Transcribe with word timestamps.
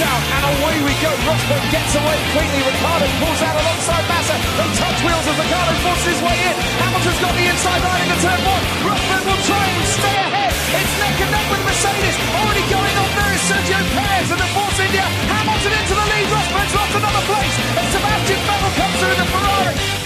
out, 0.00 0.22
and 0.38 0.44
away 0.56 0.76
we 0.80 0.94
go. 1.04 1.12
Rosberg 1.28 1.64
gets 1.68 1.92
away 1.92 2.18
quickly. 2.32 2.60
Ricardo 2.64 3.06
pulls 3.20 3.40
out 3.44 3.56
alongside 3.56 4.04
Massa. 4.08 4.36
They 4.56 4.68
touch 4.80 4.98
wheels 5.04 5.26
as 5.28 5.36
Ricardo 5.36 5.72
forces 5.84 6.06
his 6.16 6.20
way 6.24 6.36
in. 6.48 6.56
Hamilton's 6.80 7.20
got 7.20 7.34
the 7.36 7.46
inside 7.52 7.82
line 7.84 8.02
into 8.08 8.18
turn 8.24 8.40
one. 8.48 8.64
Rosberg 8.88 9.24
will 9.28 9.42
try 9.44 9.64
and 9.64 9.84
stay 9.84 10.16
ahead. 10.24 10.52
It's 10.52 10.94
neck 10.98 11.16
and 11.20 11.30
neck 11.30 11.46
with 11.52 11.62
Mercedes. 11.68 12.16
Already 12.32 12.64
going 12.72 12.96
on 12.96 13.10
there 13.12 13.32
is 13.36 13.42
Sergio 13.44 13.80
Perez 13.92 14.28
and 14.32 14.40
the 14.40 14.50
Force 14.56 14.78
India. 14.80 15.06
Hamilton 15.28 15.72
into 15.76 15.94
the 15.94 16.06
lead. 16.08 16.26
Rosberg's 16.32 16.74
lost 16.74 16.94
another 16.96 17.24
place. 17.28 17.56
And 17.76 17.86
Sebastian 17.92 18.40
Vettel 18.48 18.72
comes 18.78 18.96
through 18.98 19.16
the 19.20 19.26
Ferrari. 19.28 20.04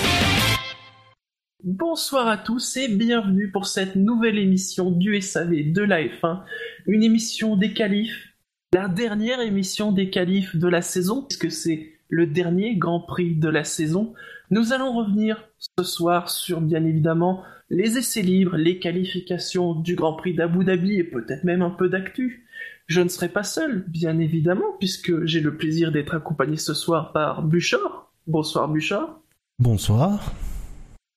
Bonsoir 1.65 2.29
à 2.29 2.39
tous 2.39 2.77
et 2.77 2.89
bienvenue 2.89 3.51
pour 3.51 3.67
cette 3.67 3.97
nouvelle 3.97 4.39
émission 4.39 4.91
du 4.91 5.21
SAV 5.21 5.73
de 5.73 5.83
la 5.83 6.03
F1, 6.03 6.45
une 6.87 7.03
émission 7.03 7.57
des 7.57 7.75
qualifs, 7.75 8.28
la 8.73 8.89
dernière 8.89 9.41
émission 9.41 9.93
des 9.93 10.11
qualifs 10.11 10.57
de 10.57 10.69
la 10.69 10.83
saison, 10.83 11.23
puisque 11.23 11.51
c'est 11.51 11.93
le 12.09 12.27
dernier 12.27 12.77
Grand 12.77 13.01
Prix 13.01 13.35
de 13.35 13.49
la 13.49 13.65
saison. 13.65 14.15
Nous 14.51 14.73
allons 14.73 14.93
revenir 14.93 15.45
ce 15.59 15.85
soir 15.85 16.31
sur 16.31 16.61
bien 16.61 16.85
évidemment 16.85 17.43
les 17.71 17.99
essais 17.99 18.23
libres, 18.23 18.57
les 18.57 18.79
qualifications 18.79 19.75
du 19.75 19.95
Grand 19.95 20.15
Prix 20.15 20.35
d'Abu 20.35 20.65
Dhabi 20.65 20.97
et 20.97 21.05
peut-être 21.05 21.45
même 21.45 21.63
un 21.63 21.71
peu 21.71 21.89
d'actu. 21.89 22.47
Je 22.87 23.03
ne 23.03 23.09
serai 23.09 23.29
pas 23.29 23.43
seul, 23.43 23.85
bien 23.89 24.19
évidemment, 24.19 24.77
puisque 24.79 25.25
j'ai 25.27 25.41
le 25.41 25.57
plaisir 25.57 25.93
d'être 25.93 26.15
accompagné 26.15 26.57
ce 26.57 26.73
soir 26.73 27.13
par 27.13 27.43
Bouchard. 27.43 28.11
Bonsoir 28.27 28.69
Bouchard. 28.69 29.21
Bonsoir. 29.59 30.33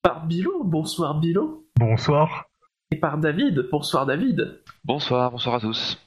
Par 0.04 0.26
Bilo. 0.26 0.64
Bonsoir 0.64 1.20
Bilo. 1.20 1.66
Bonsoir. 1.80 2.50
Et 2.92 2.98
par 2.98 3.18
David. 3.18 3.68
Bonsoir 3.72 4.06
David. 4.06 4.60
Bonsoir, 4.84 5.32
bonsoir 5.32 5.56
à 5.56 5.60
tous. 5.62 5.98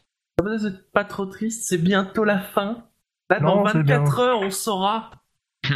Vous 0.42 0.48
n'êtes 0.48 0.90
pas 0.92 1.04
trop 1.04 1.26
triste, 1.26 1.64
c'est 1.68 1.78
bientôt 1.78 2.24
la 2.24 2.38
fin. 2.40 2.84
Là, 3.30 3.40
Non, 3.40 3.62
dans 3.62 3.66
c'est 3.68 3.78
24 3.78 3.84
bien. 4.04 4.24
heures, 4.24 4.40
on 4.40 4.50
saura. 4.50 5.10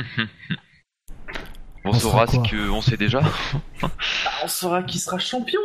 On, 1.85 1.91
On 1.91 1.93
saura 1.95 2.27
ce 2.27 2.37
quoi 2.37 2.43
qu'on 2.51 2.81
sait 2.83 2.97
déjà. 2.99 3.21
Ah, 3.83 3.89
on 4.45 4.49
saura 4.49 4.83
qui 4.83 4.99
sera 4.99 5.19
champion. 5.19 5.61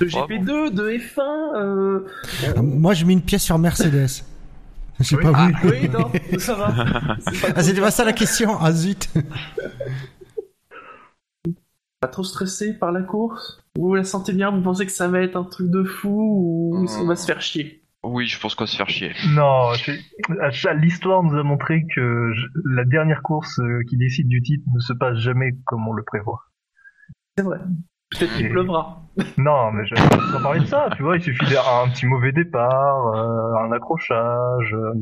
De 0.00 0.06
GP2, 0.06 0.70
de 0.72 0.88
F1. 0.90 1.56
Euh... 1.56 2.06
Ah, 2.56 2.62
Moi, 2.62 2.94
je 2.94 3.04
mets 3.04 3.12
une 3.12 3.22
pièce 3.22 3.42
sur 3.42 3.58
Mercedes. 3.58 4.24
J'ai 5.00 5.16
Oui. 5.16 5.22
pas 5.22 5.32
Ah, 5.34 5.48
vu. 5.48 5.70
oui, 5.70 5.88
non, 5.90 6.10
ça 6.38 6.54
va. 6.54 6.72
C'est 7.20 7.40
pas, 7.40 7.48
Ah, 7.48 7.52
trop, 7.54 7.62
c'était 7.62 7.80
pas 7.80 7.90
ça 7.90 8.04
la 8.04 8.12
question. 8.12 8.56
Ah, 8.60 8.72
zut. 8.72 9.08
pas 12.00 12.08
trop 12.08 12.24
stressé 12.24 12.72
par 12.72 12.92
la 12.92 13.02
course? 13.02 13.62
Vous 13.76 13.94
la 13.94 14.04
sentez 14.04 14.32
bien 14.32 14.50
Vous 14.52 14.62
pensez 14.62 14.86
que 14.86 14.92
ça 14.92 15.08
va 15.08 15.20
être 15.20 15.36
un 15.36 15.44
truc 15.44 15.70
de 15.70 15.82
fou 15.84 16.08
ou 16.72 16.86
on 16.88 17.04
va 17.04 17.16
se 17.16 17.26
faire 17.26 17.40
chier? 17.42 17.81
Oui, 18.04 18.26
je 18.26 18.38
pense 18.40 18.54
qu'on 18.56 18.64
va 18.64 18.68
se 18.68 18.76
faire 18.76 18.88
chier. 18.88 19.12
Non, 19.28 19.70
l'histoire 20.74 21.22
nous 21.22 21.38
a 21.38 21.42
montré 21.44 21.84
que 21.94 22.32
je- 22.34 22.46
la 22.74 22.84
dernière 22.84 23.22
course 23.22 23.58
euh, 23.60 23.80
qui 23.88 23.96
décide 23.96 24.26
du 24.28 24.42
titre 24.42 24.64
ne 24.74 24.80
se 24.80 24.92
passe 24.92 25.18
jamais 25.18 25.52
comme 25.66 25.86
on 25.86 25.92
le 25.92 26.02
prévoit. 26.02 26.40
C'est 27.38 27.44
vrai. 27.44 27.58
Peut-être 28.10 28.34
qu'il 28.36 28.46
Et- 28.46 28.50
pleuvra. 28.50 29.02
Non, 29.38 29.70
mais 29.72 29.86
je 29.86 29.94
sans 29.94 30.42
parler 30.42 30.60
de 30.60 30.66
ça, 30.66 30.88
tu 30.96 31.02
vois, 31.02 31.16
il 31.16 31.22
suffit 31.22 31.44
d'un 31.44 31.88
petit 31.92 32.06
mauvais 32.06 32.32
départ, 32.32 33.06
euh, 33.14 33.54
un 33.66 33.72
accrochage. 33.72 34.74
euh, 34.74 34.94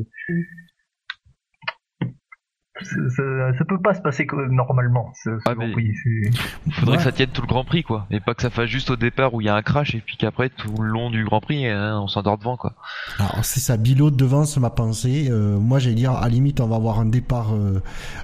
ça, 2.83 3.65
peut 3.65 3.79
pas 3.81 3.93
se 3.93 4.01
passer 4.01 4.25
comme 4.25 4.53
normalement. 4.53 5.11
ce- 5.23 5.29
Ah, 5.45 5.53
Grand 5.55 5.67
mais- 5.67 5.71
Prix, 5.73 5.93
c'est- 6.03 6.71
Faudrait 6.73 6.91
Ouais. 6.93 6.97
que 6.97 7.03
ça 7.03 7.11
tienne 7.11 7.29
tout 7.29 7.41
le 7.41 7.47
Grand 7.47 7.63
Prix, 7.63 7.83
quoi. 7.83 8.07
Et 8.11 8.19
pas 8.19 8.33
que 8.33 8.41
ça 8.41 8.49
fasse 8.49 8.69
juste 8.69 8.89
au 8.91 8.95
départ 8.95 9.33
où 9.33 9.41
il 9.41 9.45
y 9.45 9.49
a 9.49 9.55
un 9.55 9.61
crash 9.61 9.95
et 9.95 9.99
puis 10.05 10.17
qu'après, 10.17 10.49
tout 10.49 10.73
le 10.81 10.89
long 10.89 11.09
du 11.09 11.23
Grand 11.25 11.41
Prix, 11.41 11.67
hein, 11.67 11.99
on 12.01 12.07
s'endort 12.07 12.37
devant, 12.37 12.57
quoi. 12.57 12.73
Alors, 13.19 13.43
c'est 13.43 13.59
ça. 13.59 13.77
Bilo 13.77 14.11
devance 14.11 14.57
ma 14.57 14.69
pensée. 14.69 15.27
Euh, 15.29 15.57
moi, 15.59 15.79
j'allais 15.79 15.95
dire, 15.95 16.11
à 16.11 16.21
la 16.21 16.29
limite, 16.29 16.59
on 16.61 16.67
va 16.67 16.75
avoir 16.75 16.99
un 16.99 17.05
départ 17.05 17.53
euh, 17.53 17.81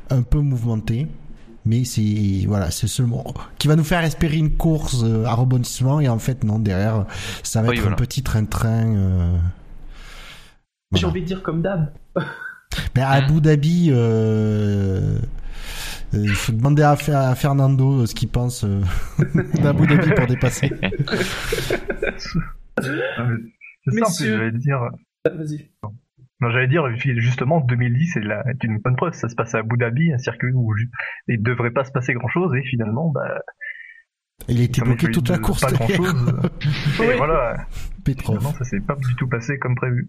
un 0.09 0.21
peu 0.21 0.39
mouvementé. 0.39 1.07
Mais 1.65 1.83
c'est, 1.83 2.45
voilà, 2.47 2.71
c'est 2.71 2.87
seulement, 2.87 3.25
qui 3.57 3.67
va 3.67 3.75
nous 3.75 3.83
faire 3.83 4.01
espérer 4.01 4.37
une 4.37 4.55
course 4.55 5.03
euh, 5.03 5.25
à 5.25 5.33
rebondissement. 5.33 5.99
Et 5.99 6.07
en 6.07 6.17
fait, 6.17 6.45
non, 6.45 6.59
derrière, 6.59 7.05
ça 7.43 7.61
va 7.61 7.67
Oui, 7.69 7.75
être 7.75 7.81
voilà. 7.81 7.95
un 7.95 7.97
petit 7.97 8.23
train-train. 8.23 8.95
euh, 8.95 9.37
J'ai 10.93 11.05
envie 11.05 11.21
de 11.21 11.25
dire 11.25 11.43
comme 11.43 11.61
d'hab. 11.61 11.91
Mais 12.95 13.01
à 13.01 13.09
Abu 13.11 13.41
Dhabi, 13.41 13.89
euh, 13.91 15.17
euh, 15.17 15.19
il 16.13 16.29
faut 16.29 16.51
demander 16.51 16.83
à, 16.83 16.95
Fer- 16.95 17.15
à 17.17 17.35
Fernando 17.35 18.01
euh, 18.01 18.05
ce 18.05 18.15
qu'il 18.15 18.29
pense 18.29 18.63
euh, 18.63 18.81
d'Abu 19.61 19.87
Dhabi 19.87 20.13
pour 20.15 20.27
dépasser. 20.27 20.71
Ah, 22.79 23.27
c'est 23.85 24.03
ça, 24.05 24.25
j'allais 24.37 24.51
dire. 24.51 24.79
Ah, 25.25 25.29
Vas-y. 25.29 25.69
Non, 26.39 26.51
j'allais 26.51 26.67
dire, 26.67 26.83
justement, 26.95 27.59
2010 27.61 28.17
est, 28.17 28.19
la- 28.19 28.43
est 28.47 28.63
une 28.63 28.77
bonne 28.77 28.95
preuve. 28.95 29.13
Ça 29.13 29.29
se 29.29 29.35
passe 29.35 29.55
à 29.55 29.59
Abu 29.59 29.77
Dhabi, 29.77 30.13
un 30.13 30.19
circuit 30.19 30.51
où 30.53 30.71
il 31.27 31.41
devrait 31.41 31.71
pas 31.71 31.83
se 31.85 31.91
passer 31.91 32.13
grand 32.13 32.27
chose, 32.27 32.53
et 32.55 32.61
finalement, 32.63 33.09
bah, 33.09 33.41
Il 34.47 34.59
a 34.59 34.63
été 34.63 34.81
comme 34.81 34.91
il 34.91 34.97
bloqué 34.97 35.11
toute 35.11 35.29
la 35.29 35.39
course 35.39 35.61
pas 35.61 35.71
grand 35.71 35.87
derrière. 35.87 36.05
chose. 36.05 36.33
et 36.99 37.07
Oui. 37.07 37.13
voilà, 37.17 37.65
Petrov. 38.03 38.37
finalement, 38.37 38.57
ça 38.59 38.65
s'est 38.65 38.79
pas 38.81 38.95
du 38.95 39.15
tout 39.15 39.27
passé 39.27 39.57
comme 39.57 39.73
prévu. 39.75 40.07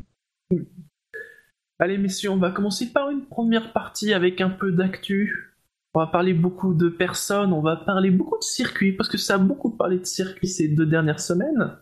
Allez 1.81 1.97
messieurs, 1.97 2.31
on 2.31 2.39
va 2.39 2.50
commencer 2.50 2.93
par 2.93 3.09
une 3.11 3.25
première 3.25 3.72
partie 3.72 4.12
avec 4.12 4.41
un 4.41 4.50
peu 4.50 4.72
d'actu. 4.72 5.55
On 5.94 6.00
va 6.00 6.09
parler 6.09 6.34
beaucoup 6.34 6.75
de 6.75 6.89
personnes, 6.89 7.53
on 7.53 7.62
va 7.62 7.77
parler 7.77 8.11
beaucoup 8.11 8.37
de 8.37 8.43
circuits, 8.43 8.93
parce 8.93 9.09
que 9.09 9.16
ça 9.16 9.34
a 9.34 9.39
beaucoup 9.39 9.71
parlé 9.71 9.99
de 9.99 10.05
circuits 10.05 10.49
ces 10.49 10.67
deux 10.69 10.87
dernières 10.87 11.21
semaines. 11.21 11.77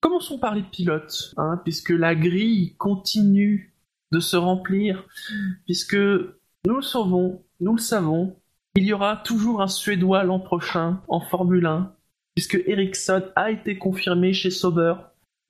Commençons 0.00 0.38
par 0.38 0.54
les 0.54 0.62
pilotes, 0.62 1.34
hein, 1.36 1.60
puisque 1.64 1.90
la 1.90 2.14
grille 2.14 2.76
continue 2.76 3.74
de 4.12 4.20
se 4.20 4.36
remplir, 4.36 5.04
puisque 5.64 5.94
nous 5.94 6.76
le 6.76 6.82
savons, 6.82 7.44
nous 7.58 7.74
le 7.74 7.80
savons, 7.80 8.36
il 8.76 8.84
y 8.84 8.92
aura 8.92 9.16
toujours 9.16 9.62
un 9.62 9.68
Suédois 9.68 10.22
l'an 10.22 10.38
prochain 10.38 11.02
en 11.08 11.20
Formule 11.20 11.66
1, 11.66 11.92
puisque 12.36 12.62
Ericsson 12.66 13.24
a 13.34 13.50
été 13.50 13.78
confirmé 13.78 14.32
chez 14.32 14.50
Sauber. 14.50 14.94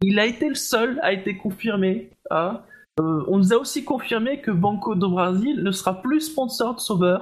Il 0.00 0.18
a 0.18 0.24
été 0.24 0.48
le 0.48 0.54
seul 0.54 0.98
à 1.02 1.12
été 1.12 1.36
confirmé. 1.36 2.10
Hein. 2.30 2.62
Euh, 3.00 3.24
on 3.28 3.38
nous 3.38 3.52
a 3.52 3.56
aussi 3.56 3.84
confirmé 3.84 4.40
que 4.42 4.50
Banco 4.50 4.94
do 4.94 5.08
Brasil 5.10 5.62
ne 5.62 5.70
sera 5.70 6.02
plus 6.02 6.20
sponsor 6.20 6.74
de 6.74 6.80
Sauber. 6.80 7.18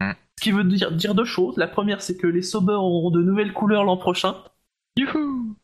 Mm. 0.00 0.10
Ce 0.38 0.42
qui 0.44 0.50
veut 0.50 0.64
dire, 0.64 0.90
dire 0.92 1.14
deux 1.14 1.24
choses. 1.24 1.56
La 1.56 1.68
première, 1.68 2.02
c'est 2.02 2.16
que 2.16 2.26
les 2.26 2.42
Sauber 2.42 2.72
auront 2.74 3.10
de 3.10 3.22
nouvelles 3.22 3.52
couleurs 3.52 3.84
l'an 3.84 3.96
prochain. 3.96 4.34
Youhou 4.96 5.54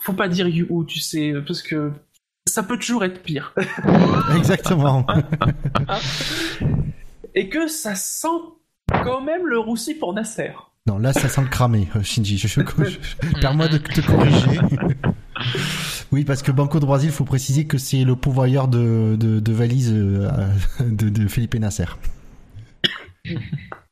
Faut 0.00 0.12
pas 0.12 0.28
dire 0.28 0.46
youhou, 0.48 0.84
tu 0.84 1.00
sais, 1.00 1.34
parce 1.46 1.62
que 1.62 1.90
ça 2.46 2.62
peut 2.62 2.78
toujours 2.78 3.04
être 3.04 3.22
pire. 3.22 3.52
Exactement. 4.36 5.04
Et 7.34 7.48
que 7.48 7.66
ça 7.66 7.94
sent 7.96 8.28
quand 9.02 9.20
même 9.22 9.46
le 9.46 9.58
roussi 9.58 9.94
pour 9.94 10.14
Nasser. 10.14 10.52
Non, 10.86 10.98
là, 10.98 11.12
ça 11.12 11.28
sent 11.28 11.40
le 11.40 11.48
cramé, 11.48 11.88
euh, 11.96 12.02
Shinji. 12.02 12.38
Je, 12.38 12.46
je, 12.46 12.60
je- 12.60 13.34
Permets 13.40 13.68
de 13.70 13.78
te 13.78 14.00
corriger. 14.06 14.60
Oui, 16.14 16.24
parce 16.24 16.44
que 16.44 16.52
Banco 16.52 16.78
de 16.78 16.86
Brasil, 16.86 17.10
faut 17.10 17.24
préciser 17.24 17.66
que 17.66 17.76
c'est 17.76 18.04
le 18.04 18.14
pourvoyeur 18.14 18.68
de, 18.68 19.16
de, 19.16 19.40
de 19.40 19.52
valises 19.52 19.92
euh, 19.92 20.28
de, 20.78 21.08
de 21.08 21.26
Felipe 21.26 21.56
Nasser. 21.56 21.86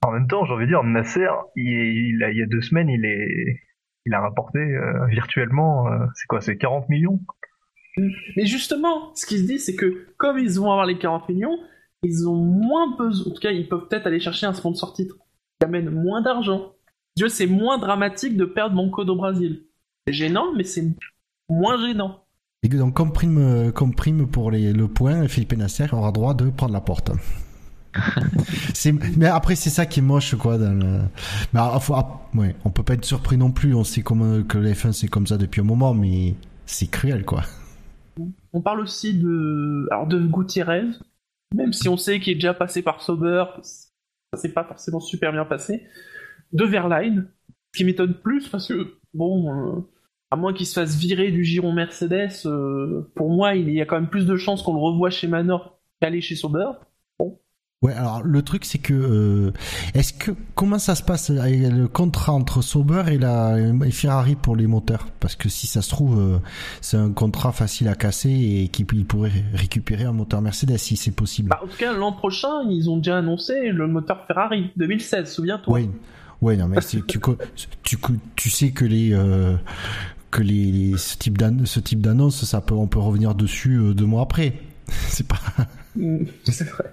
En 0.02 0.12
même 0.12 0.28
temps, 0.28 0.44
j'ai 0.44 0.52
envie 0.52 0.66
de 0.66 0.70
dire, 0.70 0.84
Nasser, 0.84 1.26
il, 1.56 1.66
il 1.66 2.22
a, 2.22 2.30
il 2.30 2.38
y 2.38 2.42
a 2.44 2.46
deux 2.46 2.60
semaines, 2.60 2.88
il 2.88 3.04
est, 3.04 3.58
il 4.06 4.14
a 4.14 4.20
rapporté 4.20 4.60
euh, 4.60 5.04
virtuellement, 5.06 5.88
euh, 5.88 6.06
c'est 6.14 6.28
quoi, 6.28 6.40
c'est 6.40 6.56
40 6.56 6.88
millions? 6.90 7.18
Mais 7.96 8.46
justement, 8.46 9.12
ce 9.16 9.26
qui 9.26 9.38
se 9.38 9.44
dit, 9.44 9.58
c'est 9.58 9.74
que 9.74 10.06
comme 10.16 10.38
ils 10.38 10.60
vont 10.60 10.70
avoir 10.70 10.86
les 10.86 10.98
40 10.98 11.28
millions, 11.28 11.58
ils 12.04 12.28
ont 12.28 12.36
moins 12.36 12.96
besoin. 12.96 13.32
En 13.32 13.34
tout 13.34 13.40
cas, 13.40 13.50
ils 13.50 13.68
peuvent 13.68 13.88
peut-être 13.88 14.06
aller 14.06 14.20
chercher 14.20 14.46
un 14.46 14.54
sponsor 14.54 14.94
titre 14.94 15.16
qui 15.58 15.66
amène 15.66 15.90
moins 15.90 16.22
d'argent. 16.22 16.72
Dieu, 17.16 17.28
c'est 17.28 17.48
moins 17.48 17.78
dramatique 17.78 18.36
de 18.36 18.44
perdre 18.44 18.76
Banco 18.76 19.02
do 19.02 19.16
Brasil. 19.16 19.64
C'est 20.06 20.12
gênant, 20.12 20.52
mais 20.54 20.62
c'est 20.62 20.84
moins 21.52 21.78
gênant. 21.86 22.24
Et 22.62 22.68
donc, 22.68 22.94
comme 22.94 23.12
prime, 23.12 23.38
euh, 23.38 23.72
comme 23.72 23.94
prime 23.94 24.26
pour 24.28 24.50
les, 24.50 24.72
le 24.72 24.88
point, 24.88 25.26
Felipe 25.28 25.56
Nasser 25.56 25.86
aura 25.92 26.12
droit 26.12 26.34
de 26.34 26.50
prendre 26.50 26.72
la 26.72 26.80
porte. 26.80 27.10
mais 29.16 29.26
après, 29.26 29.56
c'est 29.56 29.70
ça 29.70 29.84
qui 29.86 30.00
est 30.00 30.02
moche, 30.02 30.34
quoi. 30.36 30.58
Dans 30.58 30.72
le... 30.72 31.00
Mais 31.52 31.60
faut- 31.80 31.94
ah, 31.94 32.22
ouais, 32.34 32.54
on 32.64 32.70
peut 32.70 32.82
pas 32.84 32.94
être 32.94 33.04
surpris 33.04 33.36
non 33.36 33.50
plus. 33.50 33.74
On 33.74 33.84
sait 33.84 34.02
comment 34.02 34.42
que 34.42 34.58
les 34.58 34.74
F1 34.74 34.92
c'est 34.92 35.08
comme 35.08 35.26
ça 35.26 35.36
depuis 35.38 35.60
un 35.60 35.64
moment, 35.64 35.92
mais 35.92 36.34
c'est 36.66 36.86
cruel, 36.86 37.24
quoi. 37.24 37.42
On 38.52 38.60
parle 38.60 38.80
aussi 38.80 39.14
de, 39.14 39.88
alors 39.90 40.06
de 40.06 40.20
Gutiérrez, 40.20 40.84
même 41.54 41.72
si 41.72 41.88
on 41.88 41.96
sait 41.96 42.20
qu'il 42.20 42.32
est 42.32 42.36
déjà 42.36 42.54
passé 42.54 42.82
par 42.82 43.02
Sauber, 43.02 43.44
ça 43.62 44.40
s'est 44.40 44.52
pas 44.52 44.64
forcément 44.64 45.00
super 45.00 45.32
bien 45.32 45.44
passé. 45.44 45.86
De 46.52 46.64
Verline, 46.64 47.28
ce 47.72 47.78
qui 47.78 47.84
m'étonne 47.84 48.14
plus 48.14 48.48
parce 48.48 48.68
que, 48.68 48.94
bon, 49.14 49.50
euh, 49.50 49.80
à 50.32 50.36
moins 50.36 50.54
qu'il 50.54 50.66
se 50.66 50.72
fasse 50.72 50.96
virer 50.96 51.30
du 51.30 51.44
giron 51.44 51.72
Mercedes, 51.72 52.46
euh, 52.46 53.06
pour 53.14 53.28
moi, 53.28 53.54
il 53.54 53.70
y 53.70 53.82
a 53.82 53.84
quand 53.84 53.96
même 53.96 54.08
plus 54.08 54.24
de 54.24 54.36
chances 54.36 54.62
qu'on 54.62 54.72
le 54.72 54.80
revoie 54.80 55.10
chez 55.10 55.28
Manor 55.28 55.78
qu'aller 56.00 56.22
chez 56.22 56.36
Sauber. 56.36 56.70
Bon, 57.18 57.38
Ouais, 57.82 57.92
alors 57.92 58.22
le 58.22 58.42
truc 58.42 58.64
c'est 58.64 58.78
que 58.78 58.94
euh, 58.94 59.52
est-ce 59.92 60.12
que 60.12 60.30
comment 60.54 60.78
ça 60.78 60.94
se 60.94 61.02
passe? 61.02 61.30
Avec 61.30 61.60
le 61.60 61.86
contrat 61.88 62.32
entre 62.32 62.62
Sauber 62.62 63.02
et 63.08 63.18
la 63.18 63.58
et 63.58 63.90
Ferrari 63.90 64.36
pour 64.36 64.56
les 64.56 64.68
moteurs? 64.68 65.08
Parce 65.20 65.34
que 65.34 65.48
si 65.48 65.66
ça 65.66 65.82
se 65.82 65.90
trouve 65.90 66.18
euh, 66.18 66.38
c'est 66.80 66.96
un 66.96 67.10
contrat 67.10 67.50
facile 67.50 67.88
à 67.88 67.94
casser 67.94 68.30
et 68.30 68.68
qu'il 68.68 68.86
pourrait 69.04 69.32
récupérer 69.52 70.04
un 70.04 70.12
moteur 70.12 70.40
Mercedes 70.40 70.78
si 70.78 70.96
c'est 70.96 71.10
possible. 71.10 71.48
Bah, 71.50 71.60
en 71.62 71.66
tout 71.66 71.76
cas, 71.76 71.92
l'an 71.92 72.12
prochain, 72.12 72.62
ils 72.70 72.88
ont 72.88 72.98
déjà 72.98 73.18
annoncé 73.18 73.68
le 73.70 73.86
moteur 73.88 74.24
Ferrari 74.28 74.70
2016, 74.76 75.30
souviens-toi. 75.30 75.74
Oui, 75.74 75.90
ouais, 76.40 76.56
non 76.56 76.68
mais 76.68 76.78
tu, 76.80 77.02
tu 77.82 77.98
tu 78.36 78.50
sais 78.50 78.70
que 78.70 78.84
les 78.84 79.12
euh, 79.12 79.56
que 80.32 80.42
les, 80.42 80.72
les- 80.72 80.98
ce 80.98 81.16
type 81.16 81.38
d'ann- 81.38 81.64
ce 81.66 81.78
type 81.78 82.00
d'annonce 82.00 82.44
ça 82.44 82.60
peut 82.60 82.74
on 82.74 82.88
peut 82.88 82.98
revenir 82.98 83.34
dessus 83.36 83.76
euh, 83.76 83.94
deux 83.94 84.06
mois 84.06 84.22
après. 84.22 84.54
C'est 84.88 85.28
pas 85.28 85.36
Mm, 85.94 86.24
C'est 86.44 86.64
vrai. 86.68 86.86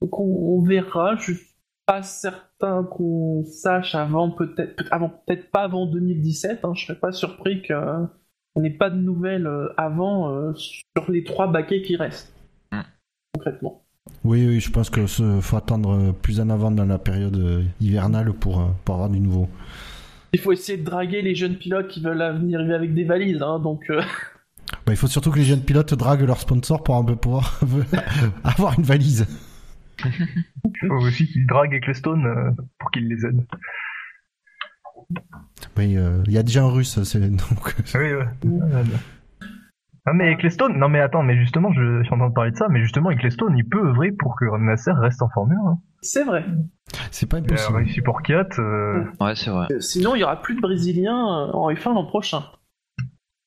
Donc 0.00 0.18
on, 0.18 0.24
on 0.24 0.62
verra. 0.62 1.16
Je 1.16 1.32
suis 1.34 1.46
pas 1.86 2.02
certain 2.02 2.84
qu'on 2.84 3.44
sache 3.44 3.94
avant 3.94 4.30
peut-être, 4.30 4.76
peut- 4.76 4.88
avant 4.90 5.08
peut-être 5.10 5.50
pas 5.50 5.62
avant 5.64 5.86
2017. 5.86 6.60
Hein, 6.64 6.72
je 6.74 6.86
serais 6.86 6.98
pas 6.98 7.12
surpris 7.12 7.62
qu'on 7.62 8.08
n'ait 8.60 8.70
pas 8.70 8.90
de 8.90 8.96
nouvelles 8.96 9.46
euh, 9.46 9.68
avant 9.76 10.30
euh, 10.34 10.52
sur 10.54 11.10
les 11.10 11.24
trois 11.24 11.46
baquets 11.46 11.82
qui 11.82 11.96
restent. 11.96 12.32
Mm. 12.72 12.80
Concrètement. 13.34 13.84
Oui, 14.24 14.46
oui, 14.46 14.60
je 14.60 14.70
pense 14.70 14.88
que 14.90 15.06
ce- 15.06 15.40
faut 15.40 15.56
attendre 15.56 15.90
euh, 15.92 16.12
plus 16.12 16.40
en 16.40 16.48
avant 16.48 16.70
dans 16.70 16.86
la 16.86 16.98
période 16.98 17.36
euh, 17.36 17.62
hivernale 17.80 18.32
pour, 18.32 18.60
euh, 18.60 18.66
pour 18.84 18.94
avoir 18.94 19.10
du 19.10 19.20
nouveau. 19.20 19.48
Il 20.32 20.38
faut 20.40 20.52
essayer 20.52 20.78
de 20.78 20.84
draguer 20.84 21.22
les 21.22 21.34
jeunes 21.34 21.56
pilotes 21.56 21.88
qui 21.88 22.00
veulent 22.00 22.18
venir 22.38 22.60
arriver 22.60 22.74
avec 22.74 22.94
des 22.94 23.04
valises. 23.04 23.42
Hein, 23.42 23.58
donc 23.58 23.82
euh, 23.90 24.00
Bah, 24.86 24.92
il 24.92 24.96
faut 24.96 25.08
surtout 25.08 25.30
que 25.32 25.38
les 25.38 25.44
jeunes 25.44 25.62
pilotes 25.62 25.94
draguent 25.94 26.26
leurs 26.26 26.40
sponsors 26.40 26.82
pour 26.84 26.96
un 26.96 27.04
peu 27.04 27.16
pouvoir 27.16 27.60
avoir 28.44 28.78
une 28.78 28.84
valise. 28.84 29.26
Il 30.04 30.88
faut 30.88 30.94
aussi 30.94 31.26
qu'ils 31.26 31.46
draguent 31.46 31.74
Ecclestone 31.74 32.26
euh, 32.26 32.50
pour 32.78 32.90
qu'ils 32.90 33.08
les 33.08 33.26
aident. 33.26 33.44
Oui, 35.76 35.96
euh, 35.96 36.22
il 36.26 36.32
y 36.32 36.38
a 36.38 36.42
déjà 36.42 36.62
un 36.62 36.70
russe, 36.70 37.02
c'est 37.02 37.20
donc. 37.20 37.74
Oui, 37.94 38.12
ouais. 38.14 38.26
Ah 40.06 40.12
mais 40.14 40.32
Ecclestone, 40.32 40.78
non 40.78 40.88
mais 40.88 41.00
attends, 41.00 41.22
mais 41.22 41.36
justement, 41.36 41.72
je, 41.72 41.98
je 41.98 42.04
suis 42.04 42.14
en 42.14 42.18
train 42.18 42.28
de 42.28 42.34
parler 42.34 42.52
de 42.52 42.56
ça, 42.56 42.68
mais 42.70 42.80
justement 42.80 43.10
Ecclestone, 43.10 43.56
il 43.58 43.68
peut 43.68 43.86
œuvrer 43.88 44.12
pour 44.12 44.36
que 44.36 44.44
Nasser 44.58 44.92
reste 44.92 45.20
en 45.20 45.28
Formule 45.28 45.58
1. 45.66 45.68
hein. 45.68 45.78
C'est 46.02 46.24
vrai. 46.24 46.44
C'est 47.10 47.26
pas 47.28 47.38
Il 47.38 47.42
a 47.44 47.44
impossible. 47.54 47.76
réussi 47.76 48.00
pour 48.00 48.22
Kiat, 48.22 48.48
euh, 48.58 49.04
Ouais, 49.20 49.34
c'est 49.36 49.50
vrai. 49.50 49.66
Euh, 49.70 49.80
Sinon, 49.80 50.14
il 50.14 50.20
y 50.20 50.24
aura 50.24 50.40
plus 50.40 50.54
de 50.56 50.60
Brésiliens 50.60 51.48
euh, 51.48 51.52
en 51.52 51.70
F1 51.70 51.94
l'an 51.94 52.06
prochain. 52.06 52.44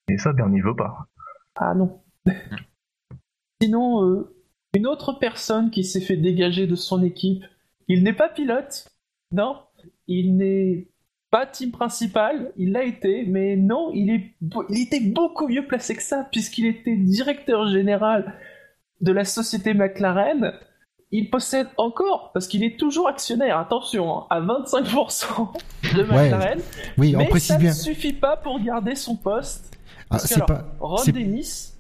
et 0.08 0.18
ça, 0.18 0.34
Bernie 0.34 0.62
veut 0.62 0.76
pas. 0.76 1.08
Ah 1.56 1.74
non. 1.76 2.02
Sinon, 3.62 4.04
euh, 4.06 4.36
une 4.76 4.88
autre 4.88 5.14
personne 5.14 5.72
qui 5.72 5.84
s'est 5.84 6.02
fait 6.02 6.18
dégager 6.18 6.68
de 6.68 6.76
son 6.76 7.04
équipe, 7.04 7.44
il 7.88 8.04
n'est 8.04 8.14
pas 8.14 8.30
pilote, 8.30 8.88
non, 9.32 9.58
il 10.08 10.36
n'est 10.38 10.88
pas 11.32 11.46
team 11.46 11.72
principal, 11.72 12.52
il 12.58 12.72
l'a 12.72 12.84
été, 12.84 13.26
mais 13.26 13.56
non, 13.56 13.92
il, 13.94 14.10
est, 14.10 14.34
il 14.70 14.82
était 14.84 15.00
beaucoup 15.02 15.48
mieux 15.48 15.66
placé 15.66 15.96
que 15.96 16.02
ça, 16.04 16.28
puisqu'il 16.32 16.66
était 16.66 16.96
directeur 16.96 17.68
général 17.68 18.36
de 19.02 19.12
la 19.12 19.26
société 19.26 19.74
McLaren. 19.74 20.54
Il 21.16 21.30
possède 21.30 21.68
encore, 21.78 22.32
parce 22.34 22.48
qu'il 22.48 22.64
est 22.64 22.76
toujours 22.78 23.08
actionnaire, 23.08 23.60
attention, 23.60 24.18
hein, 24.18 24.26
à 24.32 24.42
25% 24.42 25.54
de 25.96 26.02
McLaren, 26.02 26.60
Oui, 26.98 27.16
on 27.16 27.20
mais 27.20 27.28
précise 27.28 27.50
ça 27.50 27.58
bien. 27.60 27.70
ne 27.70 27.76
suffit 27.76 28.14
pas 28.14 28.36
pour 28.36 28.60
garder 28.60 28.96
son 28.96 29.16
poste. 29.16 29.78
Ah, 30.10 30.18
c'est 30.18 30.44
pas. 30.44 30.66
Ron 30.80 31.04
Dennis. 31.06 31.76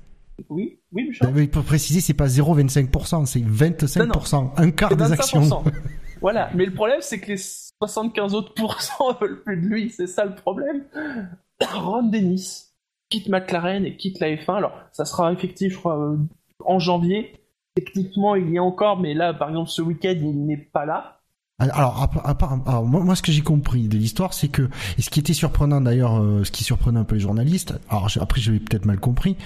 Oui, 0.49 0.79
oui, 0.91 1.07
Bouchard. 1.07 1.31
Oui, 1.33 1.47
pour 1.47 1.63
préciser, 1.63 1.99
c'est 1.99 2.13
pas 2.13 2.27
0,25%, 2.27 3.25
c'est 3.25 3.39
25%, 3.39 4.51
un 4.55 4.69
quart 4.69 4.95
des 4.95 5.11
actions. 5.11 5.41
25%. 5.41 5.63
voilà, 6.21 6.51
mais 6.53 6.67
le 6.67 6.73
problème, 6.75 6.99
c'est 7.01 7.19
que 7.19 7.31
les 7.31 7.37
75 7.37 8.35
autres 8.35 8.53
pourcents 8.53 9.13
veulent 9.21 9.41
plus 9.41 9.57
de 9.57 9.65
lui, 9.65 9.89
c'est 9.89 10.05
ça 10.05 10.25
le 10.25 10.35
problème. 10.35 10.83
Ron 11.73 12.03
Dennis 12.03 12.73
quitte 13.09 13.29
McLaren 13.29 13.83
et 13.83 13.97
quitte 13.97 14.19
la 14.19 14.27
F1. 14.35 14.57
Alors, 14.57 14.73
ça 14.91 15.05
sera 15.05 15.33
effectif, 15.33 15.73
je 15.73 15.77
crois, 15.79 15.99
euh, 15.99 16.17
en 16.65 16.77
janvier. 16.77 17.33
Techniquement, 17.75 18.35
il 18.35 18.49
y 18.51 18.55
est 18.55 18.59
encore, 18.59 18.99
mais 18.99 19.13
là, 19.13 19.33
par 19.33 19.49
exemple, 19.49 19.69
ce 19.69 19.81
week-end, 19.81 20.13
il 20.15 20.45
n'est 20.45 20.57
pas 20.57 20.85
là. 20.85 21.19
Alors, 21.59 22.01
à 22.23 22.31
alors, 22.67 22.85
moi, 22.85 23.03
moi, 23.03 23.15
ce 23.15 23.21
que 23.21 23.31
j'ai 23.31 23.41
compris 23.41 23.87
de 23.87 23.95
l'histoire, 23.97 24.33
c'est 24.33 24.47
que, 24.49 24.63
et 24.97 25.01
ce 25.01 25.09
qui 25.09 25.19
était 25.19 25.33
surprenant 25.33 25.79
d'ailleurs, 25.81 26.19
euh, 26.19 26.43
ce 26.43 26.51
qui 26.51 26.63
surprenait 26.63 26.99
un 26.99 27.03
peu 27.03 27.15
les 27.15 27.21
journalistes, 27.21 27.75
alors 27.89 28.09
je- 28.09 28.19
après 28.19 28.41
j'avais 28.41 28.59
peut-être 28.59 28.85
mal 28.85 28.99
compris, 28.99 29.37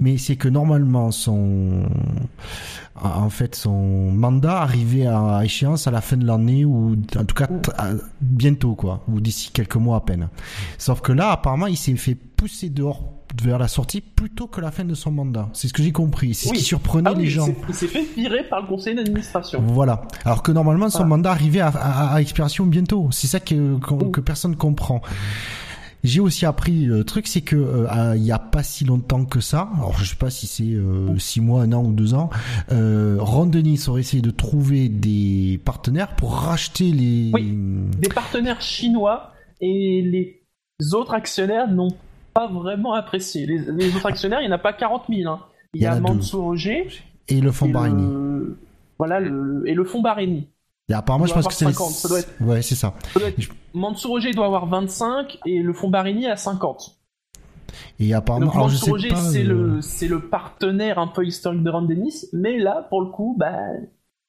mais 0.00 0.18
c'est 0.18 0.36
que 0.36 0.48
normalement 0.48 1.12
son, 1.12 1.84
en 3.00 3.30
fait, 3.30 3.54
son 3.54 4.10
mandat 4.10 4.60
arrivait 4.60 5.06
à 5.06 5.40
échéance 5.44 5.86
à 5.86 5.90
la 5.90 6.00
fin 6.00 6.16
de 6.16 6.26
l'année 6.26 6.64
ou 6.64 6.96
en 7.16 7.24
tout 7.24 7.34
cas 7.34 7.48
à- 7.78 7.92
bientôt 8.20 8.74
quoi, 8.74 9.02
ou 9.08 9.20
d'ici 9.20 9.50
quelques 9.52 9.76
mois 9.76 9.96
à 9.96 10.00
peine. 10.00 10.28
Sauf 10.78 11.00
que 11.00 11.12
là, 11.12 11.30
apparemment, 11.30 11.68
il 11.68 11.76
s'est 11.76 11.96
fait 11.96 12.16
pousser 12.16 12.68
dehors 12.70 13.02
vers 13.40 13.58
la 13.58 13.68
sortie 13.68 14.00
plutôt 14.00 14.46
que 14.46 14.60
la 14.60 14.70
fin 14.70 14.84
de 14.84 14.94
son 14.94 15.10
mandat. 15.10 15.48
C'est 15.52 15.68
ce 15.68 15.72
que 15.72 15.82
j'ai 15.82 15.92
compris. 15.92 16.34
C'est 16.34 16.50
Oui. 16.50 16.56
ce 16.56 16.62
qui 16.62 16.66
surprenait 16.68 17.08
Ah 17.12 17.14
oui, 17.16 17.24
les 17.24 17.30
gens. 17.30 17.48
il 17.68 17.74
s'est 17.74 17.86
fait 17.86 18.04
virer 18.16 18.44
par 18.48 18.62
le 18.62 18.66
conseil 18.68 18.94
d'administration. 18.94 19.62
Voilà. 19.66 20.02
Alors 20.24 20.42
que 20.42 20.52
normalement 20.52 20.90
son 20.90 21.04
mandat 21.06 21.30
arrivait 21.30 21.60
à, 21.60 21.68
à- 21.68 22.14
à 22.14 22.20
expiration 22.20 22.66
bientôt. 22.66 23.08
C'est 23.10 23.26
ça 23.28 23.40
que, 23.40 23.76
qu'on- 23.78 24.10
que 24.10 24.20
personne 24.20 24.56
comprend. 24.56 25.00
J'ai 26.04 26.18
aussi 26.18 26.46
appris 26.46 26.84
le 26.84 27.04
truc, 27.04 27.28
c'est 27.28 27.42
que 27.42 27.54
euh, 27.54 28.14
il 28.16 28.24
y 28.24 28.32
a 28.32 28.38
pas 28.40 28.64
si 28.64 28.84
longtemps 28.84 29.24
que 29.24 29.38
ça. 29.40 29.68
Alors 29.76 29.96
je 29.98 30.04
sais 30.04 30.16
pas 30.16 30.30
si 30.30 30.48
c'est 30.48 30.64
euh, 30.64 31.16
six 31.18 31.40
mois, 31.40 31.62
un 31.62 31.72
an 31.72 31.84
ou 31.84 31.92
deux 31.92 32.12
ans. 32.14 32.28
Euh, 32.72 33.18
Ron 33.20 33.46
Dennis 33.46 33.84
aurait 33.86 34.00
essayé 34.00 34.20
de 34.20 34.32
trouver 34.32 34.88
des 34.88 35.60
partenaires 35.64 36.16
pour 36.16 36.34
racheter 36.34 36.90
les. 36.90 37.30
Des 37.98 38.08
partenaires 38.08 38.60
chinois 38.60 39.30
et 39.60 40.02
les 40.02 40.92
autres 40.92 41.14
actionnaires 41.14 41.70
n'ont 41.70 41.94
pas 42.34 42.46
vraiment 42.48 42.94
apprécié. 42.94 43.46
Les, 43.46 43.58
les 43.58 43.94
autres 43.96 44.06
actionnaires, 44.06 44.40
il 44.40 44.46
n'y 44.46 44.52
en 44.52 44.56
a 44.56 44.58
pas 44.58 44.72
40 44.72 45.04
000. 45.08 45.30
hein. 45.30 45.40
Il 45.74 45.78
y, 45.78 45.80
Il 45.80 45.84
y 45.84 45.86
a 45.86 45.92
a. 45.94 46.00
Mansour 46.00 46.44
Roger 46.44 46.88
Et 47.28 47.40
le 47.40 47.50
fonds 47.52 47.68
Barini. 47.68 48.02
le... 48.02 48.58
Voilà, 48.98 49.20
le... 49.20 49.62
et 49.66 49.74
le 49.74 49.84
fonds 49.84 50.02
Barini. 50.02 50.48
Et 50.88 50.94
apparemment, 50.94 51.26
je 51.26 51.32
pense 51.34 51.46
que 51.48 51.54
c'est. 51.54 51.64
50, 51.66 51.90
ça 51.90 52.08
doit 52.08 52.18
être- 52.20 52.32
Ouais, 52.40 52.60
c'est 52.62 52.74
ça. 52.74 52.94
Ça 53.14 53.20
doit 53.20 53.28
être- 53.30 53.48
Mansour 53.74 54.10
Roger 54.12 54.32
doit 54.32 54.46
avoir 54.46 54.66
25 54.66 55.38
et 55.46 55.60
le 55.62 55.72
fonds 55.72 55.88
Barini 55.90 56.26
à 56.26 56.36
50. 56.36 56.98
Et 57.98 58.12
apparemment, 58.12 58.46
Donc 58.46 58.54
alors 58.54 58.68
je 58.68 58.74
Mansour 58.74 58.84
sais 58.86 58.90
Roger, 58.90 59.08
pas. 59.08 59.16
c'est 59.16 59.44
euh, 59.44 59.48
le, 59.76 59.80
c'est 59.80 60.08
le 60.08 60.20
partenaire 60.28 60.98
un 60.98 61.06
peu 61.06 61.24
historique 61.24 61.62
de 61.62 61.70
Ron 61.70 61.82
Dennis, 61.82 62.26
mais 62.34 62.58
là, 62.58 62.86
pour 62.90 63.00
le 63.00 63.08
coup, 63.10 63.34
bah, 63.38 63.56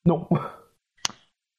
non. 0.06 0.28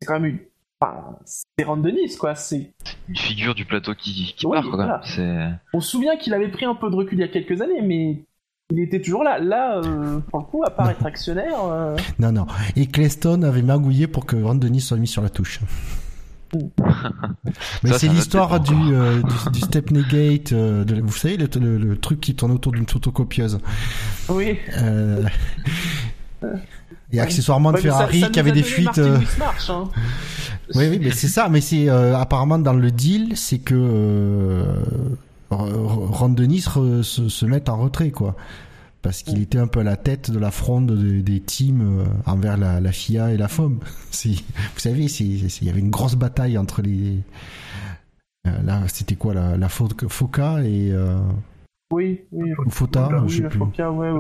C'est 0.00 0.06
quand 0.06 0.14
même 0.20 0.25
une. 0.26 0.38
Enfin, 0.84 1.16
c'est 1.25 1.64
Ron 1.64 1.78
Dennis, 1.78 2.16
quoi. 2.19 2.34
C'est... 2.34 2.72
Une 3.08 3.16
figure 3.16 3.54
du 3.54 3.64
plateau 3.64 3.94
qui, 3.94 4.35
qui 4.37 4.47
Oui, 4.47 4.52
part, 4.56 4.64
quoi. 4.64 4.76
voilà. 4.76 5.00
C'est... 5.04 5.49
On 5.73 5.80
se 5.80 5.90
souvient 5.90 6.16
qu'il 6.16 6.35
avait 6.35 6.50
pris 6.50 6.64
un 6.66 6.75
peu 6.75 6.90
de 6.90 6.94
recul 6.97 7.18
il 7.18 7.20
y 7.23 7.25
a 7.25 7.28
quelques 7.28 7.61
années, 7.62 7.80
mais 7.82 8.25
il 8.70 8.80
était 8.80 9.00
toujours 9.00 9.25
là. 9.25 9.38
Là, 9.38 9.78
euh, 9.78 10.18
pour 10.30 10.40
le 10.40 10.44
coup, 10.44 10.62
à 10.64 10.70
part 10.70 10.90
être 10.90 11.04
actionnaire, 11.06 11.64
euh, 11.64 11.97
Non, 12.18 12.32
non. 12.32 12.47
Et 12.76 12.87
Cleston 12.87 13.42
avait 13.42 13.62
magouillé 13.62 14.06
pour 14.06 14.26
que 14.26 14.37
Ron 14.37 14.54
Denis 14.56 14.80
soit 14.80 14.97
mis 14.99 15.06
sur 15.06 15.23
la 15.23 15.30
touche. 15.30 15.61
Mais 17.82 17.90
Ça, 17.90 17.99
c'est 17.99 18.06
l'histoire 18.09 18.61
du, 18.61 18.75
euh, 18.94 19.20
du, 19.23 19.50
du 19.52 19.61
Stepney 19.61 20.02
Gate, 20.09 20.52
euh, 20.52 20.85
de- 20.85 21.00
vous 21.00 21.11
savez, 21.12 21.37
le, 21.37 21.49
le- 21.59 21.78
le 21.78 21.97
truc 21.99 22.20
qui 22.20 22.37
tourne 22.37 22.52
autour 22.52 22.73
d'une 22.73 22.87
photocopieuse. 22.87 23.59
oui. 24.28 24.59
Euh, 24.78 25.25
et 27.14 27.21
accessoirement 27.21 27.71
de 27.73 27.76
Ouais, 27.76 27.83
ça- 27.83 27.88
Ferrari 27.99 28.21
ça 28.21 28.28
qui 28.28 28.40
avait 28.40 28.52
des 28.52 28.62
fuites. 28.62 28.99
Euh, 28.99 29.18
hein. 29.68 29.88
Oui, 30.75 30.87
oui, 30.88 30.99
mais 31.02 31.11
c'est 31.11 31.28
ça. 31.28 31.49
Mais 31.50 31.61
c'est 31.61 31.90
euh, 31.90 32.16
apparemment 32.16 32.59
dans 32.59 32.73
le 32.73 32.90
deal, 32.90 33.37
c'est 33.37 33.59
que 33.59 33.75
euh, 33.75 34.64
Ron 35.50 36.30
Denis 36.30 36.62
se, 36.62 37.02
se 37.28 37.44
met 37.47 37.68
en 37.68 37.76
retrait, 37.78 38.11
quoi. 38.11 38.35
Parce 39.02 39.23
qu'il 39.23 39.42
était 39.42 39.59
un 39.59 39.66
peu 39.66 39.80
à 39.80 39.85
la 39.85 39.97
tête 39.99 40.30
de 40.30 40.38
la 40.38 40.50
fronde 40.50 40.90
des, 40.99 41.21
des 41.23 41.40
teams 41.40 42.00
euh, 42.00 42.04
envers 42.25 42.56
la, 42.56 42.80
la 42.80 42.90
FIA 42.92 43.33
et 43.33 43.37
la 43.37 43.49
FOM. 43.49 43.78
Vous 44.25 44.30
savez, 44.78 45.04
il 45.04 45.66
y 45.66 45.68
avait 45.68 45.80
une 45.80 45.90
grosse 45.90 46.14
bataille 46.14 46.56
entre 46.56 46.80
les. 46.80 47.18
là, 48.44 48.80
c'était 48.88 49.16
quoi 49.16 49.35
la, 49.35 49.59
la 49.59 49.68
Fo- 49.68 50.09
Foca 50.09 50.62
et 50.62 50.90
euh, 50.92 51.18
Oui, 51.94 52.20
oui. 52.32 52.52
ou 52.66 52.70
Fota, 52.70 53.08
oui, 53.22 53.28
je 53.28 53.42
sais 53.42 53.48
plus. 53.48 53.60
Ouais, 53.60 54.10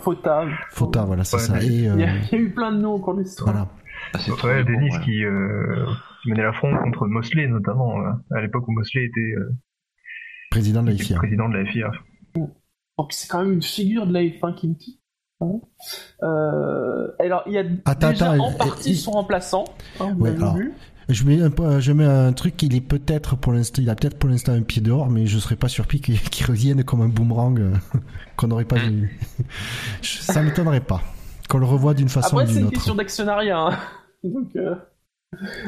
Fota. 0.00 0.46
Fota, 0.70 1.04
voilà, 1.04 1.24
c'est 1.24 1.36
Ouais, 1.36 1.42
ça. 1.42 1.52
mais- 1.54 1.64
Et 1.64 1.68
Il 1.68 1.80
y, 1.82 1.88
a, 1.88 1.92
euh, 1.94 2.18
il 2.32 2.32
y 2.32 2.34
a 2.34 2.38
eu 2.38 2.50
plein 2.52 2.70
de 2.72 2.78
noms 2.78 2.92
au 2.94 2.98
cours 2.98 3.14
de 3.14 3.22
l'histoire. 3.22 3.50
voilà. 3.50 3.68
Ah, 4.12 4.18
c'est 4.18 4.30
Ouais, 4.32 4.62
bon, 4.64 4.72
ouais. 4.72 4.90
qui, 5.04 5.24
euh, 5.24 5.86
qui 6.22 6.30
menait 6.30 6.42
la 6.42 6.52
fronde 6.52 6.76
contre 6.82 7.06
Mosley 7.06 7.46
notamment, 7.46 7.98
euh, 8.00 8.10
à 8.36 8.40
l'époque 8.42 8.68
où 8.68 8.72
Mosley 8.72 9.04
était 9.04 9.34
euh, 9.38 9.52
Président 10.50 10.82
de 10.82 10.90
la 10.90 10.96
FIA. 10.96 11.16
président 11.18 11.48
de 11.48 11.56
la 11.56 11.64
FIA. 11.64 11.90
Donc 12.36 13.12
c'est 13.12 13.28
quand 13.28 13.42
même 13.42 13.52
une 13.54 13.62
figure 13.62 14.06
de 14.06 14.12
la 14.12 14.20
F1 14.22 14.54
qui 14.54 14.68
me 14.68 14.74
quitte. 14.74 15.00
hein. 15.40 15.60
Euh, 16.22 17.08
alors 17.18 17.42
il 17.46 17.52
y 17.54 17.58
a 17.58 17.64
Attends, 17.86 18.10
déjà 18.10 18.32
attends, 18.32 18.44
en 18.48 18.52
partie 18.52 18.94
son 18.94 19.12
remplaçant. 19.12 19.64
hein, 20.00 20.12
vous 20.16 20.22
Ouais, 20.24 20.30
l'avez 20.30 20.42
alors, 20.42 20.56
vu. 20.56 20.72
Je 21.08 21.24
mets 21.24 21.40
un, 21.42 21.50
peu- 21.50 21.80
je 21.80 21.92
mets 21.92 22.04
un 22.06 22.32
truc, 22.32 22.62
il 22.62 22.74
est 22.74 22.80
peut-être 22.80 23.36
pour 23.36 23.52
l'instant, 23.52 23.82
il 23.82 23.90
a 23.90 23.94
peut-être 23.94 24.18
pour 24.18 24.28
l'instant 24.30 24.52
un 24.52 24.62
pied 24.62 24.80
dehors, 24.80 25.10
mais 25.10 25.26
je 25.26 25.38
serais 25.38 25.56
pas 25.56 25.68
surpris 25.68 26.00
qu'il 26.00 26.16
revienne 26.46 26.82
comme 26.84 27.02
un 27.02 27.08
boomerang 27.08 27.60
euh, 27.60 27.72
qu'on 28.36 28.48
n'aurait 28.48 28.64
pas 28.64 28.78
vu. 28.78 29.18
Je- 30.02 30.18
Ça 30.20 30.42
m'étonnerait 30.42 30.80
pas. 30.80 31.02
qu'on 31.48 31.58
le 31.58 31.66
revoit 31.66 31.94
d'une 31.94 32.08
façon 32.08 32.36
Après, 32.38 32.44
ou 32.44 32.46
c'est 32.46 32.52
d'une 32.54 32.60
une 32.62 32.66
autre. 32.68 32.74
question 32.76 32.94
d'actionnariat. 32.94 33.58
hein. 33.58 33.78
Donc, 34.24 34.56
euh, 34.56 34.74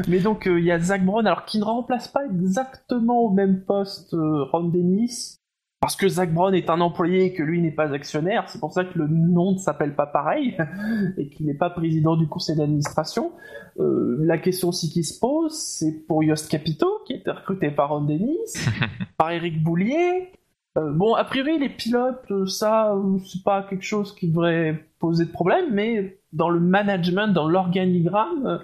Mais 0.09 0.21
donc, 0.21 0.47
euh, 0.47 0.59
il 0.59 0.65
y 0.65 0.71
a 0.73 0.79
Zach 0.79 1.05
Brown, 1.05 1.27
alors 1.27 1.45
qui 1.45 1.59
ne 1.59 1.65
remplace 1.65 2.09
pas 2.09 2.25
exactement 2.25 3.19
au 3.25 3.31
même 3.31 3.61
poste 3.61 4.13
Ron 4.13 4.69
Dennis, 4.69 5.37
parce 5.81 5.95
que 5.95 6.09
Zach 6.09 6.33
Brown 6.33 6.55
est 6.55 6.71
un 6.71 6.81
employé 6.81 7.27
et 7.27 7.33
que 7.35 7.43
lui 7.43 7.61
n'est 7.61 7.71
pas 7.71 7.93
actionnaire. 7.93 8.49
C'est 8.49 8.59
pour 8.59 8.73
ça 8.73 8.85
que 8.85 8.99
le 8.99 9.07
nom 9.09 9.53
ne 9.53 9.59
s'appelle 9.59 9.95
pas 9.95 10.07
pareil 10.07 10.57
et 11.19 11.29
qu'il 11.29 11.47
n'est 11.47 11.55
pas 11.55 11.71
président 11.71 12.17
du 12.17 12.27
conseil 12.29 12.57
d'administration. 12.57 13.33
Euh, 13.79 14.17
la 14.21 14.39
question 14.39 14.69
aussi 14.69 14.91
qui 14.91 15.05
se 15.05 15.19
pose, 15.21 15.53
c'est 15.53 16.07
pour 16.07 16.25
Yost 16.25 16.51
Capito, 16.51 17.03
qui 17.07 17.13
a 17.13 17.17
été 17.17 17.31
recruté 17.31 17.71
par 17.71 17.91
Ron 17.91 18.03
Dennis, 18.03 18.55
par 19.19 19.31
Eric 19.31 19.63
Boulier. 19.63 20.33
Euh, 20.79 20.93
bon, 20.93 21.15
a 21.15 21.25
priori, 21.25 21.59
les 21.59 21.69
pilotes, 21.69 22.47
ça, 22.47 22.95
c'est 23.25 23.43
pas 23.45 23.63
quelque 23.63 23.85
chose 23.85 24.15
qui 24.15 24.29
devrait 24.29 24.87
poser 24.99 25.27
de 25.27 25.31
problème, 25.31 25.67
mais 25.73 26.19
dans 26.33 26.49
le 26.49 26.61
management, 26.61 27.29
dans 27.29 27.49
l'organigramme, 27.49 28.47
euh, 28.47 28.59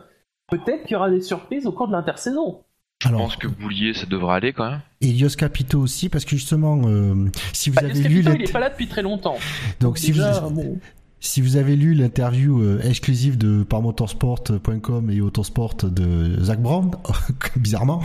peut-être 0.48 0.84
qu'il 0.84 0.92
y 0.92 0.96
aura 0.96 1.10
des 1.10 1.20
surprises 1.20 1.66
au 1.66 1.72
cours 1.72 1.88
de 1.88 1.92
l'intersaison. 1.92 2.64
Je 3.02 3.08
Alors, 3.08 3.22
pense 3.22 3.36
que 3.36 3.48
Boulier, 3.48 3.94
ça 3.94 4.06
devrait 4.06 4.34
aller 4.36 4.52
quand 4.52 4.70
même. 4.70 4.80
et 5.00 5.08
Yos 5.08 5.30
Capito 5.36 5.80
aussi, 5.80 6.08
parce 6.08 6.24
que 6.24 6.36
justement, 6.36 6.82
euh, 6.84 7.26
si 7.52 7.68
vous 7.70 7.74
Bah, 7.76 7.82
avez 7.84 7.98
Yost 7.98 8.08
lu 8.08 8.22
Capito, 8.22 8.42
il 8.44 8.48
est 8.48 8.52
pas 8.52 8.60
là 8.60 8.70
depuis 8.70 8.86
très 8.86 9.02
longtemps. 9.02 9.36
donc 9.80 9.98
si 9.98 10.08
Déjà, 10.12 10.40
vous 10.40 10.50
bon, 10.50 10.78
si 11.18 11.40
vous 11.40 11.56
avez 11.56 11.74
lu 11.74 11.94
l'interview 11.94 12.60
euh, 12.62 12.80
exclusive 12.84 13.38
de 13.38 13.64
par 13.64 13.82
motorsport.com 13.82 15.10
et 15.10 15.20
autosport 15.20 15.74
de 15.82 16.40
Zach 16.44 16.60
Brown, 16.62 16.92
bizarrement, 17.56 18.02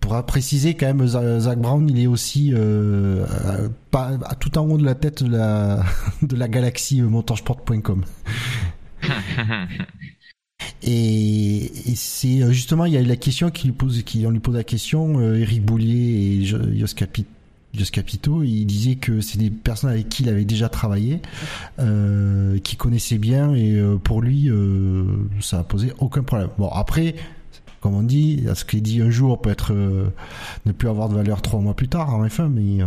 pour 0.00 0.20
préciser 0.26 0.74
quand 0.74 0.86
même, 0.86 1.06
Za- 1.06 1.38
Zach 1.40 1.58
Brown, 1.60 1.88
il 1.88 2.00
est 2.00 2.06
aussi 2.08 2.52
euh, 2.54 3.24
euh, 3.46 3.68
pas, 3.92 4.12
à 4.24 4.34
tout 4.34 4.56
en 4.58 4.68
haut 4.68 4.78
de 4.78 4.84
la 4.84 4.94
tête 4.96 5.22
de 5.22 5.30
la 5.36 5.84
de 6.22 6.34
la 6.36 6.48
galaxie 6.48 7.00
euh, 7.02 7.06
motorsport.com. 7.08 8.04
Et, 10.82 11.70
c'est 11.94 12.42
euh, 12.42 12.52
justement, 12.52 12.84
il 12.84 12.92
y 12.92 12.96
a 12.96 13.02
la 13.02 13.16
question 13.16 13.50
qui 13.50 13.66
lui 13.68 13.72
pose, 13.74 14.02
qui 14.02 14.26
on 14.26 14.30
lui 14.30 14.40
pose 14.40 14.54
la 14.56 14.64
question, 14.64 15.18
euh, 15.20 15.38
Eric 15.40 15.64
Boulier 15.64 16.38
et 16.40 16.44
Jo- 16.44 16.58
Jos 16.74 16.94
Capi- 16.94 17.24
Jos 17.74 17.90
Capito, 17.92 18.42
il 18.42 18.64
disait 18.64 18.94
que 18.94 19.20
c'est 19.20 19.38
des 19.38 19.50
personnes 19.50 19.90
avec 19.90 20.08
qui 20.08 20.22
il 20.22 20.28
avait 20.28 20.44
déjà 20.44 20.68
travaillé, 20.68 21.20
euh, 21.78 22.58
qui 22.60 22.76
connaissait 22.76 23.18
bien 23.18 23.54
et 23.54 23.72
euh, 23.74 23.96
pour 23.96 24.22
lui, 24.22 24.48
euh, 24.48 25.04
ça 25.40 25.58
a 25.60 25.62
posé 25.64 25.92
aucun 25.98 26.22
problème. 26.22 26.48
Bon 26.58 26.68
après, 26.68 27.14
comme 27.80 27.94
on 27.94 28.02
dit, 28.02 28.44
ce 28.54 28.64
qui 28.64 28.78
est 28.78 28.80
dit 28.80 29.00
un 29.02 29.10
jour 29.10 29.40
peut 29.40 29.50
être 29.50 29.72
ne 30.64 30.72
plus 30.72 30.88
avoir 30.88 31.08
de 31.08 31.14
valeur 31.14 31.42
trois 31.42 31.60
mois 31.60 31.74
plus 31.74 31.88
tard 31.88 32.14
en 32.14 32.24
F1, 32.26 32.48
mais 32.48 32.82
euh, 32.82 32.86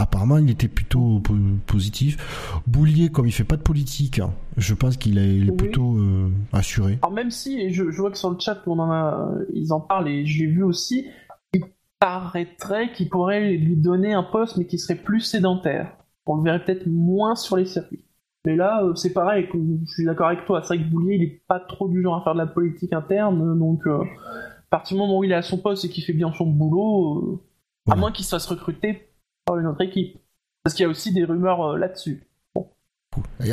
apparemment 0.00 0.38
il 0.38 0.50
était 0.50 0.68
plutôt 0.68 1.20
po- 1.20 1.34
positif. 1.66 2.62
Boulier, 2.66 3.10
comme 3.10 3.26
il 3.26 3.32
fait 3.32 3.44
pas 3.44 3.56
de 3.56 3.62
politique, 3.62 4.18
hein, 4.18 4.32
je 4.56 4.74
pense 4.74 4.96
qu'il 4.96 5.18
est, 5.18 5.36
il 5.36 5.48
est 5.48 5.50
Oui. 5.50 5.56
plutôt 5.56 5.96
euh, 5.96 6.28
assuré. 6.52 6.98
Alors 7.02 7.12
même 7.12 7.30
si, 7.30 7.60
et 7.60 7.70
je, 7.70 7.90
je 7.90 8.00
vois 8.00 8.10
que 8.10 8.18
sur 8.18 8.30
le 8.30 8.38
chat 8.38 8.58
on 8.66 8.78
en 8.78 8.90
a, 8.90 9.30
ils 9.52 9.72
en 9.72 9.80
parlent 9.80 10.08
et 10.08 10.26
je 10.26 10.38
l'ai 10.40 10.46
vu 10.46 10.62
aussi, 10.62 11.06
il 11.52 11.62
paraîtrait 11.98 12.92
qu'il 12.92 13.08
pourrait 13.08 13.52
lui 13.52 13.76
donner 13.76 14.12
un 14.12 14.22
poste 14.22 14.56
mais 14.56 14.66
qui 14.66 14.78
serait 14.78 14.96
plus 14.96 15.20
sédentaire. 15.20 15.92
On 16.26 16.36
le 16.36 16.42
verrait 16.44 16.64
peut-être 16.64 16.86
moins 16.86 17.34
sur 17.34 17.56
les 17.56 17.66
circuits. 17.66 18.04
Mais 18.46 18.54
là, 18.56 18.84
euh, 18.84 18.94
c'est 18.94 19.12
pareil, 19.12 19.48
je 19.52 19.92
suis 19.92 20.04
d'accord 20.06 20.28
avec 20.28 20.46
toi, 20.46 20.62
c'est 20.62 20.76
vrai 20.76 20.84
que 20.84 20.88
Boulier 20.90 21.16
il 21.16 21.22
est 21.24 21.42
pas 21.46 21.60
trop 21.60 21.88
du 21.88 22.00
genre 22.02 22.16
à 22.16 22.22
faire 22.24 22.34
de 22.34 22.38
la 22.38 22.46
politique 22.46 22.92
interne, 22.92 23.58
donc 23.58 23.86
euh, 23.86 23.98
à 24.00 24.70
partir 24.70 24.96
du 24.96 25.00
moment 25.02 25.18
où 25.18 25.24
il 25.24 25.32
est 25.32 25.34
à 25.34 25.42
son 25.42 25.58
poste 25.58 25.84
et 25.84 25.88
qu'il 25.90 26.04
fait 26.04 26.12
bien 26.14 26.32
son 26.32 26.46
boulot, 26.46 27.40
euh, 27.88 27.92
à 27.92 27.96
moins 27.96 28.12
qu'il 28.12 28.24
se 28.24 28.30
fasse 28.30 28.46
recruter 28.46 29.09
par 29.44 29.58
une 29.58 29.66
autre 29.66 29.82
équipe. 29.82 30.18
Parce 30.62 30.74
qu'il 30.74 30.82
y 30.84 30.86
a 30.86 30.90
aussi 30.90 31.12
des 31.12 31.24
rumeurs 31.24 31.62
euh, 31.72 31.78
là-dessus. 31.78 32.22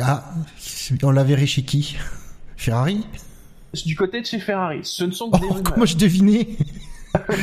Ah, 0.00 0.24
on 1.02 1.10
la 1.10 1.24
verrait 1.24 1.46
chez 1.46 1.62
qui? 1.62 1.96
Ferrari? 2.56 3.06
Du 3.84 3.96
côté 3.96 4.20
de 4.20 4.26
chez 4.26 4.38
Ferrari, 4.38 4.80
ce 4.84 5.04
ne 5.04 5.10
sont 5.10 5.30
que 5.30 5.36
Oh, 5.36 5.40
des 5.40 5.46
rumeurs. 5.48 5.62
comment 5.62 5.86
je 5.86 5.96
devinais? 5.96 6.48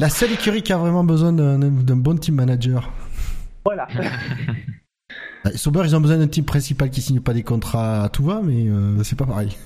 La 0.00 0.08
seule 0.08 0.32
écurie 0.32 0.62
qui 0.62 0.72
a 0.72 0.78
vraiment 0.78 1.04
besoin 1.04 1.32
d'un 1.32 1.96
bon 1.96 2.16
team 2.18 2.36
manager. 2.36 2.90
Voilà. 3.64 3.86
Euh, 5.46 5.50
Sauber, 5.54 5.82
ils 5.84 5.94
ont 5.94 6.00
besoin 6.00 6.18
d'un 6.18 6.26
team 6.28 6.44
principal 6.44 6.90
qui 6.90 7.00
signe 7.02 7.20
pas 7.20 7.34
des 7.34 7.42
contrats 7.42 8.04
à 8.04 8.08
tout 8.08 8.24
va, 8.24 8.40
mais 8.42 8.68
euh, 8.68 9.02
c'est 9.04 9.16
pas 9.16 9.26
pareil. 9.26 9.56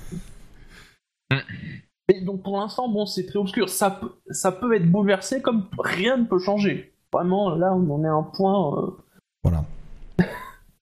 Et 2.09 2.21
donc 2.21 2.43
pour 2.43 2.59
l'instant, 2.59 2.89
bon, 2.89 3.07
c'est 3.07 3.25
très 3.27 3.39
obscur. 3.39 3.69
Ça 3.69 3.91
peut, 3.91 4.13
ça 4.31 4.53
peut 4.53 4.75
être 4.75 4.91
bouleversé 4.91 5.41
comme 5.41 5.69
rien 5.79 6.17
ne 6.19 6.25
peut 6.27 6.39
changer. 6.39 6.92
Vraiment, 7.13 7.51
là, 7.55 7.75
on 7.75 7.91
en 7.95 8.05
est 8.05 8.09
à 8.09 8.13
un 8.13 8.23
point. 8.23 8.77
Euh... 8.79 8.87
Voilà. 9.43 9.65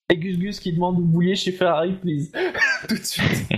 Et 0.08 0.16
Gus 0.16 0.38
Gus 0.38 0.60
qui 0.60 0.72
demande 0.72 0.96
de 0.98 1.02
boulier 1.02 1.34
chez 1.36 1.52
Ferrari, 1.52 1.92
please. 1.94 2.30
Tout 2.88 2.96
de 2.96 3.02
suite. 3.04 3.48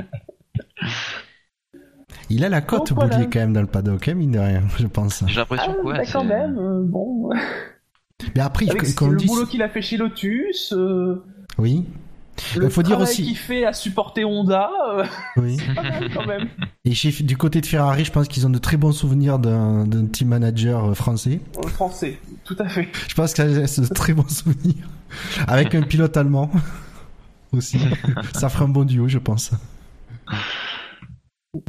Il 2.30 2.44
a 2.44 2.48
la 2.48 2.60
cote, 2.60 2.92
voilà. 2.92 3.16
Boulier, 3.16 3.28
quand 3.30 3.40
même, 3.40 3.52
dans 3.52 3.60
le 3.60 3.66
paddock, 3.66 4.08
hein, 4.08 4.14
mine 4.14 4.32
de 4.32 4.38
rien, 4.38 4.62
je 4.78 4.86
pense. 4.86 5.22
J'ai 5.26 5.36
l'impression 5.36 5.72
Ah, 5.78 5.80
que 5.82 5.86
ouais, 5.86 5.98
bah, 5.98 6.04
quand 6.10 6.24
même, 6.24 6.58
euh, 6.58 6.82
bon. 6.82 7.30
Mais 8.34 8.40
après, 8.40 8.68
Avec 8.70 8.82
il- 8.88 8.94
comme 8.94 9.12
le 9.12 9.16
dit, 9.18 9.26
boulot 9.26 9.46
qu'il 9.46 9.62
a 9.62 9.68
fait 9.68 9.82
chez 9.82 9.96
Lotus, 9.96 10.72
euh, 10.72 11.22
oui, 11.58 11.84
le 12.56 12.64
Il 12.66 12.70
faut 12.70 12.82
dire 12.82 12.98
aussi- 13.00 13.22
qu'il 13.24 13.36
fait 13.36 13.64
à 13.64 13.72
supporter 13.72 14.24
Honda, 14.24 14.70
euh, 14.94 15.04
oui. 15.36 15.56
pas 15.74 15.82
mal 15.82 16.10
quand 16.14 16.26
même. 16.26 16.48
Et 16.84 16.94
chez, 16.94 17.10
du 17.22 17.36
côté 17.36 17.60
de 17.60 17.66
Ferrari, 17.66 18.04
je 18.04 18.12
pense 18.12 18.28
qu'ils 18.28 18.46
ont 18.46 18.50
de 18.50 18.58
très 18.58 18.76
bons 18.76 18.92
souvenirs 18.92 19.38
d'un 19.38 19.86
d'un 19.86 20.06
team 20.06 20.28
manager 20.28 20.84
euh, 20.90 20.94
français. 20.94 21.40
En 21.62 21.66
français, 21.68 22.18
tout 22.44 22.56
à 22.58 22.68
fait. 22.68 22.88
Je 23.08 23.14
pense 23.14 23.34
que 23.34 23.66
c'est 23.66 23.82
de 23.82 23.94
très 23.94 24.12
bons 24.14 24.28
souvenirs. 24.28 24.88
Avec 25.46 25.74
un 25.74 25.82
pilote 25.82 26.16
allemand 26.16 26.50
aussi. 27.52 27.78
Ça 28.34 28.48
ferait 28.48 28.64
un 28.64 28.68
bon 28.68 28.84
duo, 28.84 29.08
je 29.08 29.18
pense. 29.18 29.52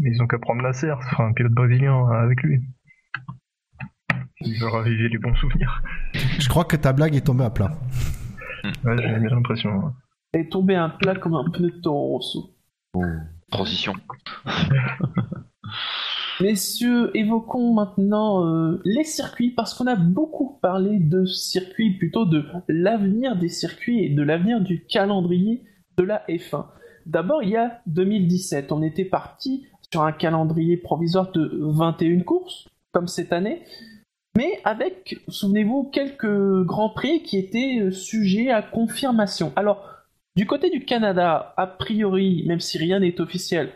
Mais 0.01 0.11
ils 0.15 0.21
ont 0.21 0.27
qu'à 0.27 0.39
prendre 0.39 0.61
Nasser, 0.61 0.91
ce 1.03 1.09
sera 1.09 1.25
un 1.25 1.33
pilote 1.33 1.51
brésilien 1.51 1.93
euh, 1.93 2.23
avec 2.23 2.41
lui. 2.43 2.61
Il 4.45 4.59
va 4.59 4.69
raviver 4.69 5.09
les 5.09 5.17
bons 5.17 5.35
souvenirs. 5.35 5.81
Je 6.39 6.47
crois 6.49 6.65
que 6.65 6.75
ta 6.75 6.91
blague 6.93 7.15
est 7.15 7.21
tombée 7.21 7.43
à 7.45 7.49
plat. 7.49 7.77
Ouais, 8.63 8.95
j'ai 8.97 9.19
bien 9.19 9.29
l'impression. 9.29 9.93
Est 10.33 10.51
tombé 10.51 10.75
un 10.75 10.89
plat 10.89 11.15
comme 11.15 11.35
un 11.35 11.49
pneu 11.49 11.69
de 11.71 11.81
Toro 11.81 12.17
Rosso. 12.17 12.49
Transition. 13.51 13.93
Messieurs, 16.41 17.15
évoquons 17.15 17.73
maintenant 17.73 18.45
euh, 18.45 18.81
les 18.83 19.03
circuits 19.03 19.51
parce 19.51 19.73
qu'on 19.73 19.87
a 19.87 19.95
beaucoup 19.95 20.57
parlé 20.61 20.97
de 20.97 21.25
circuits, 21.25 21.91
plutôt 21.91 22.25
de 22.25 22.43
l'avenir 22.67 23.37
des 23.37 23.49
circuits 23.49 24.03
et 24.03 24.09
de 24.09 24.23
l'avenir 24.23 24.59
du 24.59 24.83
calendrier 24.85 25.63
de 25.97 26.03
la 26.03 26.25
F1. 26.27 26.65
D'abord, 27.05 27.43
il 27.43 27.49
y 27.49 27.57
a 27.57 27.81
2017, 27.85 28.71
on 28.71 28.81
était 28.81 29.05
parti 29.05 29.67
sur 29.91 30.01
un 30.01 30.11
calendrier 30.11 30.77
provisoire 30.77 31.31
de 31.31 31.59
21 31.61 32.21
courses, 32.21 32.67
comme 32.91 33.07
cette 33.07 33.31
année, 33.31 33.61
mais 34.35 34.59
avec, 34.63 35.19
souvenez-vous, 35.27 35.91
quelques 35.91 36.63
grands 36.63 36.89
prix 36.89 37.21
qui 37.21 37.37
étaient 37.37 37.79
euh, 37.79 37.91
sujets 37.91 38.49
à 38.49 38.63
confirmation. 38.63 39.53
Alors, 39.55 39.92
du 40.35 40.47
côté 40.47 40.69
du 40.69 40.85
Canada, 40.85 41.53
a 41.57 41.67
priori, 41.67 42.43
même 42.47 42.59
si 42.59 42.77
rien 42.77 42.99
n'est 42.99 43.21
officiel, 43.21 43.71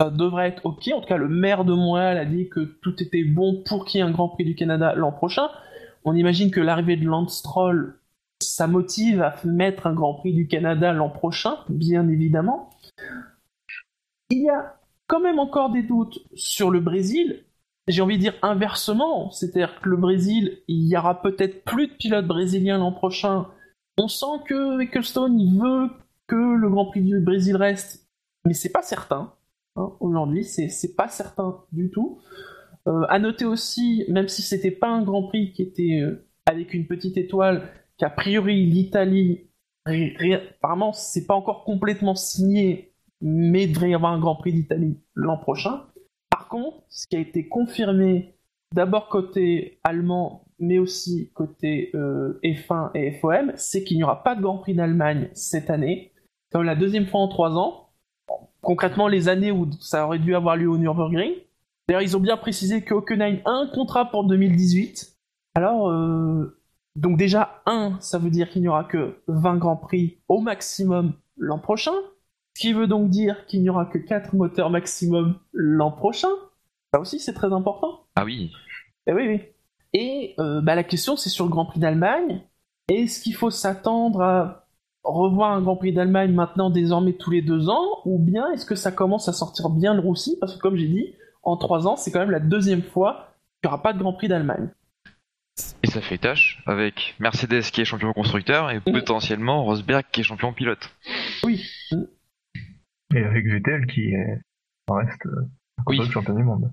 ça 0.00 0.10
devrait 0.10 0.48
être 0.48 0.66
ok. 0.66 0.88
En 0.94 1.00
tout 1.00 1.06
cas, 1.06 1.16
le 1.16 1.28
maire 1.28 1.64
de 1.64 1.72
Montréal 1.72 2.18
a 2.18 2.24
dit 2.24 2.48
que 2.48 2.60
tout 2.60 3.02
était 3.02 3.24
bon 3.24 3.62
pour 3.64 3.84
qu'il 3.84 3.98
y 3.98 4.02
ait 4.02 4.06
un 4.06 4.10
Grand 4.10 4.28
Prix 4.28 4.44
du 4.44 4.54
Canada 4.54 4.94
l'an 4.94 5.12
prochain. 5.12 5.48
On 6.04 6.14
imagine 6.14 6.50
que 6.50 6.60
l'arrivée 6.60 6.96
de 6.96 7.04
Lance 7.04 7.38
Stroll, 7.38 7.98
ça 8.42 8.66
motive 8.66 9.22
à 9.22 9.34
mettre 9.44 9.86
un 9.86 9.94
Grand 9.94 10.14
Prix 10.14 10.34
du 10.34 10.48
Canada 10.48 10.92
l'an 10.92 11.08
prochain, 11.08 11.58
bien 11.68 12.08
évidemment. 12.08 12.70
Il 14.30 14.42
y 14.42 14.50
a 14.50 14.76
quand 15.06 15.20
même 15.20 15.38
encore 15.38 15.70
des 15.70 15.82
doutes 15.82 16.18
sur 16.34 16.70
le 16.70 16.80
Brésil. 16.80 17.44
J'ai 17.88 18.02
envie 18.02 18.16
de 18.16 18.22
dire 18.22 18.34
inversement, 18.42 19.30
c'est-à-dire 19.30 19.80
que 19.80 19.88
le 19.88 19.96
Brésil, 19.96 20.58
il 20.66 20.88
y 20.88 20.96
aura 20.96 21.22
peut-être 21.22 21.64
plus 21.64 21.86
de 21.86 21.92
pilotes 21.92 22.26
brésiliens 22.26 22.78
l'an 22.78 22.90
prochain. 22.90 23.46
On 23.98 24.08
sent 24.08 24.42
que 24.46 24.80
Ecclestone, 24.82 25.40
il 25.40 25.58
veut 25.58 25.90
que 26.26 26.36
le 26.36 26.68
Grand 26.68 26.86
Prix 26.86 27.02
du 27.02 27.20
Brésil 27.20 27.56
reste, 27.56 28.06
mais 28.44 28.52
c'est 28.52 28.72
pas 28.72 28.82
certain. 28.82 29.34
hein, 29.76 29.92
Aujourd'hui, 30.00 30.44
c'est 30.44 30.94
pas 30.96 31.08
certain 31.08 31.64
du 31.72 31.90
tout. 31.90 32.20
Euh, 32.88 33.04
à 33.08 33.18
noter 33.18 33.44
aussi, 33.44 34.04
même 34.08 34.28
si 34.28 34.42
c'était 34.42 34.70
pas 34.70 34.88
un 34.88 35.02
Grand 35.02 35.24
Prix 35.28 35.52
qui 35.52 35.62
était 35.62 36.00
euh, 36.02 36.28
avec 36.46 36.74
une 36.74 36.86
petite 36.86 37.16
étoile, 37.16 37.68
qu'a 37.96 38.10
priori 38.10 38.66
l'Italie, 38.66 39.50
apparemment 39.86 40.92
c'est 40.92 41.26
pas 41.26 41.34
encore 41.34 41.64
complètement 41.64 42.14
signé, 42.14 42.92
mais 43.20 43.66
devrait 43.66 43.90
y 43.90 43.94
avoir 43.94 44.12
un 44.12 44.20
Grand 44.20 44.36
Prix 44.36 44.52
d'Italie 44.52 45.00
l'an 45.14 45.38
prochain. 45.38 45.86
Par 46.30 46.48
contre, 46.48 46.84
ce 46.90 47.06
qui 47.08 47.16
a 47.16 47.20
été 47.20 47.48
confirmé 47.48 48.36
d'abord 48.74 49.08
côté 49.08 49.80
allemand, 49.82 50.45
mais 50.58 50.78
aussi 50.78 51.30
côté 51.34 51.90
euh, 51.94 52.38
F1 52.42 52.90
et 52.94 53.12
FOM, 53.12 53.52
c'est 53.56 53.84
qu'il 53.84 53.96
n'y 53.96 54.04
aura 54.04 54.22
pas 54.22 54.34
de 54.34 54.42
Grand 54.42 54.58
Prix 54.58 54.74
d'Allemagne 54.74 55.28
cette 55.34 55.70
année, 55.70 56.12
comme 56.52 56.62
la 56.62 56.74
deuxième 56.74 57.06
fois 57.06 57.20
en 57.20 57.28
trois 57.28 57.56
ans. 57.56 57.90
Concrètement, 58.62 59.06
les 59.08 59.28
années 59.28 59.52
où 59.52 59.70
ça 59.80 60.06
aurait 60.06 60.18
dû 60.18 60.34
avoir 60.34 60.56
lieu 60.56 60.68
au 60.68 60.78
Nürburgring. 60.78 61.34
D'ailleurs, 61.88 62.02
ils 62.02 62.16
ont 62.16 62.20
bien 62.20 62.36
précisé 62.36 62.82
que 62.82 62.94
Hockenheim 62.94 63.38
a 63.44 63.50
un 63.50 63.68
contrat 63.68 64.10
pour 64.10 64.24
2018. 64.24 65.16
Alors, 65.54 65.88
euh, 65.88 66.58
Donc 66.96 67.16
déjà, 67.16 67.62
un, 67.66 67.96
ça 68.00 68.18
veut 68.18 68.30
dire 68.30 68.50
qu'il 68.50 68.62
n'y 68.62 68.68
aura 68.68 68.84
que 68.84 69.18
20 69.28 69.56
Grands 69.58 69.76
Prix 69.76 70.18
au 70.28 70.40
maximum 70.40 71.12
l'an 71.36 71.58
prochain. 71.58 71.92
Ce 72.56 72.62
qui 72.62 72.72
veut 72.72 72.86
donc 72.86 73.10
dire 73.10 73.46
qu'il 73.46 73.62
n'y 73.62 73.68
aura 73.68 73.84
que 73.84 73.98
4 73.98 74.34
moteurs 74.34 74.70
maximum 74.70 75.38
l'an 75.52 75.92
prochain. 75.92 76.30
Ça 76.92 77.00
aussi, 77.00 77.18
c'est 77.20 77.34
très 77.34 77.52
important. 77.52 78.00
Ah 78.16 78.24
oui. 78.24 78.50
Eh 79.06 79.12
oui, 79.12 79.28
oui. 79.28 79.40
Et 79.98 80.34
euh, 80.38 80.60
bah, 80.60 80.74
la 80.74 80.84
question, 80.84 81.16
c'est 81.16 81.30
sur 81.30 81.46
le 81.46 81.50
Grand 81.50 81.64
Prix 81.64 81.80
d'Allemagne. 81.80 82.42
Est-ce 82.88 83.18
qu'il 83.18 83.34
faut 83.34 83.50
s'attendre 83.50 84.20
à 84.20 84.66
revoir 85.02 85.52
un 85.52 85.62
Grand 85.62 85.76
Prix 85.76 85.94
d'Allemagne 85.94 86.32
maintenant 86.32 86.68
désormais 86.68 87.14
tous 87.14 87.30
les 87.30 87.40
deux 87.40 87.70
ans? 87.70 88.02
Ou 88.04 88.18
bien 88.18 88.52
est-ce 88.52 88.66
que 88.66 88.74
ça 88.74 88.92
commence 88.92 89.26
à 89.30 89.32
sortir 89.32 89.70
bien 89.70 89.94
le 89.94 90.00
roussi? 90.00 90.36
Parce 90.38 90.54
que 90.54 90.60
comme 90.60 90.76
j'ai 90.76 90.88
dit, 90.88 91.14
en 91.42 91.56
trois 91.56 91.86
ans, 91.86 91.96
c'est 91.96 92.10
quand 92.10 92.18
même 92.18 92.30
la 92.30 92.40
deuxième 92.40 92.82
fois 92.82 93.32
qu'il 93.62 93.70
n'y 93.70 93.72
aura 93.72 93.82
pas 93.82 93.94
de 93.94 93.98
Grand 93.98 94.12
Prix 94.12 94.28
d'Allemagne. 94.28 94.68
Et 95.82 95.86
ça 95.86 96.02
fait 96.02 96.18
tâche 96.18 96.62
avec 96.66 97.14
Mercedes 97.18 97.62
qui 97.62 97.80
est 97.80 97.86
champion 97.86 98.12
constructeur 98.12 98.70
et 98.70 98.80
potentiellement 98.80 99.64
Rosberg 99.64 100.04
qui 100.12 100.20
est 100.20 100.24
champion 100.24 100.52
pilote. 100.52 100.90
Oui. 101.42 101.64
Et 103.14 103.24
avec 103.24 103.46
Vettel 103.46 103.86
qui 103.86 104.12
est... 104.12 104.42
reste 104.90 105.26
Oui. 105.86 106.06
champion 106.10 106.34
du 106.34 106.44
monde. 106.44 106.70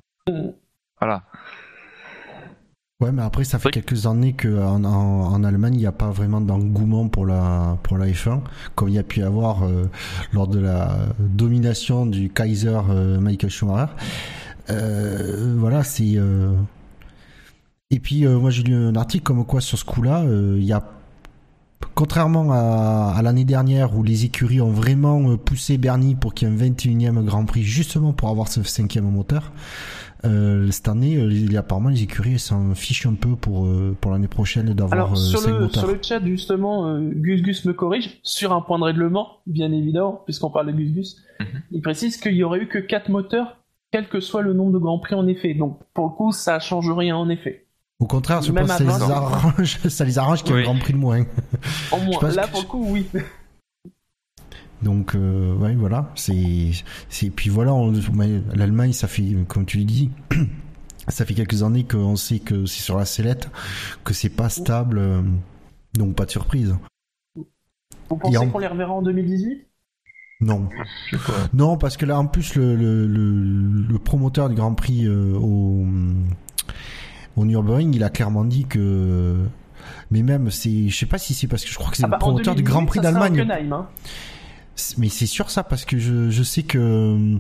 Voilà. 0.99 1.23
Ouais, 3.03 3.11
mais 3.11 3.21
après, 3.21 3.43
ça 3.43 3.59
fait 3.59 3.67
Oui. 3.67 3.71
quelques 3.71 4.05
années 4.07 4.31
qu'en 4.33 4.83
en, 4.85 5.33
en 5.33 5.43
Allemagne, 5.43 5.73
il 5.73 5.79
n'y 5.79 5.85
a 5.85 5.91
pas 5.91 6.09
vraiment 6.11 6.39
d'engouement 6.39 7.09
pour 7.09 7.25
la, 7.25 7.77
pour 7.83 7.97
la 7.97 8.07
F1, 8.07 8.39
comme 8.75 8.87
il 8.87 8.95
y 8.95 8.99
a 8.99 9.03
pu 9.03 9.19
y 9.19 9.23
avoir 9.23 9.63
euh, 9.63 9.89
lors 10.31 10.47
de 10.47 10.59
la 10.59 10.97
domination 11.19 12.05
du 12.05 12.29
Kaiser 12.29 12.79
euh, 12.89 13.19
Michael 13.19 13.49
Schumacher. 13.49 13.91
Euh, 14.69 15.55
voilà, 15.57 15.83
c'est. 15.83 16.15
Et 17.91 17.99
puis, 17.99 18.25
moi, 18.25 18.49
j'ai 18.49 18.63
lu 18.63 18.73
un 18.73 18.95
article 18.95 19.23
comme 19.23 19.45
quoi, 19.45 19.59
sur 19.59 19.77
ce 19.77 19.83
coup-là, 19.85 20.23
il 20.25 20.63
y 20.63 20.71
a. 20.73 20.83
Contrairement 21.95 22.51
à, 22.53 23.13
à 23.15 23.21
l'année 23.21 23.43
dernière 23.43 23.95
où 23.95 24.01
les 24.03 24.23
écuries 24.25 24.61
ont 24.61 24.71
vraiment 24.71 25.35
poussé 25.37 25.77
Bernie 25.77 26.15
pour 26.15 26.33
qu'il 26.33 26.47
y 26.47 26.51
ait 26.51 26.53
un 26.53 26.57
21e 26.57 27.23
Grand 27.25 27.45
Prix 27.45 27.61
justement 27.63 28.13
pour 28.13 28.29
avoir 28.29 28.47
ce 28.47 28.63
cinquième 28.63 29.11
moteur, 29.11 29.51
euh, 30.25 30.71
cette 30.71 30.87
année, 30.87 31.17
euh, 31.17 31.25
les- 31.27 31.55
apparemment, 31.57 31.89
les 31.89 32.03
écuries 32.03 32.39
s'en 32.39 32.73
fichent 32.75 33.05
un 33.05 33.13
peu 33.15 33.35
pour, 33.35 33.65
euh, 33.65 33.95
pour 33.99 34.11
l'année 34.11 34.27
prochaine 34.27 34.73
d'avoir 34.73 34.93
Alors 34.93 35.17
sur 35.17 35.39
cinq 35.39 35.49
le, 35.51 35.59
moteurs. 35.59 35.83
sur 35.83 35.87
le 35.93 35.99
chat 36.01 36.23
justement, 36.25 36.87
euh, 36.87 37.11
Gus 37.13 37.41
Gus 37.41 37.65
me 37.65 37.73
corrige 37.73 38.19
sur 38.23 38.53
un 38.53 38.61
point 38.61 38.79
de 38.79 38.83
règlement, 38.83 39.39
bien 39.47 39.71
évidemment, 39.71 40.21
puisqu'on 40.25 40.49
parle 40.49 40.67
de 40.67 40.71
Gus 40.73 40.91
Gus. 40.93 41.15
Mhm. 41.39 41.45
Il 41.71 41.81
précise 41.81 42.17
qu'il 42.17 42.33
y 42.33 42.43
aurait 42.43 42.59
eu 42.59 42.67
que 42.67 42.79
4 42.79 43.09
moteurs, 43.09 43.57
quel 43.91 44.07
que 44.07 44.19
soit 44.19 44.41
le 44.41 44.53
nombre 44.53 44.71
de 44.73 44.77
grands 44.79 44.99
prix 44.99 45.15
en 45.15 45.27
effet. 45.27 45.53
Donc 45.53 45.79
pour 45.93 46.05
le 46.05 46.11
coup, 46.11 46.31
ça 46.31 46.59
change 46.59 46.89
rien 46.91 47.15
en 47.17 47.29
effet. 47.29 47.65
Au 47.99 48.05
contraire, 48.07 48.41
je 48.41 48.51
Même 48.51 48.65
pense 48.65 48.77
que 48.77 48.83
à 48.83 48.89
ça 48.89 48.97
les 48.99 49.05
20 49.05 49.13
ans. 49.13 49.25
arrange, 49.25 49.77
ça 49.89 50.03
les 50.05 50.17
arrange 50.17 50.43
qu'il 50.43 50.55
y 50.55 50.57
ait 50.57 50.61
un 50.61 50.63
Grand 50.65 50.79
Prix 50.79 50.93
de 50.93 50.97
moins. 50.97 51.23
En 51.91 51.99
moins. 51.99 52.19
Là 52.31 52.47
que- 52.47 52.51
pour 52.51 52.61
le 52.61 52.67
coup, 52.67 52.85
oui. 52.89 53.05
Donc, 54.83 55.15
euh, 55.15 55.55
ouais, 55.55 55.75
voilà. 55.75 56.11
C'est, 56.15 56.71
c'est, 57.09 57.29
puis 57.29 57.49
voilà, 57.49 57.73
on- 57.73 57.93
l'Allemagne, 58.53 58.93
ça 58.93 59.07
fait, 59.07 59.35
comme 59.47 59.65
tu 59.65 59.83
dis, 59.85 60.11
ça 61.07 61.25
fait 61.25 61.33
quelques 61.33 61.63
années 61.63 61.85
qu'on 61.85 62.15
sait 62.15 62.39
que 62.39 62.65
c'est 62.65 62.81
sur 62.81 62.97
la 62.97 63.05
sellette, 63.05 63.49
que 64.03 64.13
c'est 64.13 64.29
pas 64.29 64.49
stable, 64.49 64.97
euh, 64.99 65.21
donc 65.93 66.15
pas 66.15 66.25
de 66.25 66.31
surprise. 66.31 66.75
Vous 68.09 68.17
pensez 68.17 68.37
en- 68.37 68.49
qu'on 68.49 68.59
les 68.59 68.67
reverra 68.67 68.91
en 68.93 69.01
2018 69.01 69.65
Non. 70.41 70.67
Non, 71.53 71.77
parce 71.77 71.95
que 71.97 72.05
là, 72.05 72.19
en 72.19 72.25
plus, 72.27 72.55
le, 72.55 72.75
le, 72.75 73.07
le, 73.07 73.85
le 73.87 73.99
promoteur 73.99 74.49
du 74.49 74.55
Grand 74.55 74.73
Prix 74.73 75.05
euh, 75.07 75.33
au, 75.35 75.85
au 77.37 77.45
Nürburgring, 77.45 77.95
il 77.95 78.03
a 78.03 78.09
clairement 78.09 78.43
dit 78.45 78.65
que. 78.65 79.37
Mais 80.11 80.21
même, 80.23 80.49
c'est, 80.51 80.89
je 80.89 80.97
sais 80.97 81.05
pas 81.05 81.17
si 81.17 81.33
c'est 81.33 81.47
parce 81.47 81.63
que 81.63 81.69
je 81.69 81.75
crois 81.75 81.89
que 81.91 81.97
c'est 81.97 82.03
Ah 82.03 82.07
le 82.07 82.11
bah, 82.11 82.17
promoteur 82.17 82.55
du 82.55 82.63
2018, 82.63 82.63
Grand 82.63 82.85
Prix 82.85 82.99
d'Allemagne. 82.99 83.71
Hein. 83.71 83.87
Mais 84.97 85.09
c'est 85.09 85.27
sûr 85.27 85.49
ça 85.51 85.63
parce 85.63 85.85
que 85.85 85.99
je, 85.99 86.29
je 86.29 86.43
sais 86.43 86.63
que 86.63 86.77
euh, 86.79 87.37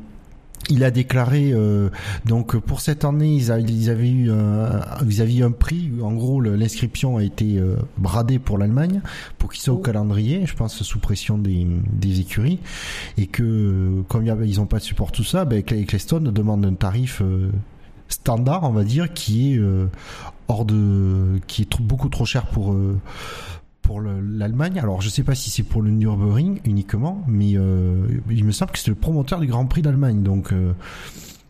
il 0.69 0.83
a 0.83 0.91
déclaré 0.91 1.51
euh, 1.51 1.89
donc 2.25 2.55
pour 2.57 2.79
cette 2.79 3.03
année 3.03 3.33
ils, 3.35 3.51
a- 3.51 3.59
ils 3.59 3.89
avaient 3.89 4.09
eu 4.09 4.31
un, 4.31 4.81
ils 5.09 5.21
avaient 5.21 5.35
eu 5.37 5.43
un 5.43 5.51
prix. 5.51 5.91
En 6.01 6.13
gros 6.13 6.39
l'inscription 6.41 7.17
a 7.17 7.23
été 7.23 7.57
euh, 7.57 7.75
bradée 7.97 8.39
pour 8.39 8.57
l'Allemagne 8.57 9.01
pour 9.39 9.51
qu'il 9.51 9.61
soit 9.61 9.73
au 9.73 9.79
calendrier 9.79 10.45
je 10.45 10.53
pense 10.55 10.81
sous 10.83 10.99
pression 10.99 11.37
des, 11.37 11.67
des 11.91 12.19
écuries. 12.19 12.59
Et 13.17 13.25
que 13.27 14.03
comme 14.07 14.25
ils 14.25 14.61
ont 14.61 14.65
pas 14.67 14.77
de 14.77 14.83
support 14.83 15.11
tout 15.11 15.23
ça 15.25 15.43
ben 15.43 15.63
demande 15.63 16.65
un 16.65 16.75
tarif 16.75 17.21
euh, 17.21 17.49
standard 18.09 18.63
on 18.63 18.71
va 18.71 18.83
dire 18.83 19.11
qui 19.11 19.53
est 19.53 19.57
euh, 19.57 19.87
hors 20.47 20.65
de 20.65 21.39
qui 21.47 21.63
est 21.63 21.69
trop- 21.69 21.83
beaucoup 21.83 22.09
trop 22.09 22.25
cher 22.25 22.45
pour 22.45 22.73
euh, 22.73 22.97
pour 23.83 23.99
le- 23.99 24.19
l'Allemagne. 24.21 24.79
Alors 24.79 25.01
je 25.01 25.09
sais 25.09 25.23
pas 25.23 25.35
si 25.35 25.51
c'est 25.51 25.61
pour 25.63 25.81
le 25.83 25.91
Nürburgring 25.91 26.61
uniquement, 26.65 27.23
mais 27.27 27.51
euh, 27.55 28.07
il 28.31 28.43
me 28.45 28.51
semble 28.51 28.71
que 28.71 28.79
c'est 28.79 28.89
le 28.89 28.95
promoteur 28.95 29.39
du 29.39 29.45
Grand 29.47 29.67
Prix 29.67 29.83
d'Allemagne 29.83 30.23
donc 30.23 30.51
euh, 30.51 30.73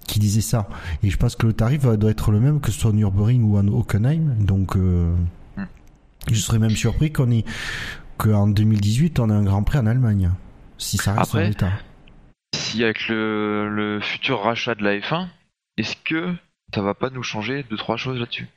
qui 0.07 0.19
disait 0.19 0.41
ça. 0.41 0.67
Et 1.03 1.09
je 1.09 1.15
pense 1.17 1.35
que 1.37 1.47
le 1.47 1.53
tarif 1.53 1.85
euh, 1.85 1.95
doit 1.95 2.11
être 2.11 2.31
le 2.31 2.39
même 2.41 2.59
que 2.59 2.71
ce 2.71 2.79
soit 2.79 2.89
au 2.89 2.93
Nürburgring 2.93 3.43
ou 3.43 3.57
à 3.57 3.61
Hockenheim. 3.61 4.35
Donc 4.39 4.75
euh, 4.75 5.15
je 6.29 6.35
serais 6.39 6.59
même 6.59 6.71
surpris 6.71 7.11
qu'on 7.13 7.31
ait 7.31 7.45
qu'en 8.17 8.47
2018 8.47 9.19
on 9.19 9.29
ait 9.29 9.33
un 9.33 9.43
Grand 9.43 9.63
Prix 9.63 9.77
en 9.79 9.85
Allemagne 9.85 10.31
si 10.77 10.97
ça 10.97 11.13
reste 11.13 11.29
Après, 11.29 11.47
en 11.47 11.51
état. 11.51 11.71
Si 12.55 12.83
avec 12.83 13.07
le, 13.07 13.69
le 13.69 13.99
futur 14.01 14.41
rachat 14.41 14.75
de 14.75 14.83
la 14.83 14.97
F1, 14.97 15.27
est-ce 15.77 15.95
que 16.03 16.33
ça 16.73 16.81
va 16.81 16.93
pas 16.93 17.09
nous 17.09 17.23
changer 17.23 17.63
deux 17.69 17.77
trois 17.77 17.97
choses 17.97 18.19
là-dessus? 18.19 18.47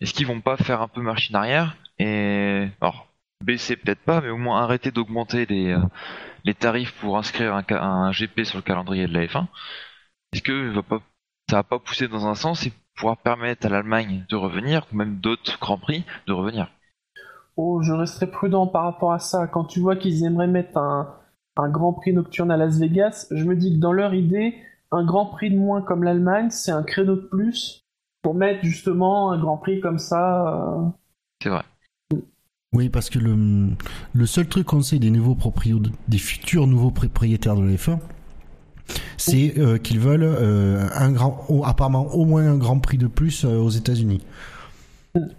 Est-ce 0.00 0.12
qu'ils 0.12 0.26
vont 0.26 0.40
pas 0.42 0.56
faire 0.58 0.82
un 0.82 0.88
peu 0.88 1.00
machine 1.00 1.34
arrière? 1.34 1.76
Et 1.98 2.68
alors 2.80 3.08
baisser 3.44 3.76
peut-être 3.76 4.00
pas, 4.00 4.20
mais 4.20 4.30
au 4.30 4.36
moins 4.36 4.62
arrêter 4.62 4.90
d'augmenter 4.90 5.46
les 5.46 5.72
euh, 5.72 5.80
les 6.44 6.54
tarifs 6.54 6.92
pour 7.00 7.18
inscrire 7.18 7.54
un, 7.54 8.12
GP 8.12 8.44
sur 8.44 8.58
le 8.58 8.62
calendrier 8.62 9.06
de 9.06 9.12
la 9.14 9.26
F1 9.26 9.48
Est-ce 10.32 10.42
que 10.42 10.70
va 10.74 10.82
pas 10.82 11.00
ça 11.50 11.56
va 11.56 11.62
pas 11.64 11.78
pousser 11.78 12.08
dans 12.08 12.26
un 12.26 12.34
sens 12.34 12.66
et 12.66 12.72
pouvoir 12.94 13.16
permettre 13.18 13.66
à 13.66 13.70
l'Allemagne 13.70 14.24
de 14.28 14.36
revenir 14.36 14.86
ou 14.92 14.96
même 14.96 15.16
d'autres 15.16 15.58
grands 15.60 15.78
prix 15.78 16.04
de 16.26 16.32
revenir? 16.32 16.70
Oh, 17.56 17.82
je 17.82 17.92
resterai 17.92 18.30
prudent 18.30 18.66
par 18.66 18.84
rapport 18.84 19.12
à 19.12 19.18
ça. 19.18 19.46
Quand 19.48 19.64
tu 19.64 19.80
vois 19.80 19.96
qu'ils 19.96 20.24
aimeraient 20.24 20.46
mettre 20.46 20.78
un, 20.78 21.14
un 21.56 21.68
Grand 21.68 21.92
Prix 21.92 22.12
nocturne 22.12 22.50
à 22.50 22.56
Las 22.56 22.78
Vegas, 22.78 23.26
je 23.30 23.44
me 23.44 23.56
dis 23.56 23.74
que 23.74 23.80
dans 23.80 23.92
leur 23.92 24.14
idée, 24.14 24.54
un 24.92 25.04
Grand 25.04 25.26
Prix 25.26 25.50
de 25.50 25.58
moins 25.58 25.82
comme 25.82 26.04
l'Allemagne, 26.04 26.50
c'est 26.50 26.70
un 26.70 26.82
créneau 26.82 27.16
de 27.16 27.26
plus 27.26 27.82
pour 28.22 28.34
mettre 28.34 28.64
justement 28.64 29.32
un 29.32 29.38
Grand 29.38 29.58
Prix 29.58 29.80
comme 29.80 29.98
ça. 29.98 30.54
euh, 30.54 30.88
C'est 31.42 31.48
vrai. 31.48 31.64
Oui, 32.74 32.90
parce 32.90 33.08
que 33.08 33.18
le, 33.18 33.68
le 34.12 34.26
seul 34.26 34.46
truc 34.46 34.66
qu'on 34.66 34.82
sait 34.82 34.98
des 34.98 35.10
nouveaux 35.10 35.34
propriétaires, 35.34 35.90
des 36.08 36.18
futurs 36.18 36.66
nouveaux 36.66 36.90
propriétaires 36.90 37.56
de 37.56 37.62
la 37.64 37.72
F1, 37.74 37.98
c'est 39.16 39.58
euh, 39.58 39.78
qu'ils 39.78 40.00
veulent 40.00 40.22
euh, 40.22 40.86
un 40.94 41.10
grand, 41.12 41.46
apparemment 41.64 42.06
au 42.14 42.26
moins 42.26 42.46
un 42.46 42.58
grand 42.58 42.78
prix 42.78 42.98
de 42.98 43.06
plus 43.06 43.44
euh, 43.44 43.56
aux 43.58 43.70
États-Unis. 43.70 44.20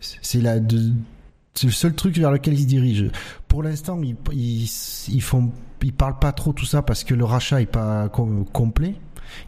C'est 0.01 0.41
la, 0.41 0.59
de- 0.59 0.91
c'est 1.53 1.67
le 1.67 1.73
seul 1.73 1.93
truc 1.93 2.17
vers 2.17 2.31
lequel 2.31 2.55
ils 2.55 2.63
se 2.63 2.67
dirigent. 2.67 3.11
Pour 3.47 3.61
l'instant, 3.61 4.01
ils, 4.01 4.15
ils, 4.33 4.69
ils 5.09 5.21
font, 5.21 5.51
ils 5.83 5.93
parlent 5.93 6.19
pas 6.19 6.31
trop 6.31 6.51
tout 6.51 6.65
ça 6.65 6.81
parce 6.81 7.03
que 7.03 7.13
le 7.13 7.25
rachat 7.25 7.61
est 7.61 7.65
pas 7.67 8.09
com- 8.09 8.43
complet. 8.51 8.95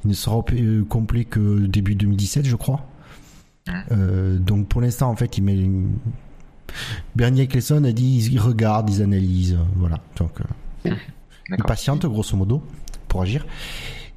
Il 0.05 0.09
ne 0.09 0.13
sera 0.13 0.43
complet 0.87 1.25
que 1.25 1.65
début 1.65 1.95
2017, 1.95 2.45
je 2.45 2.55
crois. 2.55 2.85
Donc 3.89 4.67
pour 4.67 4.81
l'instant, 4.81 5.09
en 5.09 5.15
fait, 5.15 5.37
il 5.39 5.43
met 5.43 5.57
Bernier 7.15 7.43
Eccleston 7.43 7.83
a 7.83 7.91
dit 7.91 8.29
ils 8.31 8.39
regardent, 8.39 8.89
ils 8.89 9.01
analysent, 9.01 9.57
voilà. 9.75 9.99
Donc, 10.17 10.31
euh, 10.41 10.43
ils 10.85 10.95
D'accord. 11.49 11.65
patientent 11.67 12.05
grosso 12.05 12.35
modo 12.37 12.61
pour 13.07 13.21
agir. 13.21 13.45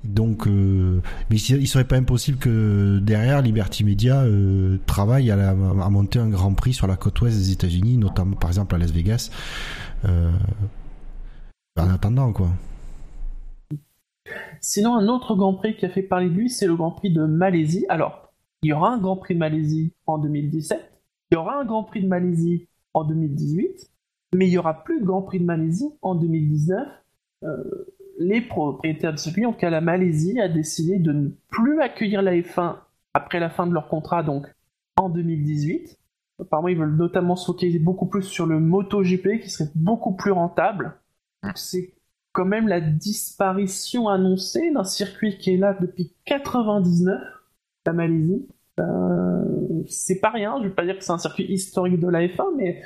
Donc, 0.04 0.46
euh, 0.46 1.00
mais 1.30 1.36
il 1.36 1.56
il 1.62 1.66
serait 1.66 1.86
pas 1.86 1.96
impossible 1.96 2.36
que 2.38 2.98
derrière 3.02 3.40
Liberty 3.40 3.84
Media 3.84 4.20
euh, 4.22 4.76
travaille 4.86 5.30
à, 5.30 5.36
la- 5.36 5.50
à 5.50 5.88
monter 5.90 6.18
un 6.18 6.28
Grand 6.28 6.52
Prix 6.52 6.74
sur 6.74 6.86
la 6.86 6.96
côte 6.96 7.18
ouest 7.22 7.36
des 7.38 7.52
États-Unis, 7.52 7.96
notamment 7.96 8.36
par 8.36 8.50
exemple 8.50 8.74
à 8.74 8.78
Las 8.78 8.90
Vegas. 8.90 9.30
Euh, 10.04 10.30
en 11.78 11.88
attendant, 11.90 12.32
quoi. 12.32 12.50
Sinon, 14.60 14.96
un 14.96 15.08
autre 15.08 15.34
Grand 15.34 15.54
Prix 15.54 15.76
qui 15.76 15.84
a 15.86 15.90
fait 15.90 16.02
parler 16.02 16.28
de 16.28 16.34
lui, 16.34 16.48
c'est 16.50 16.66
le 16.66 16.76
Grand 16.76 16.90
Prix 16.92 17.10
de 17.12 17.24
Malaisie. 17.24 17.84
Alors, 17.88 18.32
il 18.62 18.68
y 18.70 18.72
aura 18.72 18.92
un 18.92 18.98
Grand 18.98 19.16
Prix 19.16 19.34
de 19.34 19.38
Malaisie 19.40 19.92
en 20.06 20.18
2017, 20.18 20.80
il 21.34 21.38
y 21.38 21.40
aura 21.40 21.58
un 21.58 21.64
Grand 21.64 21.82
Prix 21.82 22.00
de 22.00 22.06
Malaisie 22.06 22.68
en 22.92 23.02
2018, 23.02 23.90
mais 24.36 24.46
il 24.46 24.52
y 24.52 24.58
aura 24.58 24.84
plus 24.84 25.00
de 25.00 25.04
Grand 25.04 25.22
Prix 25.22 25.40
de 25.40 25.44
Malaisie 25.44 25.90
en 26.00 26.14
2019. 26.14 26.86
Euh, 27.42 27.64
les 28.20 28.40
propriétaires 28.40 29.10
de 29.10 29.18
circuit, 29.18 29.44
en 29.44 29.52
cas 29.52 29.68
la 29.68 29.80
Malaisie, 29.80 30.40
a 30.40 30.48
décidé 30.48 31.00
de 31.00 31.10
ne 31.10 31.30
plus 31.48 31.80
accueillir 31.80 32.22
la 32.22 32.36
F1 32.36 32.76
après 33.14 33.40
la 33.40 33.50
fin 33.50 33.66
de 33.66 33.74
leur 33.74 33.88
contrat, 33.88 34.22
donc 34.22 34.46
en 34.96 35.08
2018. 35.08 35.98
Apparemment, 36.40 36.68
ils 36.68 36.78
veulent 36.78 36.94
notamment 36.94 37.34
se 37.34 37.46
focaliser 37.46 37.80
beaucoup 37.80 38.06
plus 38.06 38.22
sur 38.22 38.46
le 38.46 38.60
MotoGP, 38.60 39.40
qui 39.42 39.50
serait 39.50 39.70
beaucoup 39.74 40.14
plus 40.14 40.30
rentable. 40.30 41.00
C'est 41.56 41.94
quand 42.30 42.44
même 42.44 42.68
la 42.68 42.80
disparition 42.80 44.06
annoncée 44.06 44.70
d'un 44.70 44.84
circuit 44.84 45.36
qui 45.38 45.54
est 45.54 45.56
là 45.56 45.76
depuis 45.80 46.14
99, 46.26 47.20
la 47.86 47.92
Malaisie. 47.92 48.46
Euh, 48.78 49.63
c'est 49.88 50.20
pas 50.20 50.30
rien. 50.30 50.58
Je 50.62 50.68
vais 50.68 50.74
pas 50.74 50.84
dire 50.84 50.98
que 50.98 51.04
c'est 51.04 51.12
un 51.12 51.18
circuit 51.18 51.44
historique 51.44 52.00
de 52.00 52.08
la 52.08 52.26
F1, 52.26 52.56
mais 52.56 52.82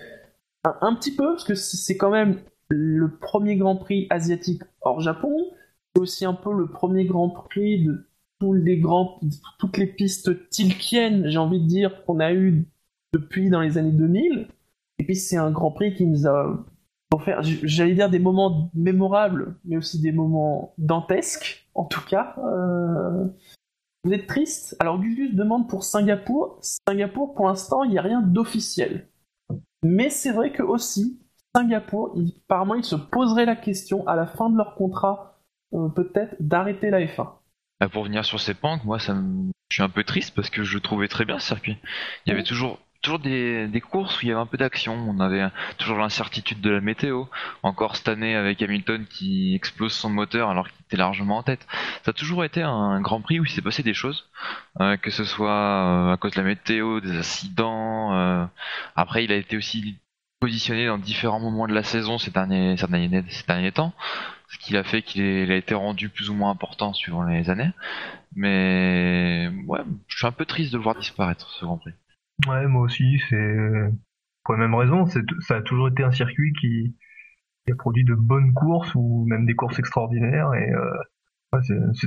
un, 0.64 0.94
petit 0.94 1.14
peu 1.14 1.27
parce 1.27 1.44
que 1.44 1.55
c'est 1.55 1.96
quand 1.96 2.11
même 2.11 2.40
le 2.68 3.16
premier 3.18 3.57
Grand 3.57 3.77
Prix 3.77 4.07
asiatique 4.11 4.62
hors 4.81 5.01
Japon. 5.01 5.51
C'est 5.94 6.03
aussi 6.03 6.24
un 6.24 6.35
peu 6.35 6.53
le 6.53 6.68
premier 6.68 7.05
Grand 7.05 7.31
Prix 7.31 7.85
de 7.85 8.07
tous 8.40 8.53
les 8.53 8.79
grands, 8.79 9.20
toutes 9.59 9.79
les 9.79 9.87
pistes 9.87 10.48
tilkiennes, 10.51 11.29
j'ai 11.29 11.38
envie 11.38 11.61
de 11.61 11.66
dire, 11.66 12.05
qu'on 12.05 12.20
a 12.20 12.33
eu 12.33 12.66
depuis 13.12 13.51
dans 13.51 13.61
les 13.61 13.79
années 13.79 13.92
2000. 13.92 14.48
Et 14.98 15.05
puis 15.05 15.16
c'est 15.16 15.37
un 15.37 15.51
Grand 15.51 15.72
Prix 15.72 15.94
qui 15.94 16.07
nous 16.07 16.27
a 16.27 16.64
offert, 17.12 17.40
j'allais 17.42 17.94
dire 17.94 18.11
des 18.11 18.18
moments 18.18 18.70
mémorables, 18.74 19.57
mais 19.64 19.77
aussi 19.77 20.01
des 20.01 20.12
moments 20.12 20.74
dantesques, 20.79 21.68
en 21.74 21.85
tout 21.85 22.05
cas. 22.07 22.37
Euh, 22.38 23.24
Vous 24.04 24.12
êtes 24.12 24.26
triste? 24.26 24.76
Alors 24.78 24.98
Gugus 25.00 25.34
demande 25.34 25.68
pour 25.68 25.84
Singapour. 25.84 26.58
Singapour, 26.62 27.34
pour 27.34 27.46
l'instant, 27.46 27.82
il 27.84 27.90
n'y 27.90 27.98
a 27.98 28.02
rien 28.02 28.22
d'officiel. 28.22 29.08
Mais 29.82 30.11
c'est 30.11 30.32
vrai 30.32 30.52
que 30.52 30.62
aussi, 30.62 31.20
Singapour, 31.54 32.12
il- 32.16 32.34
apparemment, 32.44 32.74
ils 32.74 32.84
se 32.84 32.96
poseraient 32.96 33.44
la 33.46 33.56
question 33.56 34.06
à 34.06 34.16
la 34.16 34.26
fin 34.26 34.50
de 34.50 34.56
leur 34.56 34.74
contrat, 34.74 35.40
euh, 35.74 35.88
peut-être, 35.88 36.37
d'arrêter 36.40 36.90
la 36.90 37.00
F1. 37.00 37.32
Bah, 37.80 37.88
pour 37.88 38.04
venir 38.04 38.24
sur 38.24 38.40
ces 38.40 38.54
pentes, 38.54 38.84
moi, 38.84 38.98
ça 38.98 39.14
me... 39.14 39.50
je 39.70 39.76
suis 39.76 39.82
un 39.82 39.88
peu 39.88 40.04
triste 40.04 40.34
parce 40.34 40.50
que 40.50 40.62
je 40.62 40.78
trouvais 40.78 41.08
très 41.08 41.24
bien 41.24 41.38
ce 41.38 41.48
circuit. 41.48 41.76
Il 42.26 42.30
y 42.30 42.32
avait 42.32 42.44
toujours, 42.44 42.78
toujours 43.09 43.21
des, 43.21 43.81
courses 43.81 44.18
où 44.18 44.27
il 44.27 44.29
y 44.29 44.33
avait 44.33 44.40
un 44.40 44.47
peu 44.47 44.59
d'action. 44.59 44.92
On 44.94 45.18
avait 45.18 45.49
toujours 45.79 45.97
l'incertitude 45.97 46.61
de 46.61 46.68
la 46.68 46.83
météo. 46.83 47.25
Encore 47.62 47.97
cette 47.97 48.09
année 48.09 48.37
avec 48.37 48.61
Hamilton 48.61 49.07
qui 49.09 49.55
explose 49.55 49.94
son 49.94 50.11
moteur 50.11 50.51
alors 50.51 50.68
qu'il 50.68 50.83
était 50.87 50.99
largement 50.99 51.38
en 51.38 51.42
tête. 51.42 51.66
Ça 52.05 52.11
a 52.11 52.12
toujours 52.12 52.44
été 52.44 52.62
un 52.62 53.01
Grand 53.01 53.23
Prix 53.23 53.40
où 53.40 53.44
il 53.47 53.51
s'est 53.51 53.62
passé 53.62 53.83
des 53.83 53.94
choses, 53.94 54.29
euh, 54.81 54.99
que 54.99 55.11
ce 55.11 55.25
soit 55.25 55.49
euh, 55.49 56.12
à 56.12 56.16
cause 56.18 56.33
de 56.33 56.40
la 56.40 56.47
météo, 56.47 57.01
des 57.01 57.16
accidents. 57.16 58.12
euh. 58.12 58.44
Après, 58.94 59.25
il 59.25 59.33
a 59.33 59.37
été 59.37 59.57
aussi 59.57 59.97
positionné 60.38 60.87
dans 60.87 60.99
différents 60.99 61.40
moments 61.40 61.66
de 61.66 61.73
la 61.73 61.85
saison 61.85 62.18
ces 62.18 62.31
derniers, 62.31 62.77
ces 62.77 62.87
derniers, 62.88 63.25
ces 63.31 63.47
derniers 63.47 63.73
temps, 63.73 63.94
ce 64.51 64.59
qui 64.59 64.77
a 64.77 64.85
fait 64.85 65.01
qu'il 65.01 65.51
a 65.51 65.57
été 65.57 65.75
rendu 65.75 66.11
plus 66.11 66.29
ou 66.29 66.35
moins 66.35 66.51
important 66.51 66.92
suivant 66.92 67.23
les 67.23 67.49
années. 67.49 67.71
Mais 68.37 69.51
ouais, 69.66 69.81
je 70.09 70.18
suis 70.18 70.27
un 70.27 70.33
peu 70.33 70.44
triste 70.44 70.73
de 70.73 70.77
le 70.77 70.83
voir 70.83 70.94
disparaître 70.94 71.49
ce 71.59 71.64
Grand 71.64 71.79
Prix. 71.79 71.94
Ouais, 72.46 72.66
moi 72.66 72.83
aussi, 72.83 73.20
c'est 73.29 73.57
pour 74.44 74.55
la 74.55 74.61
même 74.61 74.74
raison. 74.74 75.07
Ça 75.07 75.57
a 75.57 75.62
toujours 75.62 75.88
été 75.88 76.03
un 76.05 76.12
circuit 76.12 76.53
qui, 76.61 76.96
a 77.70 77.74
produit 77.74 78.05
de 78.05 78.14
bonnes 78.14 78.55
courses 78.55 78.94
ou 78.94 79.27
même 79.27 79.44
des 79.44 79.55
courses 79.55 79.79
extraordinaires. 79.79 80.55
Et 80.55 80.70
euh, 80.72 81.61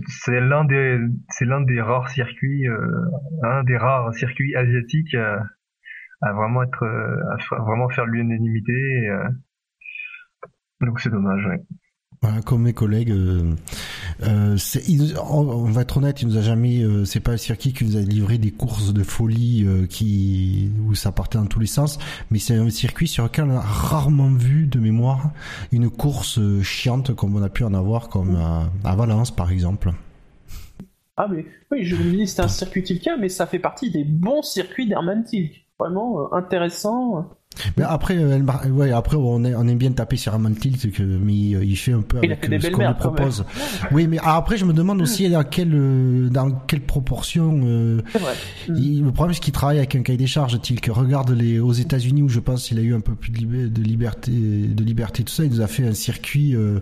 c'est- 0.08 0.40
l'un 0.40 0.66
des 0.66 1.82
rares 1.82 2.10
circuits, 2.10 2.68
euh, 2.68 3.06
un 3.44 3.64
des 3.64 3.78
rares 3.78 4.14
circuits 4.16 4.56
asiatiques 4.56 5.14
à, 5.16 5.44
vraiment 6.34 6.64
être 6.64 6.84
euh, 6.84 7.16
à 7.52 7.62
vraiment 7.62 7.90
faire 7.90 8.06
l'unanimité. 8.06 8.74
euh, 9.10 9.28
donc 10.82 11.00
c'est 11.00 11.12
dommage. 11.12 11.48
Voilà, 12.22 12.42
comme 12.42 12.64
mes 12.64 12.74
collègues, 12.74 13.12
euh, 14.24 14.58
c'est- 14.58 14.84
on, 15.20 15.64
va 15.66 15.82
être 15.82 15.98
honnête, 15.98 16.22
il 16.22 16.28
nous 16.28 16.38
a 16.38 16.42
jamais, 16.42 16.82
euh, 16.84 17.06
c'est 17.06 17.20
pas 17.20 17.38
circuit 17.38 17.74
qui 17.74 17.86
nous 17.86 17.98
a 17.98 18.02
livré 18.02 18.38
des 18.38 18.52
courses 18.52 18.94
de 18.94 19.04
folie 19.04 19.66
euh, 19.66 19.88
qui 19.88 20.70
où 20.88 20.96
ça 20.96 21.12
partait 21.12 21.38
dans 21.38 21.46
tous 21.46 21.60
les 21.60 21.68
sens, 21.68 21.98
mais 22.30 22.40
c'est 22.40 22.56
un 22.56 22.70
circuit 22.70 23.08
sur 23.08 23.24
lequel 23.24 23.46
on 23.46 23.58
a 23.58 23.62
rarement 23.62 24.32
vu 24.32 24.68
de 24.68 24.80
mémoire 24.80 25.32
une 25.72 25.90
course 25.90 26.40
chiante 26.62 27.16
comme 27.16 27.36
on 27.36 27.42
a 27.42 27.50
pu 27.50 27.64
en 27.64 27.74
avoir 27.74 28.10
comme 28.10 28.36
à, 28.36 28.96
Valence 28.96 29.32
par 29.32 29.52
exemple. 29.52 29.92
Ah, 31.18 31.28
mais 31.30 31.46
oui, 31.72 31.84
je 31.84 31.96
me 31.96 32.12
dis 32.12 32.28
c'était 32.28 32.44
un 32.44 32.48
circuit 32.48 32.84
Tilka, 32.84 33.18
mais 33.18 33.30
ça 33.30 33.46
fait 33.48 33.60
partie 33.60 33.92
des 33.92 34.04
bons 34.04 34.44
circuits 34.44 34.88
d'Herman 34.88 35.24
Tilk. 35.24 35.66
Vraiment 35.80 36.32
intéressant. 36.34 37.28
Mais 37.78 37.84
après, 37.84 38.18
euh, 38.18 38.38
elle 38.66 38.72
ouais, 38.72 38.92
après 38.92 39.18
on, 39.18 39.44
est, 39.44 39.54
on 39.54 39.68
aime 39.68 39.78
bien 39.78 39.92
taper 39.92 40.16
sur 40.16 40.34
Amon 40.34 40.52
Tilt, 40.54 40.92
que, 40.92 41.04
mais 41.04 41.54
euh, 41.56 41.64
il 41.66 41.76
fait 41.76 41.92
un 41.92 42.02
peu 42.02 42.18
avec 42.18 42.46
euh, 42.46 42.60
ce 42.62 42.68
qu'on 42.72 42.78
lui 42.88 42.94
propose. 43.00 43.46
Oui, 43.92 44.08
mais 44.08 44.18
après 44.24 44.58
je 44.58 44.66
me 44.66 44.74
demande 44.74 45.02
aussi 45.02 45.30
dans 45.30 45.44
quelle, 45.44 46.30
dans 46.32 46.50
quelle 46.52 46.82
proportion. 46.82 47.60
euh. 47.64 48.02
Mm. 48.70 48.76
il- 48.78 49.04
le 49.04 49.12
problème 49.12 49.34
c'est 49.34 49.42
qu'il 49.42 49.54
travaille 49.54 49.78
avec 49.78 49.96
un 49.96 50.02
cahier 50.02 50.18
des 50.18 50.28
charges. 50.28 50.60
Tilk 50.62 50.90
regarde 50.92 51.30
les 51.32 51.60
aux 51.60 51.74
États-Unis 51.74 52.22
où 52.24 52.30
je 52.30 52.40
pense 52.40 52.68
qu'il 52.68 52.80
a 52.80 52.82
eu 52.82 52.96
un 52.96 53.00
peu 53.02 53.14
plus 53.16 53.32
de, 53.32 53.82
liberté, 53.82 54.32
de 54.32 54.84
liberté 54.84 55.24
tout 55.24 55.34
ça. 55.34 55.44
Il 55.44 55.52
nous 55.52 55.62
a 55.62 55.68
fait 55.68 55.86
un 55.86 55.94
circuit 55.94 56.56
euh, 56.56 56.80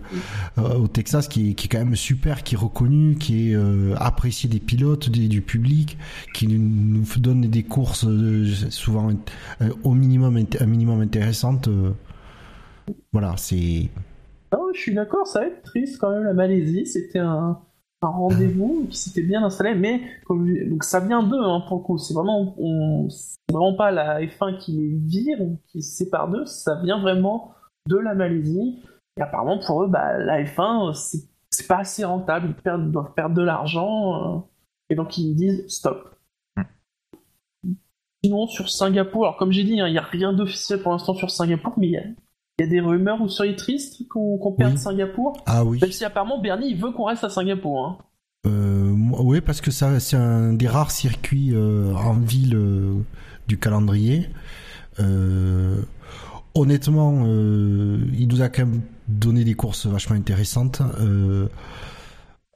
euh, 0.58 0.74
au 0.76 0.86
Texas 0.88 1.26
qui 1.28 1.50
est, 1.50 1.54
qui 1.54 1.66
est 1.66 1.68
quand 1.68 1.78
même 1.84 1.96
super, 1.96 2.42
qui 2.44 2.54
est 2.54 2.58
reconnu, 2.58 3.16
qui 3.16 3.50
est 3.50 3.56
apprécié 3.98 4.48
des 4.48 4.60
pilotes, 4.60 5.10
des- 5.10 5.28
du 5.28 5.42
public, 5.42 5.98
qui 6.32 6.46
nous, 6.46 6.58
nous 6.58 7.04
donne 7.18 7.42
des 7.42 7.64
courses 7.64 8.06
souvent 8.70 9.10
au 9.82 9.94
minimum 9.94 10.38
int- 10.38 10.59
un 10.60 10.66
minimum 10.66 11.00
intéressantes. 11.00 11.68
euh. 11.68 11.92
voilà, 13.12 13.36
c'est 13.36 13.88
Non, 14.52 14.68
je 14.74 14.80
suis 14.80 14.94
d'accord, 14.94 15.26
ça 15.26 15.40
va 15.40 15.46
être 15.46 15.62
triste 15.62 15.98
quand 16.00 16.10
même 16.10 16.24
la 16.24 16.34
Malaisie. 16.34 16.86
C'était 16.86 17.18
un, 17.18 17.60
rendez-vous 18.02 18.86
qui 18.90 18.96
s'était 18.96 19.22
bien 19.22 19.44
installé, 19.44 19.74
mais 19.74 20.00
comme 20.24 20.48
donc 20.68 20.84
ça 20.84 21.00
vient 21.00 21.22
d'eux 21.22 21.42
hein, 21.42 21.62
pour 21.68 21.78
le 21.78 21.82
coup. 21.84 21.98
C'est 21.98 22.14
vraiment, 22.14 22.54
on- 22.58 23.08
vraiment 23.52 23.74
pas 23.74 23.90
la 23.90 24.20
F1 24.22 24.56
qui 24.58 24.72
les 24.72 24.96
vire 24.96 25.40
ou 25.40 25.58
qui 25.66 25.82
se 25.82 25.96
sépare 25.96 26.28
d'eux. 26.30 26.46
Ça 26.46 26.80
vient 26.82 27.00
vraiment 27.00 27.52
de 27.88 27.96
la 27.96 28.14
Malaisie. 28.14 28.82
Et 29.18 29.22
apparemment 29.22 29.58
pour 29.58 29.82
eux, 29.84 29.88
bah, 29.88 30.16
la 30.18 30.42
F1 30.44 30.94
c'est 31.50 31.66
pas 31.66 31.78
assez 31.78 32.04
rentable. 32.04 32.48
Ils, 32.48 32.62
perdent, 32.62 32.90
doivent 32.90 33.12
perdre 33.14 33.34
de 33.34 33.42
l'argent 33.42 34.36
euh, 34.38 34.40
et 34.88 34.94
donc 34.94 35.18
ils 35.18 35.34
disent 35.34 35.66
stop. 35.68 36.16
Sinon 38.22 38.46
sur 38.46 38.68
Singapour, 38.68 39.24
alors 39.24 39.36
comme 39.36 39.52
j'ai 39.52 39.64
dit, 39.64 39.80
hein, 39.80 39.88
il 39.88 39.92
n'y 39.92 39.98
a 39.98 40.02
rien 40.02 40.32
d'officiel 40.32 40.82
pour 40.82 40.92
l'instant 40.92 41.14
sur 41.14 41.30
Singapour, 41.30 41.72
mais 41.78 41.86
il 41.86 41.92
y 41.92 41.96
a, 41.96 42.02
il 42.58 42.62
y 42.62 42.64
a 42.64 42.66
des 42.66 42.80
rumeurs, 42.80 43.18
vous 43.18 43.28
seriez 43.28 43.56
triste 43.56 44.06
qu'on 44.08 44.52
perde 44.52 44.74
Oui. 44.74 44.78
Singapour 44.78 45.42
ah 45.46 45.64
oui. 45.64 45.78
Même 45.80 45.92
si 45.92 46.04
apparemment 46.04 46.38
Bernie 46.38 46.70
il 46.70 46.76
veut 46.76 46.92
qu'on 46.92 47.04
reste 47.04 47.24
à 47.24 47.30
Singapour. 47.30 47.86
Hein. 47.86 47.98
Euh, 48.46 48.92
oui, 49.18 49.40
parce 49.40 49.60
que 49.60 49.70
ça, 49.70 50.00
c'est 50.00 50.16
un 50.16 50.52
des 50.52 50.66
rares 50.66 50.90
circuits 50.90 51.50
euh, 51.54 51.94
en 51.94 52.14
ville 52.14 52.54
euh, 52.54 52.94
du 53.48 53.58
calendrier. 53.58 54.28
Euh, 54.98 55.82
honnêtement, 56.54 57.24
il 57.26 58.28
nous 58.28 58.42
a 58.42 58.48
quand 58.48 58.66
même 58.66 58.82
donné 59.08 59.44
des 59.44 59.54
courses 59.54 59.86
vachement 59.86 60.16
intéressantes. 60.16 60.82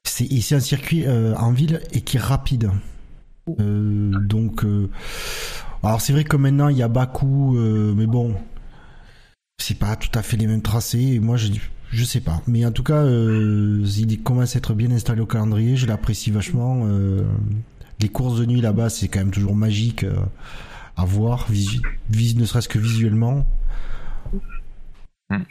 C'est, 0.05 0.31
et 0.31 0.41
c'est 0.41 0.55
un 0.55 0.61
circuit 0.61 1.07
en 1.09 1.53
ville 1.53 1.81
et 1.93 2.03
qui 2.03 2.17
est 2.17 2.21
rapide. 2.21 2.71
Euh, 3.61 4.11
donc, 4.21 4.65
euh, 4.65 4.89
alors 5.83 6.01
c'est 6.01 6.13
vrai 6.13 6.25
que 6.25 6.37
maintenant 6.37 6.69
il 6.69 6.79
y 6.79 6.83
a 6.83 6.89
Bakou, 6.89 7.57
euh, 7.57 7.93
mais 7.95 8.07
bon, 8.07 8.35
c'est 9.59 9.79
pas 9.79 9.97
tout 9.97 10.17
à 10.19 10.23
fait 10.23 10.37
les 10.37 10.47
mêmes 10.47 10.63
tracés. 10.63 11.19
Moi, 11.21 11.37
je, 11.37 11.49
je 11.91 12.05
sais 12.05 12.21
pas. 12.21 12.43
Mais 12.47 12.65
en 12.65 12.73
tout 12.73 12.83
cas, 12.83 13.05
il 13.05 14.21
commence 14.23 14.57
à 14.57 14.59
être 14.59 14.75
bien 14.75 14.91
installé 14.91 15.21
au 15.21 15.27
calendrier. 15.27 15.77
Je 15.77 15.87
l'apprécie 15.87 16.31
vachement. 16.31 16.87
Les 18.01 18.09
courses 18.09 18.39
de 18.39 18.47
nuit 18.47 18.61
là-bas, 18.61 18.91
c'est 18.91 19.09
quand 19.09 19.21
même 19.21 19.31
toujours 19.31 19.55
magique 19.55 20.05
à 20.97 21.05
voir, 21.05 21.47
ne 21.51 22.45
serait-ce 22.45 22.69
que 22.69 22.79
visuellement. 22.79 23.47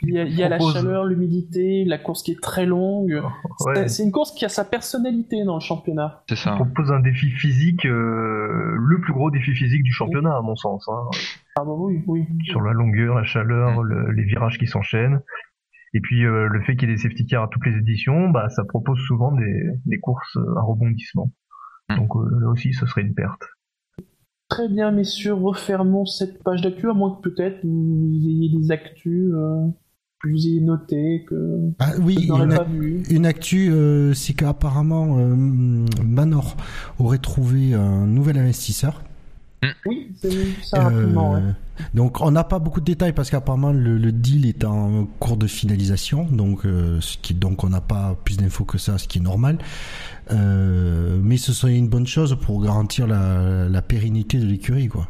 Il 0.02 0.14
y 0.14 0.18
a, 0.18 0.22
il 0.24 0.34
y 0.34 0.42
a 0.42 0.48
la 0.48 0.58
chaleur, 0.60 1.04
l'humidité, 1.04 1.84
la 1.84 1.98
course 1.98 2.22
qui 2.22 2.30
est 2.32 2.40
très 2.40 2.64
longue. 2.64 3.20
Ouais. 3.66 3.88
C'est- 3.88 4.02
une 4.04 4.12
course 4.12 4.32
qui 4.32 4.44
a 4.44 4.48
sa 4.48 4.64
personnalité 4.64 5.44
dans 5.44 5.54
le 5.54 5.60
championnat. 5.60 6.22
C'est 6.28 6.36
ça. 6.36 6.52
propose 6.52 6.90
un 6.92 7.00
défi 7.00 7.30
physique, 7.30 7.84
euh, 7.84 8.76
le 8.78 9.00
plus 9.00 9.12
gros 9.12 9.30
défi 9.30 9.52
physique 9.52 9.82
du 9.82 9.92
championnat 9.92 10.36
à 10.36 10.40
mon 10.42 10.54
sens. 10.56 10.88
hein. 10.88 11.08
Ah 11.56 11.64
bah 11.64 11.72
oui, 11.76 12.02
oui. 12.06 12.24
Sur 12.44 12.60
la 12.62 12.72
longueur, 12.72 13.14
la 13.16 13.24
chaleur, 13.24 13.80
Mm. 13.80 13.82
le- 13.82 14.12
les 14.12 14.24
virages 14.24 14.58
qui 14.58 14.66
s'enchaînent. 14.66 15.20
Et 15.92 16.00
puis 16.00 16.24
euh, 16.24 16.48
le 16.48 16.60
fait 16.62 16.76
qu'il 16.76 16.88
y 16.88 16.92
ait 16.92 16.94
des 16.96 17.00
safety 17.02 17.26
cars 17.26 17.44
à 17.44 17.48
toutes 17.48 17.66
les 17.66 17.76
éditions, 17.76 18.30
bah 18.30 18.48
ça 18.50 18.64
propose 18.64 18.98
souvent 19.06 19.32
des, 19.32 19.64
des 19.86 19.98
courses 20.00 20.36
euh, 20.36 20.56
à 20.58 20.62
rebondissement. 20.62 21.30
Mm. 21.90 21.96
Donc 21.96 22.16
euh, 22.16 22.28
là 22.40 22.48
aussi, 22.48 22.72
ce 22.72 22.86
serait 22.86 23.02
une 23.02 23.14
perte. 23.14 23.42
Très 24.48 24.68
bien, 24.68 24.90
messieurs, 24.90 25.34
refermons 25.34 26.04
cette 26.06 26.42
page 26.42 26.60
d'actu, 26.62 26.88
à 26.88 26.92
moins 26.92 27.16
que 27.16 27.28
peut-être 27.28 27.58
vous 27.64 28.20
ayez 28.28 28.50
des 28.56 28.70
actus 28.70 29.32
euh, 29.32 29.66
que 30.22 30.28
vous 30.28 30.46
ayez 30.46 30.60
noté, 30.60 31.24
que 31.28 31.70
Ah 31.78 31.92
oui, 32.00 32.26
vous 32.28 32.36
n'aurez 32.36 32.44
une, 32.44 32.54
pas 32.54 32.64
vu. 32.64 33.02
une 33.10 33.26
actu, 33.26 33.70
euh, 33.72 34.12
c'est 34.14 34.34
qu'apparemment 34.34 35.18
euh, 35.18 35.34
Manor 36.04 36.56
aurait 36.98 37.18
trouvé 37.18 37.74
un 37.74 38.06
nouvel 38.06 38.38
investisseur. 38.38 39.02
Oui, 39.86 40.12
c'est 40.20 40.30
ça 40.62 40.82
rapidement. 40.84 41.36
Euh, 41.36 41.38
ouais. 41.38 41.54
Donc 41.94 42.20
on 42.20 42.30
n'a 42.30 42.44
pas 42.44 42.58
beaucoup 42.58 42.80
de 42.80 42.84
détails 42.84 43.14
parce 43.14 43.30
qu'apparemment 43.30 43.72
le, 43.72 43.96
le 43.96 44.12
deal 44.12 44.44
est 44.46 44.62
en 44.62 45.06
cours 45.18 45.38
de 45.38 45.46
finalisation, 45.46 46.24
donc 46.30 46.66
euh, 46.66 47.00
ce 47.00 47.16
qui 47.16 47.32
donc 47.32 47.64
on 47.64 47.70
n'a 47.70 47.80
pas 47.80 48.14
plus 48.24 48.36
d'infos 48.36 48.64
que 48.66 48.76
ça, 48.76 48.98
ce 48.98 49.08
qui 49.08 49.18
est 49.18 49.22
normal. 49.22 49.56
Euh, 50.30 51.18
mais 51.22 51.36
ce 51.36 51.52
serait 51.52 51.76
une 51.76 51.88
bonne 51.88 52.06
chose 52.06 52.38
pour 52.40 52.62
garantir 52.62 53.06
la, 53.06 53.68
la 53.68 53.82
pérennité 53.82 54.38
de 54.38 54.46
l'écurie, 54.46 54.88
quoi. 54.88 55.08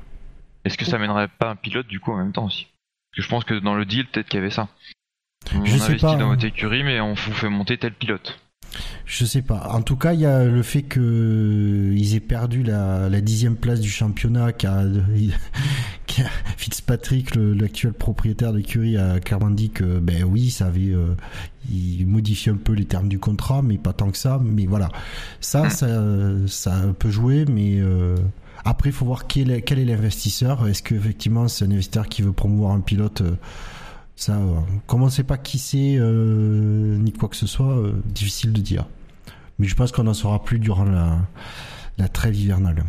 Est-ce 0.65 0.79
que 0.79 0.85
ça 0.85 0.99
mènerait 0.99 1.29
pas 1.29 1.51
un 1.51 1.57
pilote 1.57 1.87
du 1.87 2.01
coup 2.01 2.13
en 2.13 2.17
même 2.17 2.33
temps 2.33 2.47
aussi? 2.47 2.65
Parce 2.65 3.17
que 3.17 3.23
je 3.23 3.29
pense 3.29 3.45
que 3.45 3.55
dans 3.55 3.75
le 3.75 3.85
deal, 3.85 4.07
peut-être 4.07 4.29
qu'il 4.29 4.39
y 4.39 4.43
avait 4.43 4.51
ça. 4.51 4.69
On 5.55 5.65
Je 5.65 5.77
sais 5.77 5.85
investit 5.85 6.01
pas, 6.01 6.17
dans 6.17 6.25
hein. 6.25 6.29
votre 6.29 6.45
écurie, 6.45 6.83
mais 6.83 7.01
on 7.01 7.15
vous 7.15 7.33
fait 7.33 7.49
monter 7.51 7.77
tel 7.79 7.93
pilote. 7.93 8.41
Je 9.07 9.25
sais 9.25 9.43
pas. 9.43 9.69
En 9.71 9.83
tout 9.83 9.97
cas, 9.97 10.13
il 10.15 10.21
y 10.21 10.27
a 10.27 10.45
le 10.45 10.63
fait 10.63 10.83
que 10.83 11.93
ils 11.95 12.15
aient 12.15 12.21
perdu 12.21 12.63
la, 12.63 13.09
la 13.09 13.21
dixième 13.21 13.57
place 13.57 13.81
du 13.81 13.91
championnat, 13.91 14.53
qu'a 14.53 14.85
Fitzpatrick, 16.57 17.35
l'actuel 17.35 17.93
propriétaire 17.93 18.53
de 18.53 18.59
l'écurie, 18.59 18.97
a 18.97 19.21
clairement 19.21 19.51
dit 19.51 19.71
que 19.71 19.99
ben 19.99 20.25
oui, 20.25 20.51
ça 20.51 20.67
avait, 20.67 20.93
euh, 20.93 21.15
il 21.71 22.07
modifie 22.07 22.51
un 22.51 22.57
peu 22.57 22.73
les 22.73 22.85
termes 22.85 23.09
du 23.09 23.19
contrat, 23.19 23.63
mais 23.63 23.79
pas 23.79 23.93
tant 23.93 24.11
que 24.11 24.19
ça. 24.19 24.41
Mais 24.43 24.67
voilà, 24.67 24.89
ça, 25.41 25.71
ça, 25.71 25.89
ça 26.47 26.83
peut 26.99 27.11
jouer, 27.11 27.45
mais 27.47 27.81
euh, 27.81 28.17
après, 28.65 28.91
il 28.91 28.93
faut 28.93 29.05
voir 29.05 29.27
quel 29.27 29.51
est, 29.51 29.63
quel 29.63 29.79
est 29.79 29.85
l'investisseur. 29.85 30.67
Est-ce 30.69 30.83
que 30.83 30.95
effectivement 30.95 31.49
c'est 31.49 31.65
un 31.65 31.71
investisseur 31.71 32.09
qui 32.09 32.23
veut 32.23 32.33
promouvoir 32.33 32.73
un 32.73 32.81
pilote 32.81 33.21
euh, 33.21 33.37
ça, 34.17 34.39
euh, 34.39 34.61
comme 34.87 35.03
on 35.03 35.07
ne 35.07 35.11
sait 35.11 35.25
pas 35.25 35.39
qui 35.39 35.59
c'est 35.59 35.97
euh, 35.99 36.97
ni 36.99 37.13
quoi 37.13 37.29
que 37.29 37.37
ce 37.37 37.47
soit, 37.47 37.77
euh, 37.77 37.93
difficile 38.07 38.53
de 38.53 38.61
dire. 38.61 38.87
Mais 39.59 39.67
je 39.67 39.75
pense 39.75 39.93
qu'on 39.93 40.07
en 40.07 40.15
saura 40.15 40.43
plus 40.43 40.59
durant 40.59 40.85
la, 40.85 41.19
la 41.99 42.09
trêve 42.09 42.37
hivernale. 42.37 42.85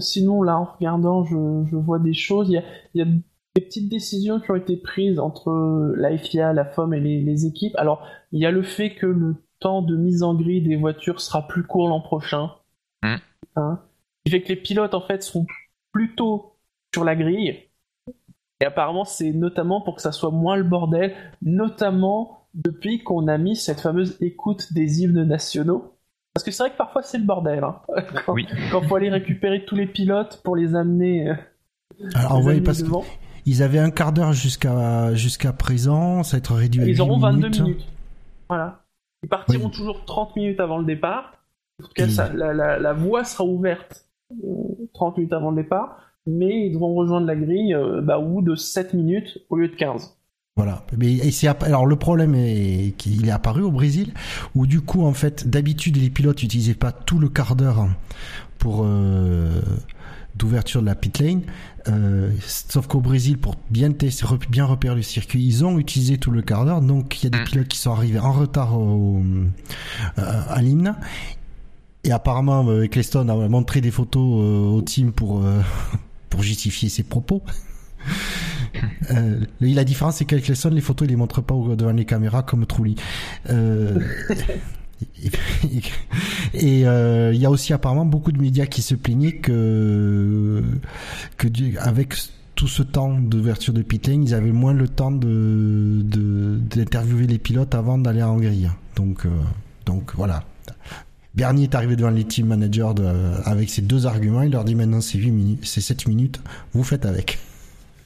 Sinon, 0.00 0.42
là, 0.42 0.58
en 0.58 0.64
regardant, 0.64 1.24
je, 1.24 1.64
je 1.70 1.76
vois 1.76 1.98
des 1.98 2.12
choses. 2.12 2.48
Il 2.50 2.54
y 2.54 2.58
a, 2.58 2.64
il 2.94 2.98
y 2.98 3.02
a 3.02 3.06
des 3.06 3.62
petites 3.62 3.88
décisions 3.88 4.38
qui 4.38 4.50
ont 4.50 4.56
été 4.56 4.76
prises 4.76 5.18
entre 5.18 5.94
la 5.96 6.16
FIA, 6.16 6.52
la 6.52 6.64
FOM 6.64 6.92
et 6.92 7.00
les, 7.00 7.22
les 7.22 7.46
équipes. 7.46 7.74
Alors, 7.76 8.06
il 8.32 8.40
y 8.40 8.46
a 8.46 8.50
le 8.50 8.62
fait 8.62 8.94
que 8.94 9.06
le 9.06 9.36
temps 9.60 9.82
de 9.82 9.96
mise 9.96 10.22
en 10.22 10.34
grille 10.34 10.62
des 10.62 10.76
voitures 10.76 11.20
sera 11.20 11.48
plus 11.48 11.64
court 11.64 11.88
l'an 11.88 12.00
prochain. 12.00 12.52
Mm. 13.02 13.16
Hein. 13.56 13.80
Ce 14.26 14.30
qui 14.30 14.30
fait 14.30 14.42
que 14.42 14.48
les 14.48 14.56
pilotes, 14.56 14.94
en 14.94 15.00
fait, 15.00 15.22
seront 15.22 15.46
plutôt 15.92 16.58
sur 16.94 17.04
la 17.04 17.16
grille. 17.16 17.67
Et 18.60 18.64
apparemment, 18.64 19.04
c'est 19.04 19.32
notamment 19.32 19.80
pour 19.80 19.94
que 19.96 20.02
ça 20.02 20.12
soit 20.12 20.30
moins 20.32 20.56
le 20.56 20.64
bordel, 20.64 21.14
notamment 21.42 22.46
depuis 22.54 23.02
qu'on 23.04 23.28
a 23.28 23.38
mis 23.38 23.56
cette 23.56 23.80
fameuse 23.80 24.16
écoute 24.20 24.72
des 24.72 25.02
hymnes 25.02 25.22
nationaux. 25.24 25.94
Parce 26.34 26.44
que 26.44 26.50
c'est 26.50 26.62
vrai 26.64 26.70
que 26.72 26.76
parfois 26.76 27.02
c'est 27.02 27.18
le 27.18 27.24
bordel. 27.24 27.62
Hein. 27.64 27.80
Quand, 28.26 28.32
Oui. 28.34 28.46
quand 28.70 28.82
faut 28.82 28.96
aller 28.96 29.10
récupérer 29.10 29.64
tous 29.64 29.74
les 29.76 29.86
pilotes 29.86 30.40
pour 30.44 30.56
les 30.56 30.74
amener, 30.74 31.30
euh, 31.30 31.34
Alors, 32.14 32.38
les 32.38 32.44
ouais, 32.44 32.50
amener 32.52 32.64
parce 32.64 32.82
devant. 32.82 33.04
qu'ils 33.44 33.62
avaient 33.62 33.78
un 33.78 33.90
quart 33.90 34.12
d'heure 34.12 34.32
jusqu'à 34.32 35.14
jusqu'à 35.14 35.52
présent, 35.52 36.22
ça 36.22 36.36
va 36.36 36.38
être 36.38 36.54
réduit 36.54 36.82
à 36.82 36.84
Ils 36.86 36.94
huit 36.94 37.00
auront 37.00 37.18
22 37.18 37.36
minutes. 37.48 37.60
minutes. 37.60 37.88
Voilà. 38.48 38.80
Ils 39.22 39.28
partiront 39.28 39.66
Oui. 39.66 39.70
toujours 39.72 40.04
30 40.04 40.36
minutes 40.36 40.60
avant 40.60 40.78
le 40.78 40.84
départ. 40.84 41.34
En 41.82 41.86
tout 41.86 41.92
cas, 41.94 42.06
Et- 42.06 42.10
ça- 42.10 42.32
la, 42.32 42.52
la- 42.54 42.78
la 42.78 42.92
voie 42.92 43.24
sera 43.24 43.44
ouverte 43.44 44.06
euh, 44.32 44.86
30 44.94 45.16
minutes 45.18 45.32
avant 45.32 45.50
le 45.50 45.62
départ, 45.62 45.96
mais 46.28 46.66
ils 46.66 46.72
devront 46.72 46.94
rejoindre 46.94 47.26
la 47.26 47.36
grille 47.36 47.74
euh, 47.74 48.00
bah, 48.02 48.18
au 48.18 48.26
bout 48.28 48.42
de 48.42 48.54
7 48.54 48.94
minutes 48.94 49.38
au 49.50 49.56
lieu 49.56 49.68
de 49.68 49.74
15. 49.74 50.14
Voilà. 50.56 50.84
Mais 50.96 51.18
app- 51.46 51.62
alors 51.62 51.86
le 51.86 51.96
problème 51.96 52.34
est 52.34 52.92
qu'il 52.98 53.26
est 53.26 53.30
apparu 53.30 53.62
au 53.62 53.70
Brésil 53.70 54.12
où 54.56 54.66
du 54.66 54.80
coup 54.80 55.02
en 55.04 55.12
fait 55.12 55.48
d'habitude 55.48 55.96
les 55.96 56.10
pilotes 56.10 56.42
n'utilisaient 56.42 56.74
pas 56.74 56.90
tout 56.92 57.18
le 57.20 57.28
quart 57.28 57.54
d'heure 57.54 57.88
pour 58.58 58.82
euh, 58.84 59.60
d'ouverture 60.34 60.80
de 60.80 60.86
la 60.86 60.96
pit 60.96 61.16
lane. 61.20 61.42
Euh, 61.86 62.30
sauf 62.40 62.88
qu'au 62.88 63.00
Brésil 63.00 63.38
pour 63.38 63.54
bien 63.70 63.92
tester, 63.92 64.26
bien 64.50 64.64
repérer 64.64 64.96
le 64.96 65.02
circuit, 65.02 65.44
ils 65.44 65.64
ont 65.64 65.78
utilisé 65.78 66.18
tout 66.18 66.32
le 66.32 66.42
quart 66.42 66.64
d'heure. 66.64 66.80
Donc 66.80 67.22
il 67.22 67.24
y 67.24 67.26
a 67.28 67.30
des 67.30 67.38
Mm. 67.38 67.44
pilotes 67.44 67.68
qui 67.68 67.78
sont 67.78 67.92
arrivés 67.92 68.18
en 68.18 68.32
retard 68.32 68.76
au, 68.78 69.22
euh, 70.18 70.22
à 70.48 70.60
l'hymne. 70.60 70.96
Et 72.04 72.10
apparemment, 72.10 72.80
Eccleston 72.82 73.28
a 73.28 73.48
montré 73.48 73.80
des 73.80 73.90
photos 73.92 74.40
euh, 74.42 74.66
au 74.76 74.82
team 74.82 75.12
pour 75.12 75.40
euh, 75.44 75.60
pour 76.30 76.42
justifier 76.42 76.88
ses 76.88 77.02
propos. 77.02 77.42
Euh, 79.10 79.40
la 79.60 79.84
différence, 79.84 80.16
c'est 80.16 80.24
qu'avec 80.24 80.44
Eccleston, 80.44 80.70
les 80.70 80.80
photos, 80.80 81.06
il 81.06 81.10
les 81.10 81.16
montre 81.16 81.40
pas 81.40 81.54
devant 81.54 81.92
les 81.92 82.04
caméras 82.04 82.42
comme 82.42 82.66
Trulli. 82.66 82.96
Euh, 83.50 84.00
et 86.54 86.86
euh, 86.86 87.32
il 87.32 87.40
y 87.40 87.46
a 87.46 87.50
aussi 87.50 87.72
apparemment 87.72 88.04
beaucoup 88.04 88.32
de 88.32 88.40
médias 88.40 88.66
qui 88.66 88.82
se 88.82 88.94
plaignaient 88.94 89.36
que, 89.36 90.62
avec 91.78 92.14
tout 92.54 92.68
ce 92.68 92.82
temps 92.82 93.18
d'ouverture 93.18 93.72
de 93.72 93.80
pit 93.82 94.06
lane, 94.06 94.24
ils 94.24 94.34
avaient 94.34 94.52
moins 94.52 94.74
le 94.74 94.88
temps 94.88 95.12
d'interviewer 95.12 97.26
les 97.26 97.38
pilotes 97.38 97.74
avant 97.74 97.96
d'aller 97.98 98.22
en 98.22 98.36
grille. 98.36 98.70
Donc 98.96 99.26
donc 99.86 100.12
voilà. 100.16 100.44
Bernier 101.38 101.64
est 101.64 101.74
arrivé 101.76 101.94
devant 101.94 102.10
les 102.10 102.24
team 102.24 102.46
managers 102.48 102.92
de- 102.96 103.48
avec 103.48 103.70
ses 103.70 103.80
deux 103.82 104.06
arguments. 104.06 104.42
Il 104.42 104.50
leur 104.50 104.64
dit 104.64 104.74
maintenant 104.74 105.00
c'est 105.00 105.18
8 105.18 105.30
minutes, 105.30 105.64
c'est 105.64 105.80
7 105.80 106.08
minutes. 106.08 106.40
Vous 106.72 106.82
faites 106.82 107.06
avec. 107.06 107.38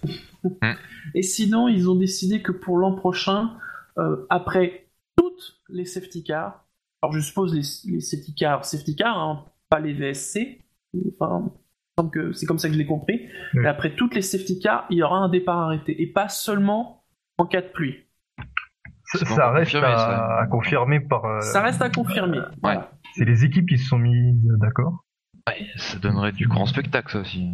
Et 1.15 1.23
sinon, 1.23 1.67
ils 1.69 1.89
ont 1.89 1.95
décidé 1.95 2.43
que 2.43 2.53
pour 2.53 2.77
l'an 2.77 2.95
prochain, 2.95 3.53
euh, 3.99 4.27
après 4.31 4.87
toutes 5.17 5.57
les 5.71 5.85
safety 5.87 6.23
cars, 6.25 6.67
alors 7.01 7.13
je 7.15 7.21
suppose 7.21 7.55
les, 7.55 7.91
les 7.93 8.01
safety 8.01 8.35
cars, 8.35 8.65
safety 8.65 8.95
cars, 8.97 9.19
hein, 9.19 9.45
pas 9.71 9.81
les 9.81 9.95
VSC, 9.95 10.61
enfin, 11.19 11.51
que 12.13 12.33
c'est 12.33 12.47
comme 12.47 12.59
ça 12.59 12.69
que 12.69 12.75
je 12.75 12.79
l'ai 12.79 12.87
compris, 12.87 13.23
Oui. 13.55 13.61
mais 13.63 13.69
après 13.69 13.95
toutes 13.97 14.15
les 14.15 14.23
safety 14.23 14.59
cars, 14.59 14.87
il 14.91 14.99
y 14.99 15.03
aura 15.03 15.19
un 15.19 15.29
départ 15.29 15.59
arrêté, 15.59 16.01
et 16.01 16.07
pas 16.07 16.29
seulement 16.29 17.05
en 17.39 17.47
cas 17.47 17.63
de 17.63 17.69
pluie. 17.69 17.97
Ça, 19.13 19.19
C'est 19.19 19.35
ça 19.35 19.51
reste 19.51 19.73
confirmé, 19.73 19.87
à, 19.95 19.99
ça. 19.99 20.39
à 20.41 20.47
confirmer 20.47 21.01
par. 21.01 21.25
euh, 21.25 21.41
Ça 21.41 21.61
reste 21.63 21.83
à 21.83 21.91
confirmer. 21.91 22.39
C'est 23.15 23.25
les 23.25 23.45
équipes 23.45 23.69
qui 23.69 23.79
se 23.79 23.87
sont 23.89 23.99
mis 23.99 24.35
d'accord. 24.61 25.05
Ouais, 25.49 25.67
ça 25.77 25.99
donnerait 25.99 26.33
du 26.33 26.47
grand 26.47 26.67
spectacle, 26.67 27.11
ça 27.13 27.19
aussi. 27.21 27.47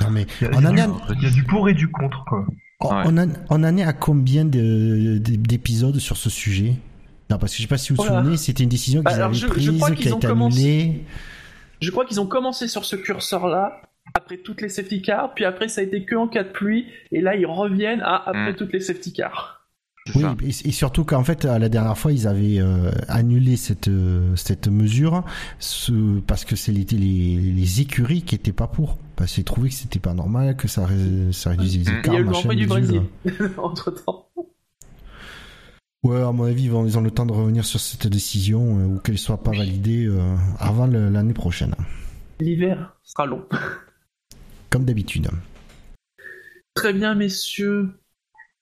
Non 0.00 0.10
mais 0.10 0.26
Il 0.40 0.48
y, 0.48 0.50
a, 0.50 0.56
on 0.56 0.58
il 0.58 0.62
y 0.78 0.80
a 0.80 0.88
en 0.88 0.96
du- 1.14 1.24
y 1.24 1.26
a 1.26 1.30
du 1.30 1.44
pour 1.44 1.68
et 1.68 1.74
du 1.74 1.88
contre, 1.88 2.24
quoi. 2.26 2.44
on, 2.80 2.88
Ouais. 2.88 3.02
on 3.06 3.16
en- 3.18 3.32
on 3.50 3.64
en 3.64 3.76
est 3.76 3.84
à 3.84 3.92
combien 3.92 4.44
de- 4.44 5.18
de- 5.18 5.36
d'épisodes 5.36 5.96
sur 5.98 6.16
ce 6.16 6.28
sujet? 6.28 6.74
Non, 7.30 7.38
parce 7.38 7.52
que 7.52 7.58
je 7.58 7.62
sais 7.62 7.68
pas 7.68 7.78
si 7.78 7.92
vous 7.92 7.96
vous 8.02 8.08
Oh 8.10 8.14
souvenez, 8.16 8.36
c'était 8.36 8.62
une 8.64 8.68
décision 8.68 9.02
Bah, 9.02 9.10
qu'ils 9.10 9.16
alors, 9.20 9.28
avaient 9.28 9.36
je- 9.36 9.46
je 9.46 9.50
prise, 9.52 9.76
crois 9.76 9.90
qui 9.92 10.02
qu'ils 10.02 10.12
a 10.12 10.14
ont 10.14 10.18
été 10.18 10.26
commencé- 10.26 10.60
annulée. 10.60 11.04
Je 11.80 11.90
crois 11.90 12.04
qu'ils 12.04 12.20
ont 12.20 12.26
commencé 12.26 12.66
sur 12.68 12.84
ce 12.84 12.96
curseur-là, 12.96 13.80
après 14.14 14.38
toutes 14.38 14.60
les 14.60 14.68
safety 14.68 15.00
cars, 15.00 15.32
puis 15.34 15.44
après 15.44 15.68
ça 15.68 15.80
a 15.80 15.84
été 15.84 16.04
que 16.04 16.16
en 16.16 16.26
cas 16.26 16.42
de 16.42 16.48
pluie, 16.50 16.86
et 17.12 17.20
là 17.20 17.36
ils 17.36 17.46
reviennent 17.46 18.00
à 18.02 18.16
après 18.28 18.52
Mm. 18.52 18.56
toutes 18.56 18.72
les 18.72 18.80
safety 18.80 19.12
cars. 19.12 19.57
Oui, 20.14 20.22
ça. 20.22 20.36
et, 20.42 20.48
et 20.68 20.72
surtout 20.72 21.04
qu'en 21.04 21.24
fait, 21.24 21.44
à 21.44 21.58
la 21.58 21.68
dernière 21.68 21.96
fois, 21.98 22.12
ils 22.12 22.26
avaient 22.26 22.58
euh, 22.58 22.90
annulé 23.08 23.56
cette 23.56 23.88
euh, 23.88 24.34
cette 24.36 24.68
mesure 24.68 25.24
ce- 25.58 26.20
parce 26.20 26.44
que 26.44 26.56
c'est 26.56 26.72
les, 26.72 26.84
les, 26.84 27.36
les 27.36 27.80
écuries 27.80 28.22
qui 28.22 28.34
étaient 28.34 28.52
pas 28.52 28.66
pour. 28.68 28.98
Parce 29.16 29.32
qu'ils 29.32 29.44
trouvaient 29.44 29.68
que 29.70 29.74
c'était 29.74 29.98
pas 29.98 30.14
normal, 30.14 30.56
que 30.56 30.68
ça, 30.68 30.86
ré- 30.86 31.32
ça 31.32 31.50
réduisait 31.50 31.78
les 31.78 31.84
Mm. 31.84 31.94
Il 31.94 31.98
écarts. 31.98 32.14
y 32.14 32.16
a 32.16 32.20
eu 32.20 32.24
le 32.24 32.54
du. 32.56 32.66
Brésil, 32.66 33.02
entre 33.58 33.90
temps. 33.90 34.28
Ouais, 36.04 36.20
à 36.22 36.30
mon 36.30 36.44
avis, 36.44 36.64
ils, 36.64 36.70
vont- 36.70 36.86
ils 36.86 36.96
ont 36.96 37.00
le 37.00 37.10
temps 37.10 37.26
de 37.26 37.32
revenir 37.32 37.64
sur 37.64 37.80
cette 37.80 38.06
décision 38.06 38.78
euh, 38.78 38.84
ou 38.84 38.98
qu'elle 39.00 39.18
soit 39.18 39.42
pas 39.42 39.50
validée 39.50 40.06
euh, 40.06 40.36
avant 40.58 40.86
l'année 40.86 41.34
prochaine, 41.34 41.74
L'hiver 42.40 42.96
sera 43.02 43.26
long. 43.26 43.44
comme 44.70 44.84
d'habitude. 44.84 45.28
Très 46.74 46.92
bien, 46.92 47.16
messieurs. 47.16 47.90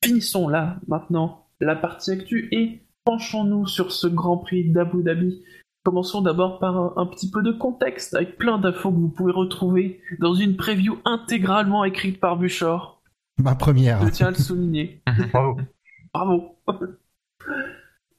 Finissons 0.07 0.47
là, 0.47 0.77
maintenant, 0.87 1.49
la 1.61 1.75
partie 1.75 2.13
actu 2.13 2.49
et 2.53 2.81
penchons-nous 3.05 3.67
sur 3.67 3.91
ce 3.91 4.07
Grand 4.07 4.39
Prix 4.39 4.71
d'Abu 4.71 5.03
Dhabi. 5.03 5.43
Commençons 5.83 6.21
d'abord 6.21 6.61
par 6.61 6.77
un, 6.77 6.95
un 6.97 7.07
petit 7.07 7.29
peu 7.29 7.43
de 7.43 7.51
contexte, 7.51 8.15
avec 8.15 8.37
plein 8.39 8.59
d'infos 8.59 8.93
que 8.93 8.97
vous 8.97 9.09
pouvez 9.09 9.33
retrouver 9.33 10.01
dans 10.21 10.35
une 10.35 10.57
preview 10.57 10.99
intégralement 11.05 11.85
écrite 11.85 12.21
par 12.21 12.37
Buchor. 12.37 13.03
Ma 13.39 13.57
première. 13.57 14.01
Je 14.05 14.11
tiens 14.11 14.29
à 14.29 14.31
le 14.31 14.37
souligner. 14.37 15.03
Bravo. 15.33 15.61
Bravo. 16.15 16.57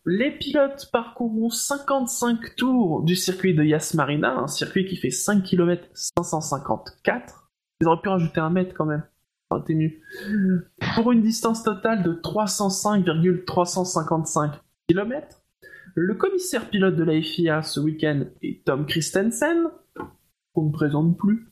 Les 0.06 0.32
pilotes 0.32 0.90
parcourront 0.92 1.50
55 1.50 2.56
tours 2.58 3.04
du 3.04 3.16
circuit 3.16 3.54
de 3.54 3.64
Yas 3.64 3.94
Marina, 3.96 4.40
un 4.40 4.48
circuit 4.48 4.86
qui 4.86 4.98
fait 4.98 5.12
5 5.12 5.42
km 5.42 5.88
554. 5.94 7.50
Ils 7.80 7.88
auraient 7.88 8.02
pu 8.02 8.10
rajouter 8.10 8.42
un 8.42 8.50
mètre 8.50 8.74
quand 8.74 8.86
même. 8.86 9.04
Pour 9.50 11.12
une 11.12 11.22
distance 11.22 11.64
totale 11.64 12.04
de 12.04 12.14
305,355 12.14 14.52
km. 14.88 15.42
Le 15.96 16.14
commissaire 16.16 16.70
pilote 16.70 16.96
de 16.96 17.04
la 17.04 17.22
FIA 17.22 17.62
ce 17.64 17.80
week-end 17.80 18.26
est 18.44 18.64
Tom 18.66 18.86
Christensen, 18.86 19.70
qu'on 20.54 20.68
ne 20.68 20.72
présente 20.72 21.18
plus. 21.18 21.48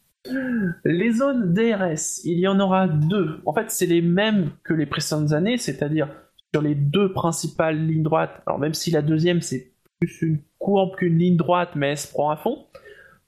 Les 0.84 1.12
zones 1.12 1.54
DRS, 1.54 2.26
il 2.26 2.40
y 2.40 2.48
en 2.48 2.60
aura 2.60 2.88
deux. 2.88 3.42
En 3.46 3.54
fait, 3.54 3.72
c'est 3.72 3.86
les 3.86 4.02
mêmes 4.02 4.52
que 4.64 4.74
les 4.74 4.86
précédentes 4.86 5.32
années, 5.32 5.58
c'est-à-dire 5.58 6.10
sur 6.54 6.62
les 6.62 6.76
deux 6.76 7.12
principales 7.12 7.86
lignes 7.86 8.04
droites. 8.04 8.42
Alors 8.46 8.60
même 8.60 8.74
si 8.74 8.92
la 8.92 9.02
deuxième 9.02 9.42
c'est 9.42 9.74
plus 10.00 10.22
une 10.22 10.40
courbe 10.58 10.96
qu'une 10.96 11.18
ligne 11.18 11.38
droite, 11.38 11.72
mais 11.76 11.92
elle 11.92 11.98
se 11.98 12.12
prend 12.12 12.30
à 12.30 12.38
fond. 12.38 12.66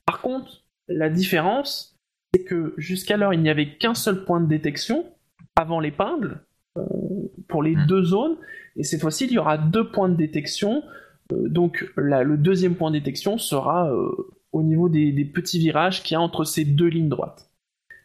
Par 0.05 0.21
contre, 0.21 0.63
la 0.87 1.09
différence, 1.09 1.96
c'est 2.37 2.43
que 2.43 2.73
jusqu'alors 2.77 3.33
il 3.33 3.41
n'y 3.41 3.49
avait 3.49 3.77
qu'un 3.77 3.93
seul 3.95 4.23
point 4.25 4.39
de 4.41 4.47
détection 4.47 5.05
avant 5.55 5.79
l'épingle 5.79 6.41
euh, 6.77 6.83
pour 7.47 7.63
les 7.63 7.75
Hmm. 7.75 7.85
deux 7.87 8.03
zones, 8.03 8.35
et 8.75 8.83
cette 8.83 9.01
fois-ci 9.01 9.25
il 9.25 9.31
y 9.31 9.37
aura 9.39 9.57
deux 9.57 9.89
points 9.89 10.09
de 10.09 10.15
détection. 10.15 10.83
Euh, 11.33 11.49
donc 11.49 11.91
la- 11.97 12.23
le 12.23 12.37
deuxième 12.37 12.75
point 12.75 12.91
de 12.91 12.97
détection 12.97 13.37
sera 13.37 13.91
euh, 13.91 14.11
au 14.51 14.61
niveau 14.63 14.87
des, 14.89 15.11
des 15.11 15.25
petits 15.25 15.59
virages 15.59 16.03
qu'il 16.03 16.13
y 16.13 16.17
a 16.17 16.21
entre 16.21 16.43
ces 16.43 16.63
deux 16.65 16.87
lignes 16.87 17.09
droites. 17.09 17.49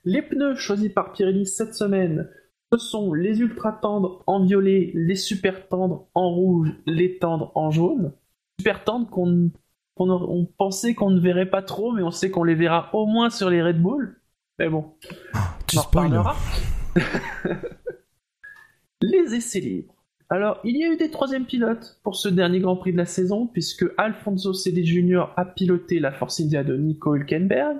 Les 0.04 0.22
pneus 0.22 0.56
choisis 0.56 0.90
par 0.92 1.12
Pirelli 1.12 1.46
cette 1.46 1.74
semaine 1.74 2.28
Ce 2.72 2.78
sont 2.78 3.12
les 3.12 3.40
ultra 3.40 3.70
tendres 3.72 4.24
en 4.26 4.42
violet, 4.44 4.90
les 4.94 5.14
super 5.14 5.68
tendres 5.68 6.08
en 6.14 6.30
rouge, 6.30 6.70
les 6.86 7.18
tendres 7.18 7.52
en 7.54 7.70
jaune. 7.70 8.12
Super 8.58 8.82
tendres 8.84 9.10
qu'on 9.10 9.50
on 9.98 10.46
pensait 10.58 10.94
qu'on 10.94 11.10
ne 11.10 11.20
verrait 11.20 11.50
pas 11.50 11.62
trop, 11.62 11.92
mais 11.92 12.02
on 12.02 12.10
sait 12.10 12.30
qu'on 12.30 12.42
les 12.44 12.54
verra 12.56 12.88
au 12.94 13.04
moins 13.06 13.28
sur 13.30 13.50
les 13.50 13.62
Red 13.62 13.80
Bull. 13.80 14.16
Mais 14.58 14.68
bon, 14.68 14.94
Tu 15.66 15.76
spoil. 15.76 16.22
les 19.02 19.34
essais 19.34 19.60
libres. 19.60 19.94
Alors, 20.28 20.60
il 20.64 20.76
y 20.76 20.84
a 20.84 20.88
eu 20.88 20.96
des 20.96 21.10
troisièmes 21.10 21.44
pilotes 21.44 22.00
pour 22.02 22.16
ce 22.16 22.28
dernier 22.28 22.60
Grand 22.60 22.76
Prix 22.76 22.92
de 22.92 22.96
la 22.96 23.04
saison, 23.04 23.46
puisque 23.46 23.84
Alfonso 23.98 24.54
Celis 24.54 24.86
Jr. 24.86 25.26
a 25.36 25.44
piloté 25.44 26.00
la 26.00 26.12
Force 26.12 26.40
India 26.40 26.64
de 26.64 26.76
Nico 26.76 27.14
Hülkenberg, 27.14 27.78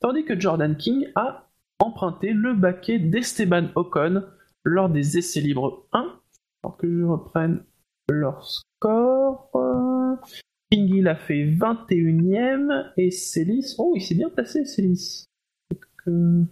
tandis 0.00 0.24
que 0.24 0.38
Jordan 0.38 0.76
King 0.76 1.08
a 1.16 1.50
emprunté 1.80 2.32
le 2.32 2.54
baquet 2.54 2.98
d'Esteban 2.98 3.68
Ocon 3.74 4.22
lors 4.64 4.88
des 4.88 5.18
essais 5.18 5.40
libres 5.40 5.86
1. 5.92 6.18
Alors 6.62 6.76
que 6.76 6.88
je 6.88 7.04
reprenne 7.04 7.64
leur 8.08 8.46
score. 8.46 9.50
King 10.70 10.88
il 10.94 11.08
a 11.08 11.16
fait 11.16 11.44
21ème 11.44 12.92
et 12.96 13.10
Celis. 13.10 13.74
Oh, 13.78 13.92
il 13.96 14.00
s'est 14.00 14.14
bien 14.14 14.30
placé, 14.30 14.64
Celis. 14.64 15.26
Euh, 16.08 16.44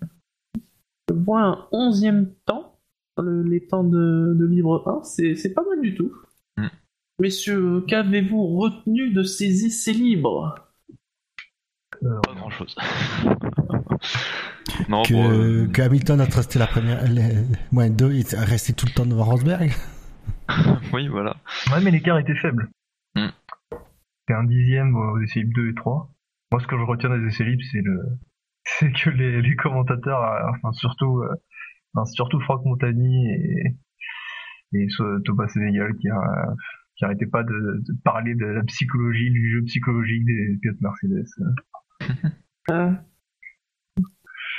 Je 1.09 1.15
vois 1.15 1.43
un 1.43 1.69
11ème 1.73 2.33
temps. 2.47 2.79
le- 3.19 3.43
les 3.43 3.67
temps 3.67 3.85
de, 3.85 4.35
de 4.39 4.47
libre 4.47 4.83
1, 4.89 5.03
c'est 5.05 5.35
c'est 5.35 5.53
pas 5.53 5.63
mal 5.69 5.81
du 5.83 5.95
tout. 5.95 6.11
Mm. 6.57 6.69
Messieurs, 7.19 7.85
qu'avez-vous 7.87 8.57
retenu 8.57 9.11
de 9.13 9.23
ces 9.23 9.67
essais 9.67 9.93
libres 9.93 10.55
Pas 12.01 12.35
grand 12.35 12.49
chose. 12.51 12.75
non, 14.89 15.03
Que, 15.03 15.13
bon, 15.13 15.31
euh, 15.31 15.67
que 15.69 15.83
Hamilton 15.83 16.21
a 16.21 16.25
resté 16.25 16.59
la 16.59 16.67
première, 16.67 17.07
les- 17.09 17.45
moins 17.73 17.91
deux, 17.91 18.13
il 18.13 18.21
est 18.21 18.35
resté 18.39 18.73
tout 18.73 18.87
le 18.87 18.93
temps 18.93 19.07
devant 19.07 19.25
Rosberg. 19.25 19.71
oui, 20.95 21.09
voilà. 21.09 21.37
Ouais, 21.73 21.81
mais 21.83 21.91
l'écart 21.91 22.19
était 22.19 22.35
faible. 22.37 22.71
Hmm. 23.17 23.29
C'est 24.29 24.35
un 24.35 24.45
dixième 24.45 24.95
aux 24.97 25.21
essais 25.21 25.41
libres 25.41 25.53
2 25.57 25.69
et 25.71 25.75
3. 25.75 26.11
Moi, 26.53 26.61
ce 26.63 26.67
que 26.67 26.77
je 26.79 26.83
retiens 26.85 27.11
des 27.19 27.27
essais 27.27 27.45
libres, 27.45 27.63
c'est 27.71 27.83
le, 27.83 28.01
c'est 28.79 28.93
que 28.93 29.11
les, 29.11 29.43
les 29.43 29.57
commentateurs, 29.57 30.23
euh, 30.23 30.51
enfin, 30.55 30.73
surtout, 30.73 31.19
euh, 31.23 31.35
enfin, 31.95 32.05
surtout 32.07 32.41
Franck 32.41 32.65
Montagny 32.65 33.29
et, 33.33 33.77
et 34.75 34.89
ce- 34.91 35.21
Thomas 35.23 35.49
Sénégal 35.49 35.97
qui 35.97 36.09
a, 36.09 36.55
qui 36.97 37.05
arrêtait 37.05 37.27
pas 37.27 37.43
de, 37.43 37.51
de 37.51 37.93
parler 38.05 38.35
de 38.35 38.45
la 38.47 38.63
psychologie, 38.65 39.31
du 39.31 39.51
jeu 39.51 39.63
psychologique 39.65 40.25
des 40.25 40.59
pilotes 40.61 40.81
Mercedes. 40.81 41.27
Hein 42.71 42.99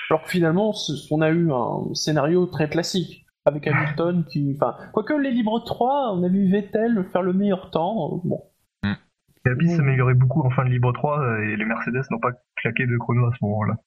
Alors 0.10 0.24
que 0.24 0.30
finalement, 0.30 0.74
on 1.12 1.22
a 1.22 1.30
eu 1.32 1.52
un 1.52 1.94
scénario 1.94 2.46
très 2.48 2.70
classique. 2.70 3.26
Avec 3.46 3.66
Hamilton 3.66 4.24
qui. 4.30 4.56
Enfin, 4.56 4.76
quoique 4.94 5.14
les 5.14 5.32
libres 5.32 5.64
3, 5.66 6.14
on 6.14 6.22
a 6.24 6.28
vu 6.30 6.52
Vettel 6.52 7.04
faire 7.12 7.24
le 7.24 7.34
meilleur 7.34 7.72
temps. 7.72 8.14
euh, 8.14 8.18
Bon. 8.24 8.40
Et 8.84 9.50
la 9.50 9.56
piste 9.56 9.78
s'améliorait 9.78 10.14
beaucoup 10.14 10.42
en 10.44 10.52
fin 10.52 10.64
de 10.64 10.70
libre 10.70 10.92
3 10.94 11.20
euh, 11.20 11.42
et 11.42 11.56
les 11.58 11.66
Mercedes 11.66 12.04
n'ont 12.12 12.20
pas 12.20 12.34
claqué 12.58 12.86
de 12.86 12.96
chrono 12.98 13.26
à 13.26 13.32
ce 13.32 13.44
moment-là. 13.46 13.78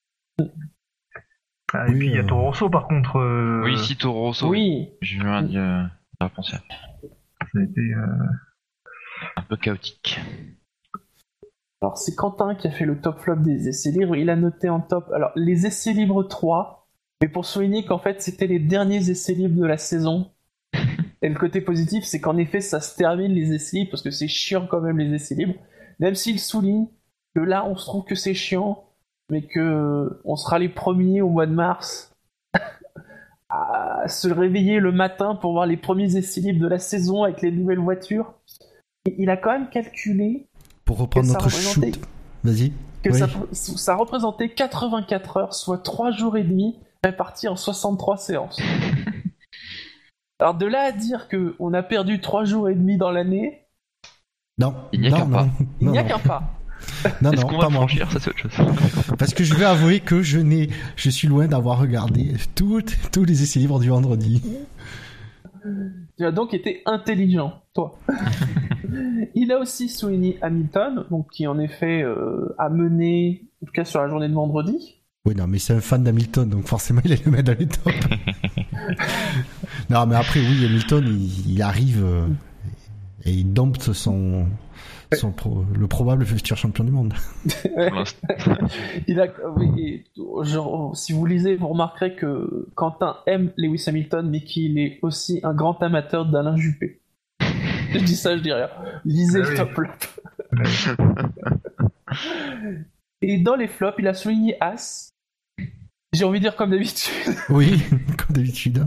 Ah, 1.72 1.86
et 1.88 1.90
Oui, 1.90 1.98
puis 1.98 2.08
il 2.08 2.14
y 2.14 2.18
a 2.18 2.22
euh, 2.22 2.26
Toro 2.26 2.42
Rosso 2.42 2.70
par 2.70 2.86
contre. 2.86 3.16
euh, 3.16 3.62
Oui, 3.64 3.78
si 3.78 3.96
Toro 3.96 4.20
Rosso, 4.26 4.48
Oui, 4.48 4.90
j'ai 5.00 5.16
eu 5.16 5.22
un, 5.22 5.44
euh. 5.54 5.84
Ça 6.20 6.56
a 7.58 7.62
été, 7.62 7.80
euh, 7.80 8.06
Un 9.36 9.42
peu 9.42 9.56
chaotique. 9.56 10.20
Alors 11.82 11.98
c'est 11.98 12.14
Quentin 12.14 12.54
qui 12.54 12.66
a 12.66 12.70
fait 12.70 12.86
le 12.86 13.00
top 13.00 13.20
flop 13.20 13.36
des 13.36 13.68
essais 13.68 13.90
libres. 13.90 14.16
Il 14.16 14.30
a 14.30 14.36
noté 14.36 14.68
en 14.68 14.80
top 14.80 15.10
alors 15.12 15.32
les 15.36 15.66
essais 15.66 15.92
libres 15.92 16.22
3, 16.22 16.88
mais 17.20 17.28
pour 17.28 17.44
souligner 17.44 17.84
qu'en 17.84 17.98
fait 17.98 18.22
c'était 18.22 18.46
les 18.46 18.58
derniers 18.58 19.10
essais 19.10 19.34
libres 19.34 19.60
de 19.60 19.66
la 19.66 19.76
saison. 19.76 20.30
Et 21.22 21.28
le 21.28 21.38
côté 21.38 21.60
positif, 21.60 22.04
c'est 22.04 22.20
qu'en 22.20 22.36
effet 22.38 22.60
ça 22.60 22.80
se 22.80 22.96
termine 22.96 23.32
les 23.32 23.52
essais 23.52 23.78
libres 23.78 23.90
parce 23.90 24.02
que 24.02 24.10
c'est 24.10 24.28
chiant 24.28 24.66
quand 24.66 24.80
même 24.80 24.98
les 24.98 25.12
essais 25.14 25.34
libres. 25.34 25.54
Même 25.98 26.14
s'il 26.14 26.40
souligne 26.40 26.86
que 27.34 27.40
là 27.40 27.66
on 27.66 27.76
se 27.76 27.84
trouve 27.84 28.04
que 28.04 28.14
c'est 28.14 28.34
chiant, 28.34 28.84
mais 29.30 29.42
que 29.46 29.60
euh, 29.60 30.20
on 30.24 30.36
sera 30.36 30.58
les 30.58 30.68
premiers 30.68 31.22
au 31.22 31.28
mois 31.30 31.46
de 31.46 31.52
mars 31.52 32.12
à 33.48 34.04
se 34.08 34.28
réveiller 34.28 34.80
le 34.80 34.92
matin 34.92 35.34
pour 35.34 35.52
voir 35.52 35.66
les 35.66 35.76
premiers 35.76 36.16
essais 36.16 36.40
libres 36.40 36.60
de 36.62 36.68
la 36.68 36.78
saison 36.78 37.22
avec 37.22 37.42
les 37.42 37.52
nouvelles 37.52 37.78
voitures. 37.78 38.34
Et 39.06 39.14
il 39.18 39.30
a 39.30 39.36
quand 39.36 39.52
même 39.52 39.68
calculé 39.68 40.46
Pour 40.84 40.98
reprendre 40.98 41.26
Que 41.26 41.32
ça 41.32 41.38
notre 41.38 41.46
représentait- 41.46 41.92
shoot. 41.92 42.08
Vas-y. 42.42 42.72
que 43.02 43.10
Oui. 43.10 43.18
ça, 43.18 43.28
ça 43.52 43.94
représentait 43.96 44.48
84 44.50 45.36
heures, 45.36 45.54
soit 45.54 45.78
3 45.78 46.10
jours 46.10 46.36
et 46.36 46.42
demi, 46.44 46.78
répartis 47.02 47.48
en 47.48 47.56
63 47.56 48.16
séances. 48.16 48.60
Alors 50.40 50.54
de 50.54 50.66
là 50.66 50.82
à 50.82 50.92
dire 50.92 51.28
que 51.28 51.54
on 51.58 51.72
a 51.74 51.82
perdu 51.82 52.20
3 52.20 52.44
jours 52.44 52.68
et 52.68 52.74
demi 52.74 52.96
dans 52.98 53.10
l'année, 53.10 53.66
Non. 54.58 54.74
Il 54.92 55.00
n'y 55.00 55.08
a 55.08 55.12
qu'un 55.18 55.26
pas. 55.30 55.46
il 55.80 55.90
n'y 55.90 55.98
a 55.98 56.02
qu'un 56.04 56.18
pas. 56.18 56.42
Non, 57.22 57.30
non, 57.32 57.42
pas 57.42 57.56
va 57.58 57.68
moi. 57.68 57.70
franchir 57.70 58.10
Ça, 58.10 58.20
c'est 58.20 58.30
autre 58.30 58.38
chose. 58.38 58.66
Parce 59.18 59.34
que 59.34 59.44
je 59.44 59.54
vais 59.54 59.64
avouer 59.64 60.00
que 60.00 60.22
je 60.22 60.38
n'ai, 60.38 60.68
je 60.96 61.10
suis 61.10 61.28
loin 61.28 61.46
d'avoir 61.46 61.78
regardé 61.78 62.32
toutes, 62.54 62.96
tous 63.12 63.24
les 63.24 63.42
essais 63.42 63.58
libres 63.58 63.80
du 63.80 63.88
vendredi. 63.88 64.42
Tu 66.18 66.24
as 66.24 66.32
donc 66.32 66.54
été 66.54 66.82
intelligent, 66.86 67.62
toi. 67.74 67.98
il 69.34 69.50
a 69.52 69.58
aussi 69.58 69.88
souligné 69.88 70.38
Hamilton, 70.42 71.04
donc 71.10 71.30
qui 71.30 71.46
en 71.46 71.58
effet 71.58 72.02
euh, 72.02 72.54
a 72.58 72.68
mené, 72.68 73.48
en 73.62 73.66
tout 73.66 73.72
cas 73.72 73.84
sur 73.84 74.00
la 74.00 74.08
journée 74.08 74.28
de 74.28 74.34
vendredi. 74.34 75.00
Oui, 75.26 75.34
non, 75.34 75.46
mais 75.46 75.58
c'est 75.58 75.72
un 75.72 75.80
fan 75.80 76.04
d'Hamilton, 76.04 76.48
donc 76.48 76.66
forcément 76.66 77.00
il 77.04 77.12
est 77.12 77.24
le 77.24 77.32
mettre 77.32 77.52
dans 77.52 77.58
les 77.58 77.66
tops. 77.66 77.94
non, 79.90 80.06
mais 80.06 80.16
après, 80.16 80.40
oui, 80.40 80.66
Hamilton, 80.66 81.04
il, 81.06 81.54
il 81.54 81.62
arrive 81.62 82.04
euh, 82.04 82.26
et 83.24 83.32
il 83.32 83.52
dompte 83.52 83.92
son, 83.94 84.46
son 85.14 85.32
pro- 85.32 85.64
le 85.76 85.86
probable 85.86 86.24
futur 86.24 86.56
champion 86.56 86.84
du 86.84 86.90
monde. 86.92 87.14
Pour 87.62 87.80
l'instant. 87.80 88.26
Il 89.06 89.20
a, 89.20 89.26
oui, 89.56 89.70
et, 89.80 90.04
genre, 90.42 90.96
si 90.96 91.12
vous 91.12 91.26
lisez, 91.26 91.56
vous 91.56 91.68
remarquerez 91.68 92.14
que 92.14 92.68
Quentin 92.74 93.16
aime 93.26 93.52
Lewis 93.56 93.84
Hamilton, 93.86 94.28
mais 94.30 94.42
qu'il 94.42 94.78
est 94.78 94.98
aussi 95.02 95.40
un 95.42 95.54
grand 95.54 95.82
amateur 95.82 96.26
d'Alain 96.26 96.56
Juppé. 96.56 97.00
je 97.92 97.98
dis 97.98 98.16
ça, 98.16 98.36
je 98.36 98.42
dis 98.42 98.52
rien. 98.52 98.68
Lisez 99.04 99.42
Ah 99.44 99.50
le 99.50 99.56
top 99.56 99.70
flop. 99.70 99.88
Et 103.22 103.38
dans 103.38 103.56
les 103.56 103.68
flops, 103.68 103.96
il 103.98 104.08
a 104.08 104.14
souligné 104.14 104.56
As. 104.60 105.10
J'ai 106.12 106.24
envie 106.24 106.38
de 106.38 106.44
dire 106.44 106.56
comme 106.56 106.70
d'habitude. 106.70 107.12
Oui, 107.48 107.82
comme 108.18 108.36
d'habitude. 108.36 108.84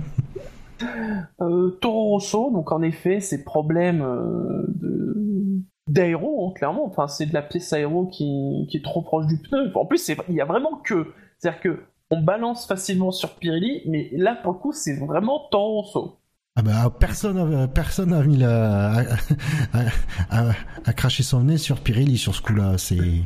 Euh, 1.42 1.72
Toro 1.82 2.10
Rosso, 2.12 2.52
donc 2.52 2.72
en 2.72 2.82
effet, 2.82 3.20
ces 3.20 3.44
problèmes 3.44 4.02
euh, 4.02 4.64
de 4.68 5.62
d'aéro, 5.88 6.48
hein, 6.50 6.54
clairement. 6.56 6.86
Enfin, 6.86 7.08
c'est 7.08 7.26
de 7.26 7.34
la 7.34 7.42
pièce 7.42 7.72
aéro 7.74 8.08
qui, 8.08 8.68
qui 8.70 8.78
est 8.78 8.84
trop 8.84 9.02
proche 9.02 9.28
du 9.28 9.38
pneu. 9.38 9.72
En 9.76 9.86
plus, 9.86 10.08
il 10.30 10.36
y 10.36 10.42
a 10.42 10.46
vraiment 10.46 10.78
que. 10.78 11.14
C'est-à-dire 11.40 11.62
que 11.62 11.84
on 12.10 12.22
balance 12.22 12.66
facilement 12.68 13.12
sur 13.12 13.36
Pirelli, 13.36 13.82
mais 13.88 14.10
là, 14.14 14.36
pour 14.42 14.54
le 14.54 14.60
coup, 14.60 14.72
c'est 14.72 14.96
vraiment 14.98 15.48
Toro 15.52 15.82
Rosso. 15.82 16.20
Ah 16.56 16.62
bah, 16.64 16.92
personne 17.00 17.38
a, 17.38 17.68
personne 17.68 18.14
a 18.14 18.24
mis 18.24 18.38
la, 18.38 18.92
a, 19.00 19.02
a- 19.74 20.50
a- 20.50 20.54
a 20.86 20.94
craché 20.94 21.22
son 21.22 21.44
nez 21.44 21.58
sur 21.58 21.82
Pirelli 21.82 22.18
sur 22.18 22.34
ce 22.34 22.42
coup-là. 22.42 22.78
C'est, 22.78 22.98
ouais, 23.00 23.24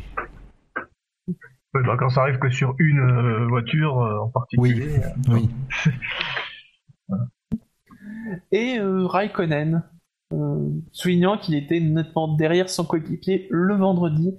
bah, 1.73 1.95
quand 1.97 2.09
ça 2.09 2.21
arrive 2.23 2.39
que 2.39 2.49
sur 2.49 2.73
une 2.79 2.99
euh, 2.99 3.47
voiture 3.47 4.01
euh, 4.01 4.19
en 4.19 4.29
particulier. 4.29 4.99
euh, 4.99 5.33
oui. 5.33 5.49
Et 8.51 8.77
euh, 8.79 9.05
Raikkonen, 9.05 9.83
soulignant 10.91 11.37
qu'il 11.37 11.55
était 11.55 11.79
nettement 11.79 12.27
derrière 12.35 12.69
son 12.69 12.83
coéquipier 12.85 13.47
le 13.49 13.75
vendredi, 13.75 14.33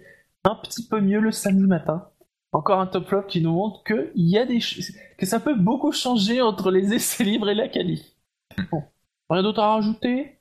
un 0.45 0.55
petit 0.57 0.87
peu 0.87 1.01
mieux 1.01 1.21
le 1.21 1.31
samedi 1.33 1.65
matin. 1.67 2.09
Encore 2.55 2.81
un 2.81 2.87
top 2.87 3.09
flop 3.09 3.23
qui 3.23 3.41
nous 3.41 3.53
montre 3.53 3.83
que 3.83 4.11
il 4.15 4.29
y 4.29 4.37
a 4.37 4.45
des 4.45 4.59
que 5.17 5.25
ça 5.27 5.41
peut 5.41 5.55
beaucoup 5.59 5.91
changer 5.93 6.43
entre 6.43 6.71
les 6.71 6.93
essais 6.93 7.25
libres 7.25 7.49
et 7.49 7.55
la 7.55 7.69
qualif. 7.69 8.03
Bon. 8.71 8.83
Rien 9.31 9.43
d'autre 9.43 9.61
à 9.61 9.75
rajouter? 9.75 10.39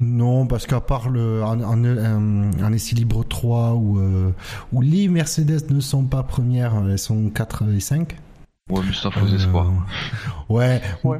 Non, 0.00 0.46
parce 0.46 0.66
qu'à 0.66 0.80
part 0.80 1.10
le, 1.10 1.42
un, 1.42 1.60
un, 1.60 1.84
un- 1.84 2.62
un 2.62 2.72
essai 2.72 2.94
libre 2.94 3.24
3 3.24 3.74
où, 3.74 3.98
euh, 3.98 4.32
où 4.72 4.80
les 4.80 5.08
Mercedes 5.08 5.70
ne 5.70 5.80
sont 5.80 6.04
pas 6.04 6.22
premières, 6.22 6.74
elles 6.88 6.98
sont 6.98 7.30
4 7.30 7.64
et 7.74 7.80
5. 7.80 8.16
Ouais, 8.70 8.80
mais 8.86 8.92
c'est 8.92 9.06
un 9.08 9.10
faux 9.10 9.26
Euh, 9.26 9.34
espoir. 9.36 9.72
Ouais. 10.48 10.80
Ouais. 11.02 11.18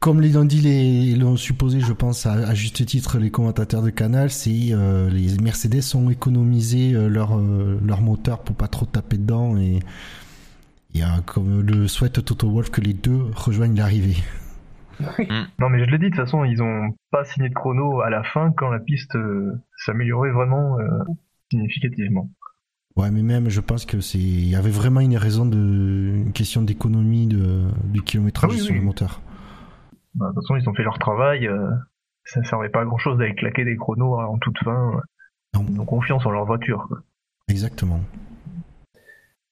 Comme 0.00 0.22
l'ont 0.22 0.44
dit, 0.46 0.60
les, 0.60 1.14
l'ont 1.14 1.36
supposé, 1.36 1.80
je 1.80 1.92
pense, 1.92 2.24
à, 2.24 2.32
à 2.32 2.54
juste 2.54 2.86
titre, 2.86 3.18
les 3.18 3.30
commentateurs 3.30 3.82
de 3.82 3.90
Canal, 3.90 4.30
c'est 4.30 4.72
euh, 4.72 5.10
les 5.10 5.36
Mercedes 5.42 5.82
ont 5.94 6.08
économisé 6.08 6.94
euh, 6.94 7.06
leur, 7.08 7.38
euh, 7.38 7.78
leur 7.84 8.00
moteur 8.00 8.42
pour 8.42 8.56
pas 8.56 8.66
trop 8.66 8.86
taper 8.86 9.18
dedans 9.18 9.58
et, 9.58 9.80
et 10.94 11.02
euh, 11.02 11.06
comme 11.26 11.60
le 11.60 11.86
souhaite 11.86 12.24
Toto 12.24 12.50
Wolf 12.50 12.70
que 12.70 12.80
les 12.80 12.94
deux 12.94 13.26
rejoignent 13.34 13.76
l'arrivée. 13.76 14.16
Non, 15.58 15.68
mais 15.68 15.84
je 15.84 15.90
l'ai 15.90 15.98
dit, 15.98 16.06
de 16.06 16.16
toute 16.16 16.16
façon, 16.24 16.44
ils 16.44 16.62
ont 16.62 16.94
pas 17.10 17.24
signé 17.24 17.50
de 17.50 17.54
chrono 17.54 18.00
à 18.00 18.08
la 18.08 18.22
fin 18.22 18.52
quand 18.56 18.70
la 18.70 18.80
piste 18.80 19.14
euh, 19.16 19.52
s'améliorait 19.84 20.32
vraiment 20.32 20.78
euh, 20.78 20.88
significativement. 21.50 22.30
Ouais, 22.96 23.10
mais 23.10 23.22
même, 23.22 23.50
je 23.50 23.60
pense 23.60 23.84
que 23.84 24.00
c'est, 24.00 24.18
il 24.18 24.48
y 24.48 24.56
avait 24.56 24.70
vraiment 24.70 25.00
une 25.00 25.16
raison 25.18 25.44
de, 25.44 25.58
une 25.58 26.32
question 26.32 26.62
d'économie 26.62 27.26
de, 27.26 27.64
du 27.84 28.00
kilométrage 28.02 28.50
Ah 28.52 28.54
oui, 28.54 28.60
sur 28.60 28.72
oui. 28.72 28.78
le 28.78 28.84
moteur. 28.84 29.20
Bah, 30.14 30.26
de 30.28 30.34
toute 30.34 30.42
façon, 30.44 30.56
ils 30.56 30.68
ont 30.68 30.74
fait 30.74 30.82
leur 30.82 30.98
travail. 30.98 31.46
euh, 31.46 31.70
ça 32.24 32.42
servait 32.44 32.68
pas 32.68 32.82
à 32.82 32.84
grand 32.84 32.98
chose 32.98 33.18
d'aller 33.18 33.34
claquer 33.34 33.64
des 33.64 33.76
chronos 33.76 34.18
en 34.18 34.38
toute 34.38 34.58
fin. 34.58 35.00
Non. 35.54 35.64
Ils 35.68 35.80
ont 35.80 35.84
confiance 35.84 36.24
en 36.26 36.30
leur 36.30 36.44
voiture. 36.44 36.84
quoi. 36.88 36.98
Exactement. 37.48 38.00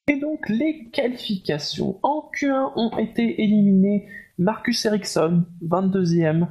Et 0.09 0.19
donc, 0.21 0.49
les 0.49 0.89
qualifications 0.91 1.99
en 2.03 2.31
Q1 2.35 2.73
ont 2.77 2.97
été 2.99 3.43
éliminées. 3.43 4.09
Marcus 4.39 4.85
Ericsson, 4.87 5.45
22e. 5.63 6.49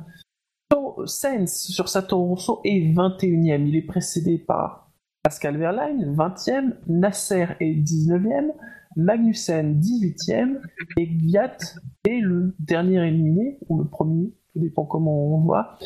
To- 0.69 1.05
Sainz 1.05 1.53
sur 1.53 1.87
sa 1.89 2.01
Toro 2.01 2.25
Rosso 2.35 2.61
est 2.65 2.93
21e. 2.93 3.65
Il 3.67 3.75
est 3.75 3.81
précédé 3.85 4.37
par 4.37 4.91
Pascal 5.23 5.57
Wehrlein, 5.57 6.13
20e. 6.13 6.75
Nasser 6.87 7.47
est 7.59 7.73
19e. 7.73 8.51
Magnussen, 8.97 9.79
18e. 9.79 10.57
Et 10.97 11.07
Gviat 11.07 11.57
est 12.05 12.19
le 12.19 12.53
dernier 12.59 13.07
éliminé, 13.07 13.57
ou 13.69 13.79
le 13.79 13.85
premier, 13.87 14.33
tout 14.53 14.59
dépend 14.59 14.85
comment 14.85 15.35
on 15.35 15.39
voit, 15.41 15.77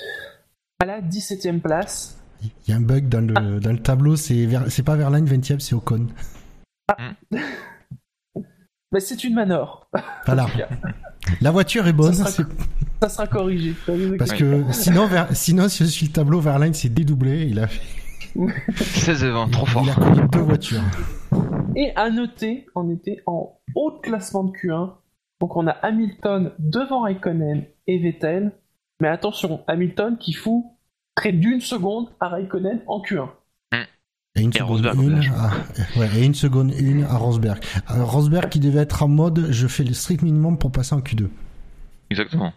à 0.80 0.86
la 0.86 1.02
17e 1.02 1.60
place. 1.60 2.18
Il 2.42 2.72
y 2.72 2.74
a 2.74 2.78
un 2.78 2.82
bug 2.82 3.08
dans 3.08 3.22
le, 3.22 3.60
dans 3.60 3.72
le 3.72 3.80
tableau, 3.80 4.16
c'est, 4.16 4.46
Ver- 4.48 4.66
pas 4.84 4.96
Verlaine 4.96 5.26
20ème, 5.26 5.60
c'est 5.60 5.76
Ocon. 5.76 6.08
Mais 8.94 9.00
c'est 9.00 9.24
une 9.24 9.36
manœuvre. 9.36 9.88
Voilà. 10.26 10.48
La 11.40 11.52
voiture 11.52 11.88
est 11.88 11.94
bonne, 11.94 12.14
Ça 12.14 12.26
sera- 12.26 12.46
c'est- 12.50 12.64
Ça 13.04 13.10
sera 13.10 13.28
corrigé. 13.28 13.74
parce 14.18 14.34
que 14.34 14.64
sinon, 14.74 15.08
Ver- 15.08 15.28
sinon, 15.36 15.70
si 15.70 15.84
je 15.86 15.90
suis 15.90 16.08
le 16.08 16.12
tableau, 16.12 16.40
Verlaine 16.40 16.74
s'est 16.74 16.90
dédoublé, 16.90 17.46
il 17.48 17.60
a, 17.60 17.68
16 18.76 19.24
et 19.24 19.30
20, 19.30 19.50
trop 19.50 19.66
fort. 19.66 19.84
il 19.86 19.90
a 19.92 19.96
connu 19.96 20.28
deux 20.32 20.40
voitures. 20.40 20.82
Et 21.76 21.92
à 21.96 22.10
noter, 22.10 22.66
on 22.76 22.90
était 22.90 23.22
en 23.26 23.60
haut 23.76 23.92
de 23.92 24.00
classement 24.02 24.44
de 24.44 24.52
Q1. 24.52 24.94
Donc 25.40 25.56
on 25.56 25.68
a 25.68 25.72
Hamilton 25.72 26.52
devant 26.60 27.02
Raikkonen 27.02 27.66
et 27.88 28.00
Vettel. 28.00 28.52
Mais 29.02 29.08
attention, 29.08 29.64
Hamilton 29.68 30.18
qui 30.18 30.34
fout 30.34 30.64
près 31.16 31.32
d'une 31.32 31.62
seconde 31.62 32.10
à 32.20 32.30
Raikkonen 32.30 32.82
en 32.88 33.02
Q1. 33.02 33.30
Et 34.36 34.42
une 34.44 34.50
Et 34.52 34.60
seconde 34.60 34.70
Rosberg, 34.70 35.02
une, 35.02 35.34
à, 35.34 35.52
ouais, 36.00 36.10
et 36.18 36.26
une 36.26 36.36
seconde 36.36 36.74
une 36.80 37.04
à 37.04 37.18
Rosberg. 37.18 37.60
Euh, 37.90 38.04
Rosberg 38.06 38.50
qui 38.50 38.60
devait 38.62 38.80
être 38.80 39.04
en 39.04 39.10
mode, 39.10 39.48
je 39.50 39.68
fais 39.68 39.84
le 39.84 39.94
strict 39.94 40.22
minimum 40.22 40.58
pour 40.58 40.72
passer 40.72 40.96
en 40.96 41.00
Q2. 41.00 41.28
Exactement. 42.10 42.54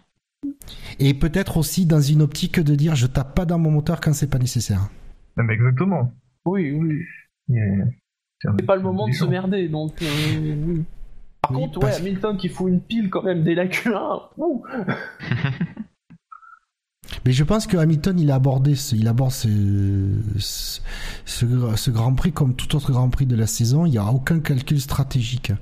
Et 1.00 1.14
peut-être 1.14 1.56
aussi 1.56 1.84
dans 1.84 2.00
une 2.00 2.22
optique 2.22 2.60
de 2.60 2.74
dire, 2.76 2.94
je 2.94 3.06
tape 3.06 3.34
pas 3.34 3.44
dans 3.44 3.58
mon 3.58 3.70
moteur 3.72 4.00
quand 4.00 4.12
c'est 4.12 4.28
pas 4.28 4.38
nécessaire. 4.38 4.88
Non, 5.36 5.44
mais 5.44 5.54
exactement. 5.54 6.12
Oui, 6.44 6.70
oui. 6.72 7.00
Il 7.48 7.56
y 7.56 7.60
a- 7.60 7.86
C'est 8.58 8.66
pas 8.66 8.76
le 8.76 8.82
moment 8.82 9.08
de 9.08 9.12
se 9.12 9.24
merder, 9.24 9.68
donc 9.68 10.00
euh, 10.02 10.06
oui. 10.66 10.82
Par 11.40 11.50
Oui, 11.52 11.58
contre, 11.62 11.84
ouais, 11.84 11.94
Hamilton 11.94 12.36
qui 12.36 12.48
fout 12.48 12.68
une 12.70 12.80
pile 12.80 13.10
quand 13.10 13.22
même 13.22 13.42
dès 13.42 13.54
la 13.54 13.66
Q1. 13.66 14.20
ouh. 14.38 14.64
Mais 17.26 17.32
je 17.32 17.44
pense 17.44 17.66
que 17.66 17.76
Hamilton, 17.76 18.18
il 18.18 18.30
a 18.30 18.34
abordé, 18.36 18.74
ce, 18.74 18.94
il 18.96 19.08
aborde 19.08 19.30
ce, 19.32 19.48
ce, 20.38 20.80
ce- 21.24 21.76
ce 21.76 21.90
Grand 21.90 22.14
Prix 22.14 22.32
comme 22.32 22.54
tout 22.54 22.74
autre 22.76 22.92
Grand 22.92 23.08
Prix 23.10 23.26
de 23.26 23.36
la 23.36 23.46
saison. 23.46 23.86
Il 23.86 23.90
n'y 23.90 23.98
a 23.98 24.06
aucun 24.06 24.40
calcul 24.40 24.80
stratégique. 24.80 25.52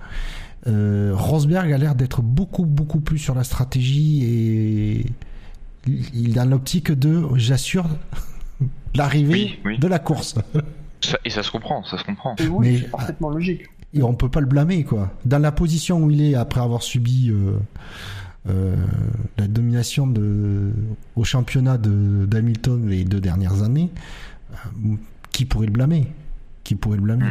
Euh, 0.68 1.12
Rosberg 1.14 1.72
a 1.72 1.78
l'air 1.78 1.94
d'être 1.94 2.22
beaucoup, 2.22 2.64
beaucoup 2.64 3.00
plus 3.00 3.18
sur 3.18 3.34
la 3.34 3.42
stratégie 3.44 4.24
et 4.24 5.06
il 5.86 6.04
il 6.14 6.30
est 6.30 6.34
dans 6.34 6.48
l'optique 6.48 6.92
de, 6.92 7.22
j'assure, 7.34 7.86
l'arrivée 8.94 9.32
Oui, 9.32 9.58
oui. 9.64 9.78
de 9.78 9.86
la 9.88 9.98
course. 9.98 10.34
Ça- 11.04 11.18
et 11.24 11.30
ça 11.30 11.42
se 11.42 11.50
comprend, 11.50 11.82
ça 11.82 11.98
se 11.98 12.04
comprend. 12.04 12.36
Oui, 12.48 12.48
Mais- 12.60 12.78
c'est 12.78 12.90
parfaitement 12.90 13.30
logique. 13.30 13.62
Et 13.94 14.02
on 14.02 14.14
peut 14.14 14.28
pas 14.30 14.40
le 14.40 14.46
blâmer, 14.46 14.84
quoi. 14.84 15.10
Dans 15.24 15.40
la 15.42 15.50
position 15.52 15.98
où 16.04 16.10
il 16.10 16.22
est 16.22 16.34
après 16.36 16.60
avoir 16.60 16.82
subi 16.82 17.28
euh, 17.30 17.58
euh, 18.48 18.76
la 19.36 19.48
domination 19.48 20.06
de, 20.06 20.72
au 21.16 21.24
championnat 21.24 21.76
de- 21.76 22.24
d'Hamilton 22.26 22.86
les 22.88 23.04
deux 23.04 23.20
dernières 23.20 23.62
années, 23.64 23.90
euh, 24.52 24.94
qui 25.32 25.44
pourrait 25.44 25.66
le 25.66 25.72
blâmer? 25.72 26.06
Qui 26.64 26.74
pourrait 26.76 26.96
le 26.98 27.02
blâmer? 27.02 27.30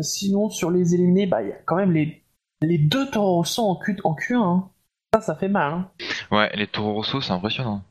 Sinon, 0.00 0.48
sur 0.50 0.70
les 0.70 0.94
éliminés, 0.94 1.26
bah, 1.26 1.42
il 1.42 1.48
y 1.50 1.52
a 1.52 1.56
quand 1.66 1.76
même 1.76 1.92
les, 1.92 2.24
les 2.62 2.78
deux 2.78 3.08
Toro 3.10 3.36
Rosso 3.36 3.62
en, 3.62 3.76
Q, 3.76 3.96
en 4.04 4.14
Q1. 4.14 4.34
hein. 4.42 4.68
Ça, 5.14 5.20
ça 5.20 5.34
fait 5.36 5.48
mal. 5.48 5.72
Hein. 5.72 5.90
Ouais, 6.32 6.50
les 6.56 6.66
Toro 6.66 6.94
Rosso, 6.94 7.20
c'est 7.20 7.32
impressionnant. 7.32 7.82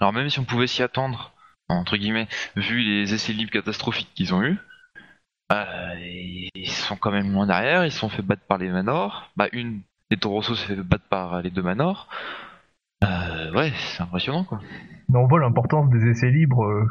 Alors 0.00 0.12
même 0.12 0.28
si 0.28 0.38
on 0.38 0.44
pouvait 0.44 0.66
s'y 0.66 0.82
attendre, 0.82 1.32
entre 1.68 1.96
guillemets, 1.96 2.28
vu 2.56 2.80
les 2.80 3.14
essais 3.14 3.32
libres 3.32 3.52
catastrophiques 3.52 4.12
qu'ils 4.14 4.34
ont 4.34 4.42
eus, 4.42 4.58
euh, 5.52 5.94
ils 6.54 6.70
sont 6.70 6.96
quand 6.96 7.10
même 7.10 7.32
loin 7.32 7.46
derrière, 7.46 7.84
ils 7.84 7.92
se 7.92 7.98
sont 7.98 8.08
fait 8.08 8.22
battre 8.22 8.42
par 8.46 8.58
les 8.58 8.70
Manor. 8.70 9.30
Bah 9.36 9.48
une 9.52 9.82
des 10.10 10.16
Toro 10.16 10.42
s'est 10.42 10.54
fait 10.54 10.76
battre 10.76 11.08
par 11.08 11.42
les 11.42 11.50
deux 11.50 11.62
Manor. 11.62 12.08
Euh, 13.04 13.52
ouais, 13.52 13.72
c'est 13.76 14.02
impressionnant 14.02 14.44
quoi. 14.44 14.60
Mais 15.08 15.18
on 15.18 15.26
voit 15.26 15.40
l'importance 15.40 15.90
des 15.90 16.08
essais 16.08 16.30
libres 16.30 16.64
euh, 16.64 16.86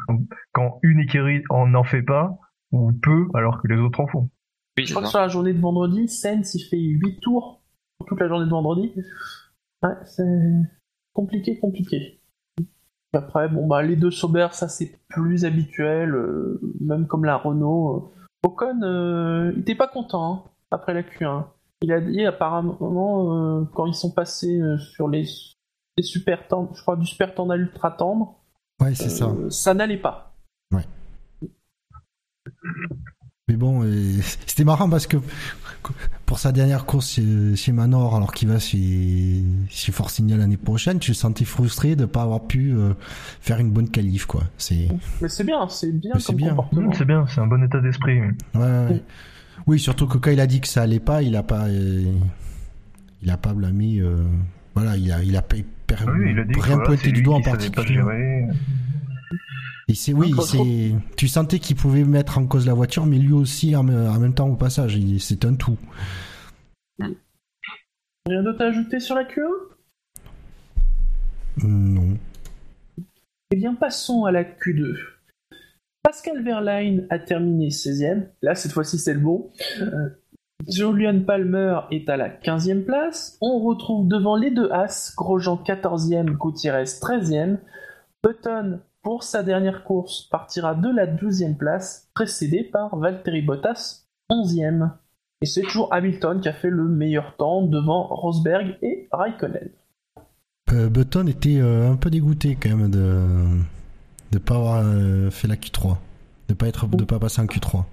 quand 0.52 0.78
une 0.82 1.00
écurie 1.00 1.42
en 1.50 1.74
en 1.74 1.84
fait 1.84 2.02
pas 2.02 2.38
ou 2.70 2.92
peu 2.92 3.28
alors 3.34 3.60
que 3.60 3.68
les 3.68 3.76
autres 3.76 4.00
en 4.00 4.06
font. 4.06 4.30
Oui, 4.76 4.86
Je 4.86 4.92
crois 4.92 5.02
que 5.02 5.08
sur 5.08 5.20
la 5.20 5.28
journée 5.28 5.52
de 5.52 5.60
vendredi, 5.60 6.08
Sainz, 6.08 6.54
il 6.54 6.64
fait 6.68 6.76
8 6.76 7.20
tours 7.20 7.62
pour 7.98 8.06
toute 8.08 8.20
la 8.20 8.28
journée 8.28 8.46
de 8.46 8.50
vendredi. 8.50 8.92
Ouais, 9.82 9.94
c'est 10.04 10.24
compliqué, 11.12 11.58
compliqué. 11.60 12.20
Après, 13.14 13.48
bon, 13.48 13.66
bah, 13.66 13.82
les 13.82 13.96
deux 13.96 14.10
Sauber, 14.10 14.48
ça 14.52 14.68
c'est 14.68 14.98
plus 15.08 15.44
habituel, 15.44 16.14
euh, 16.14 16.60
même 16.80 17.06
comme 17.06 17.24
la 17.24 17.36
Renault. 17.36 18.12
euh. 18.44 18.48
Ocon, 18.48 18.82
euh, 18.82 19.52
il 19.54 19.60
était 19.60 19.74
pas 19.74 19.88
content 19.88 20.32
hein, 20.46 20.50
après 20.70 20.92
la 20.94 21.02
Q1. 21.02 21.44
Il 21.82 21.92
a 21.92 22.00
dit 22.00 22.24
apparemment, 22.24 23.34
euh, 23.60 23.64
quand 23.74 23.86
ils 23.86 23.94
sont 23.94 24.10
passés 24.12 24.60
sur 24.78 25.08
les, 25.08 25.24
les 25.96 26.02
super 26.02 26.46
tendres, 26.48 26.70
je 26.74 26.82
crois 26.82 26.96
du 26.96 27.06
super 27.06 27.34
tendre 27.34 27.52
à 27.52 27.56
l'ultra 27.56 27.90
tendre, 27.90 28.36
Ouais, 28.80 28.94
c'est 28.94 29.08
ça. 29.08 29.32
ça 29.50 29.72
n'allait 29.74 29.96
pas. 30.00 30.34
Mais 33.48 33.56
bon, 33.56 33.82
c'était 34.46 34.64
marrant 34.64 34.88
parce 34.88 35.06
que 35.06 35.18
pour 36.26 36.38
sa 36.38 36.52
dernière 36.52 36.86
course 36.86 37.10
chez, 37.12 37.54
chez 37.56 37.72
Manor, 37.72 38.16
alors 38.16 38.32
qu'il 38.32 38.48
va 38.48 38.58
chez, 38.58 39.42
chez 39.68 39.92
Force 39.92 40.20
India 40.20 40.36
l'année 40.36 40.56
prochaine, 40.56 40.98
tu 40.98 41.12
te 41.12 41.16
sentais 41.16 41.44
frustré 41.44 41.96
de 41.96 42.02
ne 42.02 42.06
pas 42.06 42.22
avoir 42.22 42.46
pu 42.46 42.72
euh, 42.72 42.94
faire 43.40 43.58
une 43.60 43.70
bonne 43.70 43.88
qualif, 43.90 44.24
quoi. 44.26 44.44
C'est 44.56 44.88
Mais 45.20 45.28
c'est 45.28 45.44
bien, 45.44 45.68
c'est 45.68 45.92
bien 45.92 46.12
Mais 46.14 46.20
c'est 46.20 46.26
comme 46.26 46.36
bien. 46.36 46.48
comportement. 46.50 46.92
C'est 46.94 47.04
bien, 47.04 47.26
c'est 47.28 47.40
un 47.40 47.46
bon 47.46 47.62
état 47.62 47.80
d'esprit. 47.80 48.20
Ouais, 48.20 48.30
ouais. 48.54 49.02
Oui, 49.66 49.78
surtout 49.78 50.06
que 50.06 50.18
quand 50.18 50.30
il 50.30 50.40
a 50.40 50.46
dit 50.46 50.60
que 50.60 50.68
ça 50.68 50.82
allait 50.82 51.00
pas, 51.00 51.22
il 51.22 51.36
a 51.36 51.42
pas, 51.42 51.66
euh, 51.68 52.12
il 53.22 53.30
a 53.30 53.36
pas 53.36 53.52
blâmé. 53.54 53.98
euh, 54.00 54.24
voilà, 54.74 54.96
il 54.96 55.10
a, 55.12 55.22
il 55.22 55.36
a 55.36 55.42
pas 55.42 55.56
per- 55.86 55.96
Ah 56.00 56.04
Oui, 56.10 56.30
il 56.32 56.38
a 56.38 56.44
dit 56.44 56.52
que 56.52 57.10
du 57.10 57.22
doigt 57.22 57.36
en 57.36 57.40
particulier. 57.42 58.00
Et 59.88 59.94
c'est 59.94 60.12
oui, 60.12 60.32
c'est. 60.42 60.94
Tu 61.16 61.28
sentais 61.28 61.58
qu'il 61.58 61.76
pouvait 61.76 62.04
mettre 62.04 62.38
en 62.38 62.46
cause 62.46 62.66
la 62.66 62.74
voiture, 62.74 63.04
mais 63.06 63.18
lui 63.18 63.32
aussi 63.32 63.76
en, 63.76 63.86
en 63.88 64.18
même 64.18 64.34
temps 64.34 64.48
au 64.48 64.56
passage. 64.56 64.98
C'est 65.18 65.44
un 65.44 65.54
tout. 65.54 65.78
Rien 68.26 68.42
d'autre 68.42 68.62
à 68.62 68.68
ajouter 68.68 69.00
sur 69.00 69.14
la 69.14 69.24
Q1 69.24 69.46
Non. 71.62 72.16
Eh 73.50 73.56
bien, 73.56 73.74
passons 73.74 74.24
à 74.24 74.32
la 74.32 74.44
Q2. 74.44 74.96
Pascal 76.02 76.42
Verlaine 76.42 77.06
a 77.10 77.18
terminé 77.18 77.68
16ème. 77.68 78.28
Là, 78.40 78.54
cette 78.54 78.72
fois-ci, 78.72 78.98
c'est 78.98 79.12
le 79.12 79.20
bon. 79.20 79.50
Euh, 79.80 80.08
Julian 80.66 81.20
Palmer 81.20 81.80
est 81.90 82.08
à 82.08 82.16
la 82.16 82.30
15e 82.30 82.84
place. 82.84 83.36
On 83.42 83.58
retrouve 83.58 84.08
devant 84.08 84.36
les 84.36 84.50
deux 84.50 84.70
As, 84.70 85.12
Grosjean 85.14 85.62
14e, 85.62 86.30
Gutiérrez 86.30 86.84
13e. 86.84 87.58
Button, 88.22 88.80
pour 89.04 89.22
sa 89.22 89.42
dernière 89.42 89.84
course, 89.84 90.22
partira 90.22 90.74
de 90.74 90.88
la 90.88 91.06
12e 91.06 91.56
place, 91.56 92.08
précédé 92.14 92.64
par 92.64 92.96
Valtteri 92.96 93.42
Bottas 93.42 94.06
11e. 94.30 94.90
Et 95.42 95.46
c'est 95.46 95.60
toujours 95.60 95.92
Hamilton 95.92 96.40
qui 96.40 96.48
a 96.48 96.54
fait 96.54 96.70
le 96.70 96.88
meilleur 96.88 97.36
temps 97.36 97.62
devant 97.62 98.06
Rosberg 98.08 98.78
et 98.82 99.06
Raikkonen. 99.12 99.68
Euh, 100.72 100.88
Button 100.88 101.26
était 101.26 101.58
euh, 101.60 101.92
un 101.92 101.96
peu 101.96 102.08
dégoûté 102.08 102.56
quand 102.60 102.74
même 102.74 102.90
de 102.90 103.60
de 104.32 104.38
pas 104.38 104.56
avoir 104.56 104.82
euh, 104.84 105.30
fait 105.30 105.46
la 105.46 105.54
Q3, 105.54 105.96
de 106.48 106.54
pas 106.54 106.66
être, 106.66 106.88
pas 107.06 107.20
passer 107.20 107.40
en 107.40 107.44
Q3. 107.44 107.84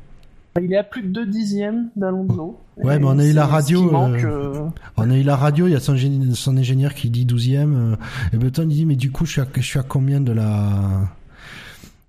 Il 0.59 0.73
est 0.73 0.77
à 0.77 0.83
plus 0.83 1.01
de 1.03 1.07
2 1.09 1.25
dixièmes 1.27 1.89
d'Alonso. 1.95 2.59
Ouais, 2.77 2.95
Et 2.97 2.99
mais 2.99 3.05
on 3.05 3.17
a 3.19 3.25
eu 3.25 3.31
la 3.31 3.45
radio, 3.45 3.89
manque, 3.89 4.23
euh, 4.23 4.53
euh, 4.55 4.69
On 4.97 5.09
a 5.09 5.17
eu 5.17 5.23
la 5.23 5.35
radio, 5.37 5.67
il 5.67 5.71
y 5.71 5.75
a 5.75 5.79
son, 5.79 5.95
génie- 5.95 6.35
son 6.35 6.57
ingénieur 6.57 6.93
qui 6.93 7.09
dit 7.09 7.25
12ème, 7.25 7.73
euh, 7.73 7.95
et 8.33 8.37
Button 8.37 8.63
il 8.69 8.75
dit 8.75 8.85
mais 8.85 8.97
du 8.97 9.11
coup 9.11 9.25
je 9.25 9.31
suis 9.31 9.41
à, 9.41 9.47
je 9.55 9.61
suis 9.61 9.79
à 9.79 9.83
combien 9.83 10.19
de 10.19 10.33
la 10.33 11.09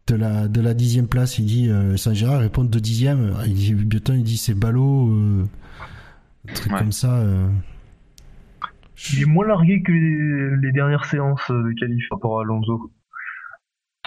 de 0.08 0.16
la 0.16 0.48
de 0.48 0.60
la 0.60 0.74
dixième 0.74 1.06
place? 1.06 1.38
Il 1.38 1.44
dit 1.46 1.68
euh, 1.70 1.96
Saint-Gérard 1.96 2.40
répond 2.40 2.64
de 2.64 2.78
dixième. 2.80 3.32
Il 3.46 3.54
dit 3.54 3.74
Button 3.74 4.14
il 4.14 4.24
dit 4.24 4.36
c'est 4.36 4.54
ballot, 4.54 5.08
euh, 5.10 5.44
un 6.48 6.52
truc 6.52 6.72
Ouais. 6.72 6.78
comme 6.80 6.92
ça. 6.92 7.14
euh. 7.18 7.46
Il 9.14 9.22
est 9.22 9.26
moins 9.26 9.46
largué 9.46 9.82
que 9.82 9.92
les, 9.92 10.56
les 10.66 10.72
dernières 10.72 11.04
séances 11.04 11.48
de 11.48 11.72
qualif 11.78 12.04
par 12.10 12.18
rapport 12.18 12.38
à 12.40 12.42
Alonso. 12.42 12.90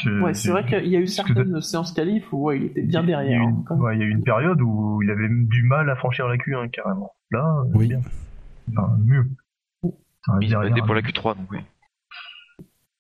Ouais, 0.05 0.33
c'est 0.33 0.51
vrai 0.51 0.65
qu'il 0.65 0.87
y 0.87 0.95
a 0.97 0.99
eu 0.99 1.07
certaines 1.07 1.61
séances 1.61 1.93
qualif 1.93 2.31
où 2.33 2.43
ouais, 2.43 2.57
il 2.59 2.65
était 2.65 2.81
bien 2.81 3.01
il 3.01 3.09
y 3.09 3.13
a 3.13 3.17
derrière. 3.17 3.41
hein, 3.43 3.63
ouais, 3.77 3.95
il 3.95 3.99
y 3.99 4.03
a 4.03 4.05
eu 4.05 4.09
une 4.11 4.23
période 4.23 4.61
où 4.61 5.01
il 5.01 5.09
avait 5.09 5.29
du 5.29 5.63
mal 5.63 5.89
à 5.89 5.95
franchir 5.95 6.27
la 6.27 6.35
Q1 6.35 6.69
carrément. 6.69 7.13
Là, 7.31 7.63
euh, 7.65 7.71
Oui. 7.75 7.87
bien. 7.87 8.01
Enfin, 8.71 8.97
mieux. 8.99 9.25
Il 10.41 10.51
battait 10.53 10.81
pour 10.81 10.95
la 10.95 10.99
hein. 10.99 11.03
Q3, 11.03 11.37
donc 11.37 11.51
oui. 11.51 11.59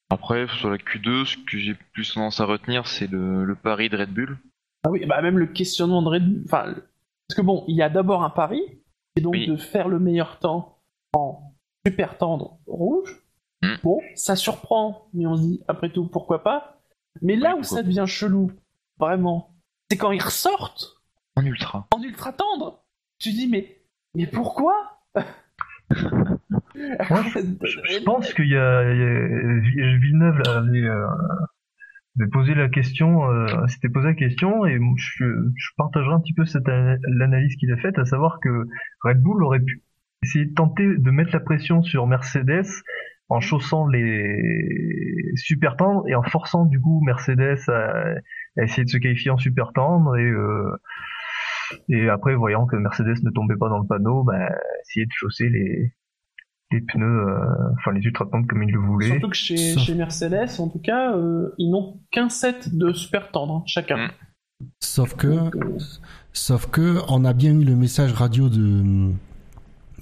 Après, 0.09 0.47
sur 0.47 0.69
la 0.69 0.77
Q2, 0.77 1.25
ce 1.25 1.37
que 1.37 1.57
j'ai 1.57 1.75
plus 1.93 2.13
tendance 2.13 2.39
à 2.39 2.45
retenir, 2.45 2.87
c'est 2.87 3.09
le, 3.09 3.43
le 3.43 3.55
pari 3.55 3.89
de 3.89 3.97
Red 3.97 4.13
Bull. 4.13 4.37
Ah 4.85 4.91
oui, 4.91 5.05
bah 5.07 5.21
même 5.21 5.39
le 5.39 5.47
questionnement 5.47 6.01
de 6.03 6.09
Red 6.09 6.23
Bull. 6.31 6.41
Enfin, 6.45 6.65
parce 7.27 7.35
que 7.35 7.41
bon, 7.41 7.65
il 7.67 7.75
y 7.75 7.81
a 7.81 7.89
d'abord 7.89 8.23
un 8.23 8.29
pari, 8.29 8.61
et 9.15 9.21
donc 9.21 9.33
Oui. 9.33 9.47
de 9.47 9.57
faire 9.57 9.87
le 9.87 9.99
meilleur 9.99 10.37
temps 10.39 10.77
en 11.13 11.53
super 11.85 12.17
tendre 12.17 12.59
rouge. 12.67 13.21
Hmm. 13.63 13.75
Bon, 13.83 13.99
ça 14.13 14.35
surprend, 14.35 15.07
mais 15.13 15.25
on 15.25 15.35
se 15.35 15.41
dit, 15.41 15.61
après 15.67 15.89
tout, 15.91 16.07
pourquoi 16.07 16.43
pas. 16.43 16.74
Mais 17.21 17.35
là 17.35 17.55
où 17.55 17.63
ça 17.63 17.81
devient 17.83 18.05
chelou, 18.07 18.51
vraiment, 18.99 19.55
c'est 19.89 19.97
quand 19.97 20.11
ils 20.11 20.21
ressortent 20.23 20.97
En 21.35 21.45
ultra. 21.45 21.87
en 21.95 22.01
ultra 22.01 22.33
tendre. 22.33 22.83
Tu 23.19 23.29
dis, 23.29 23.47
mais, 23.47 23.77
mais 24.15 24.27
pourquoi 24.27 24.73
Je 26.75 28.03
pense 28.03 28.33
qu'il 28.33 28.47
y 28.49 28.55
a, 28.57 28.83
Vi- 28.83 29.97
Villeneuve 29.99 30.41
avait, 30.47 30.81
euh, 30.87 31.07
posé 32.31 32.55
la 32.55 32.69
question, 32.69 33.29
euh, 33.29 33.45
s'était 33.67 33.89
posé 33.89 34.07
la 34.07 34.13
question, 34.13 34.65
et 34.65 34.79
je, 34.97 35.25
je 35.55 35.69
partagerai 35.77 36.13
un 36.13 36.19
petit 36.19 36.33
peu 36.33 36.45
cette 36.45 36.67
l'analyse 36.67 37.55
qu'il 37.57 37.71
a 37.71 37.77
faite, 37.77 37.97
à 37.97 38.05
savoir 38.05 38.39
que 38.41 38.67
Red 39.03 39.21
Bull 39.21 39.43
aurait 39.43 39.59
pu 39.59 39.83
essayer 40.23 40.45
de 40.45 40.53
tenter 40.53 40.97
de 40.97 41.11
mettre 41.11 41.31
la 41.33 41.39
pression 41.39 41.83
sur 41.83 42.07
Mercedes 42.07 42.65
en 43.29 43.39
chaussant 43.39 43.87
les 43.87 45.31
super 45.35 45.77
tendres 45.77 46.07
et 46.07 46.15
en 46.15 46.23
forçant 46.23 46.65
du 46.65 46.79
coup 46.79 47.01
Mercedes 47.05 47.57
à, 47.67 48.13
à 48.57 48.63
essayer 48.63 48.83
de 48.83 48.89
se 48.89 48.97
qualifier 48.97 49.31
en 49.31 49.37
super 49.37 49.73
tendre 49.73 50.15
et 50.17 50.23
euh, 50.23 50.71
et 51.89 52.09
après 52.09 52.35
voyant 52.35 52.65
que 52.65 52.75
Mercedes 52.75 53.23
ne 53.23 53.31
tombait 53.31 53.57
pas 53.57 53.69
dans 53.69 53.79
le 53.79 53.87
panneau, 53.87 54.23
bah, 54.23 54.49
essayer 54.81 55.05
de 55.05 55.11
chausser 55.11 55.49
les 55.49 55.93
les 56.71 56.81
pneus, 56.81 57.05
euh, 57.05 57.73
enfin 57.77 57.91
les 57.91 58.01
ultra 58.01 58.25
tendres 58.25 58.47
comme 58.47 58.63
il 58.63 58.71
le 58.71 58.79
voulait. 58.79 59.07
Surtout 59.07 59.29
que 59.29 59.35
chez, 59.35 59.77
chez 59.77 59.93
Mercedes, 59.93 60.59
en 60.59 60.67
tout 60.67 60.79
cas, 60.79 61.15
euh, 61.15 61.53
ils 61.57 61.69
n'ont 61.69 61.99
qu'un 62.11 62.29
set 62.29 62.75
de 62.75 62.91
super 62.91 63.31
tendre, 63.31 63.57
hein, 63.57 63.63
chacun. 63.67 64.07
Hmm. 64.07 64.11
Sauf 64.79 65.15
que, 65.15 65.27
Donc, 65.27 65.55
euh, 65.55 65.77
sauf 66.33 66.65
que, 66.67 66.97
on 67.07 67.23
a 67.23 67.33
bien 67.33 67.53
eu 67.59 67.63
le 67.63 67.75
message 67.75 68.13
radio 68.13 68.49
de 68.49 69.11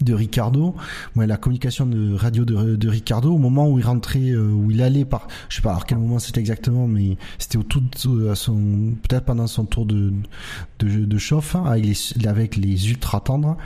de 0.01 0.13
Ricardo, 0.13 0.75
ouais, 1.15 1.27
la 1.27 1.37
communication 1.37 1.85
de 1.85 2.15
radio 2.15 2.45
de, 2.45 2.75
de 2.75 2.89
Ricardo 2.89 3.33
au 3.33 3.37
moment 3.37 3.69
où 3.69 3.79
il 3.79 3.85
rentrait, 3.85 4.31
euh, 4.31 4.51
où 4.51 4.71
il 4.71 4.81
allait 4.81 5.05
par, 5.05 5.27
je 5.49 5.57
sais 5.57 5.61
pas 5.61 5.73
à 5.73 5.79
quel 5.87 5.97
moment 5.97 6.19
c'était 6.19 6.39
exactement, 6.39 6.87
mais 6.87 7.17
c'était 7.37 7.57
au 7.57 7.63
tout, 7.63 7.83
à 8.29 8.35
son, 8.35 8.95
peut-être 9.07 9.25
pendant 9.25 9.47
son 9.47 9.65
tour 9.65 9.85
de 9.85 10.13
de, 10.79 11.05
de 11.05 11.17
chauffe 11.17 11.55
hein, 11.55 11.65
avec 11.65 11.85
les 11.85 12.27
avec 12.27 12.55
les 12.55 12.89
ultra 12.89 13.21
tendres, 13.21 13.57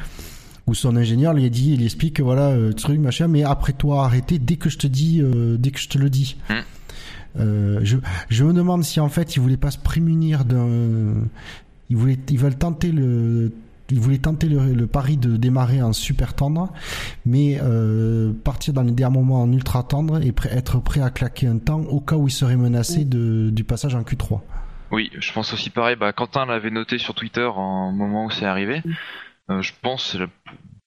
où 0.67 0.73
son 0.73 0.95
ingénieur 0.95 1.33
lui 1.33 1.45
a 1.45 1.49
dit, 1.49 1.73
il 1.73 1.83
explique 1.83 2.15
que 2.15 2.23
voilà 2.23 2.49
euh, 2.49 2.73
truc 2.73 2.99
machin, 2.99 3.27
mais 3.27 3.43
après 3.43 3.73
toi 3.73 4.05
arrêtez 4.05 4.37
dès 4.37 4.57
que 4.57 4.69
je 4.69 4.77
te 4.77 4.87
dis, 4.87 5.21
euh, 5.21 5.57
dès 5.57 5.71
que 5.71 5.79
je 5.79 5.89
te 5.89 5.97
le 5.97 6.09
dis. 6.09 6.37
Mm. 6.49 6.53
Euh, 7.39 7.79
je, 7.83 7.97
je 8.29 8.43
me 8.43 8.53
demande 8.53 8.83
si 8.83 8.99
en 8.99 9.09
fait 9.09 9.35
ils 9.35 9.39
voulaient 9.39 9.57
pas 9.57 9.71
se 9.71 9.77
prémunir 9.77 10.43
d'un, 10.43 11.13
ils 11.89 11.95
voulaient, 11.95 12.17
ils 12.29 12.39
veulent 12.39 12.57
tenter 12.57 12.91
le, 12.91 13.51
ils 13.89 13.99
voulaient 13.99 14.17
tenter 14.17 14.47
le, 14.47 14.73
le 14.73 14.87
pari 14.87 15.17
de 15.17 15.37
démarrer 15.37 15.81
en 15.81 15.93
super 15.93 16.33
tendre, 16.33 16.71
mais 17.25 17.59
euh, 17.61 18.33
partir 18.43 18.73
dans 18.73 18.83
les 18.83 18.91
derniers 18.91 19.17
moments 19.17 19.41
en 19.41 19.51
ultra 19.51 19.83
tendre 19.83 20.21
et 20.21 20.33
être 20.51 20.79
prêt 20.79 21.01
à 21.01 21.09
claquer 21.09 21.47
un 21.47 21.57
temps 21.57 21.81
au 21.81 21.99
cas 21.99 22.15
où 22.15 22.27
ils 22.27 22.31
seraient 22.31 22.57
menacés 22.57 23.05
de, 23.05 23.49
du 23.49 23.63
passage 23.63 23.95
en 23.95 24.01
Q3. 24.01 24.41
Oui, 24.91 25.11
je 25.17 25.33
pense 25.33 25.53
aussi 25.53 25.69
pareil. 25.69 25.95
Bah, 25.95 26.13
Quentin 26.13 26.45
l'avait 26.45 26.69
noté 26.69 26.97
sur 26.97 27.13
Twitter 27.13 27.45
en 27.45 27.91
moment 27.91 28.25
où 28.25 28.31
c'est 28.31 28.45
arrivé. 28.45 28.81
Euh, 29.49 29.61
je 29.61 29.73
pense 29.81 30.03
que 30.03 30.11
c'est 30.11 30.17
la 30.19 30.27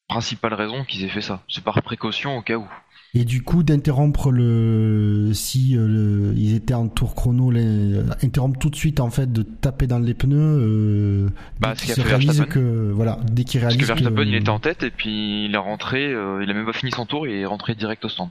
principale 0.09 0.55
raison 0.55 0.85
qu'ils 0.85 1.05
aient 1.05 1.09
fait 1.11 1.21
ça. 1.21 1.43
C'est 1.49 1.63
par 1.63 1.81
précaution 1.83 2.37
au 2.37 2.43
cas 2.43 2.57
où. 2.57 2.67
Et 3.13 3.25
du 3.25 3.43
coup, 3.43 3.65
d'interrompre 3.65 4.31
le, 4.31 5.33
si 5.35 5.77
euh, 5.77 5.87
le- 5.89 6.33
ils 6.37 6.55
étaient 6.55 6.75
en 6.75 6.87
tour 6.87 7.17
chrono, 7.17 7.51
les, 7.51 7.99
interrompre 8.23 8.59
tout 8.61 8.71
de 8.71 8.77
suite 8.77 9.01
en 9.01 9.11
fait 9.11 9.33
de 9.33 9.43
taper 9.43 9.89
dans 9.89 9.99
les 9.99 10.15
pneus. 10.15 10.37
Euh, 10.39 11.29
Bah, 11.59 11.71
dès 11.73 11.75
ce 11.75 11.81
qu'ils 11.81 11.89
qu'a 11.89 11.95
se 11.97 12.01
fait 12.03 12.09
réalisent 12.09 12.27
Verstappen. 12.39 12.53
que 12.61 12.91
voilà, 12.93 13.19
dès 13.33 13.43
qu'ils 13.45 13.61
Parce 13.61 13.73
réalisent 13.75 13.89
que 13.89 13.93
Verstappen, 13.95 14.23
que- 14.23 14.29
il 14.29 14.35
était 14.37 14.49
en 14.49 14.61
tête 14.61 14.83
et 14.85 14.91
puis 14.93 15.47
il 15.47 15.55
est 15.55 15.59
rentré. 15.59 16.13
euh, 16.13 16.41
il 16.45 16.51
a 16.51 16.55
même 16.55 16.67
pas 16.67 16.73
fini 16.73 16.93
son 16.93 17.05
tour, 17.05 17.27
il 17.27 17.33
est 17.35 17.47
rentré 17.47 17.75
direct 17.75 18.05
au 18.05 18.09
stand. 18.09 18.29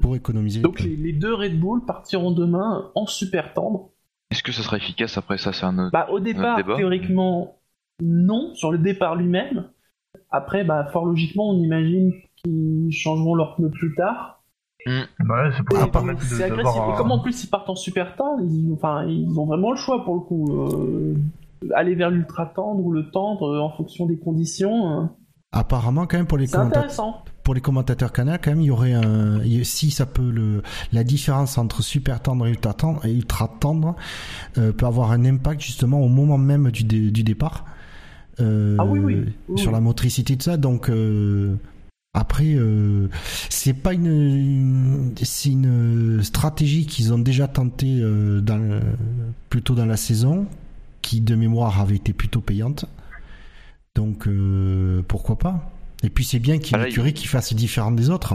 pour 0.00 0.16
économiser. 0.16 0.60
Donc 0.60 0.80
les, 0.80 0.96
les 0.96 1.12
deux 1.12 1.34
Red 1.34 1.60
Bull 1.60 1.84
partiront 1.86 2.32
demain 2.32 2.90
en 2.96 3.06
super 3.06 3.52
tendre. 3.54 3.90
Est-ce 4.32 4.42
que 4.42 4.50
ça 4.52 4.62
sera 4.62 4.76
efficace 4.78 5.16
après 5.18 5.38
ça? 5.38 5.52
C'est 5.52 5.66
un 5.66 5.78
autre. 5.78 5.92
Bah, 5.92 6.08
au 6.10 6.18
départ, 6.18 6.56
débat. 6.56 6.76
théoriquement, 6.76 7.58
non, 8.02 8.54
sur 8.54 8.72
le 8.72 8.78
départ 8.78 9.14
lui-même. 9.14 9.68
Après, 10.30 10.64
bah, 10.64 10.88
fort 10.92 11.04
logiquement, 11.06 11.50
on 11.50 11.58
imagine 11.62 12.10
qu'ils 12.44 12.92
changeront 12.92 13.34
leurs 13.34 13.56
pneus 13.56 13.70
plus 13.70 13.94
tard. 13.94 14.42
Bah 14.86 14.94
ouais, 15.44 15.50
c'est 15.56 15.64
pour 15.64 15.78
leur 15.78 15.90
agressif. 16.42 16.76
Et 16.92 16.96
comme 16.98 17.10
en 17.12 17.18
plus 17.20 17.42
ils 17.44 17.46
partent 17.48 17.70
en 17.70 17.74
super 17.76 18.16
tendre, 18.16 18.42
ils, 18.44 18.70
enfin, 18.74 19.04
ils 19.06 19.38
ont 19.38 19.46
vraiment 19.46 19.70
le 19.70 19.76
choix 19.78 20.04
pour 20.04 20.14
le 20.14 20.20
coup. 20.20 20.52
euh, 20.52 21.14
aller 21.74 21.94
vers 21.94 22.10
l'ultra 22.10 22.44
tendre 22.44 22.84
ou 22.84 22.92
le 22.92 23.10
tendre 23.10 23.48
euh, 23.48 23.60
en 23.60 23.70
fonction 23.70 24.04
des 24.04 24.18
conditions. 24.18 25.00
euh, 25.00 25.06
Apparemment, 25.52 26.06
quand 26.06 26.18
même 26.18 26.26
pour 26.26 26.36
les 26.36 26.54
intéressant. 26.54 27.22
pour 27.44 27.54
les 27.54 27.60
commentateurs 27.62 28.12
canal, 28.12 28.38
quand 28.42 28.50
même, 28.50 28.60
il 28.60 28.66
y 28.66 28.70
aurait 28.70 28.92
un, 28.92 29.40
si 29.62 29.90
ça 29.90 30.04
peut 30.04 30.28
le, 30.30 30.62
la 30.92 31.04
différence 31.04 31.56
entre 31.56 31.80
super 31.82 32.20
tendre 32.20 32.46
et 32.46 32.50
ultra 32.50 32.74
tendre, 32.74 33.06
et 33.06 33.12
ultra 33.12 33.48
tendre 33.60 33.94
euh, 34.58 34.72
peut 34.72 34.84
avoir 34.84 35.12
un 35.12 35.24
impact 35.24 35.60
justement 35.62 36.00
au 36.02 36.08
moment 36.08 36.36
même 36.38 36.70
du, 36.70 36.84
dé- 36.84 37.10
du 37.10 37.22
départ. 37.22 37.64
Euh, 38.40 38.76
Ah 38.80 38.84
oui, 38.84 38.98
oui. 38.98 39.24
Oui, 39.48 39.58
Sur 39.58 39.70
la 39.70 39.80
motricité 39.80 40.34
de 40.36 40.42
ça, 40.42 40.56
donc 40.56 40.90
euh, 40.90 41.56
après, 42.14 42.54
euh, 42.54 43.08
c'est 43.50 43.74
pas 43.74 43.92
une, 43.92 44.06
une- 44.06 45.14
c'est 45.16 45.50
une 45.50 46.22
stratégie 46.22 46.86
qu'ils 46.86 47.12
ont 47.12 47.18
déjà 47.18 47.48
tenté 47.48 48.00
euh, 48.00 48.40
dans 48.40 48.56
le- 48.58 48.80
plutôt 49.50 49.74
dans 49.74 49.86
la 49.86 49.96
saison, 49.96 50.46
qui 51.02 51.20
de 51.20 51.34
mémoire 51.34 51.80
avait 51.80 51.96
été 51.96 52.12
plutôt 52.12 52.40
payante. 52.40 52.86
Donc 53.94 54.26
euh, 54.26 55.02
pourquoi 55.08 55.38
pas? 55.38 55.70
Et 56.02 56.10
puis 56.10 56.24
c'est 56.24 56.38
bien 56.38 56.58
qu'il 56.58 56.76
y 56.76 56.80
ait 56.80 56.82
Ah 56.82 56.86
une 56.86 56.92
écurie 56.92 57.12
qui 57.14 57.26
fasse 57.26 57.52
différent 57.54 57.92
des 57.92 58.10
autres. 58.10 58.34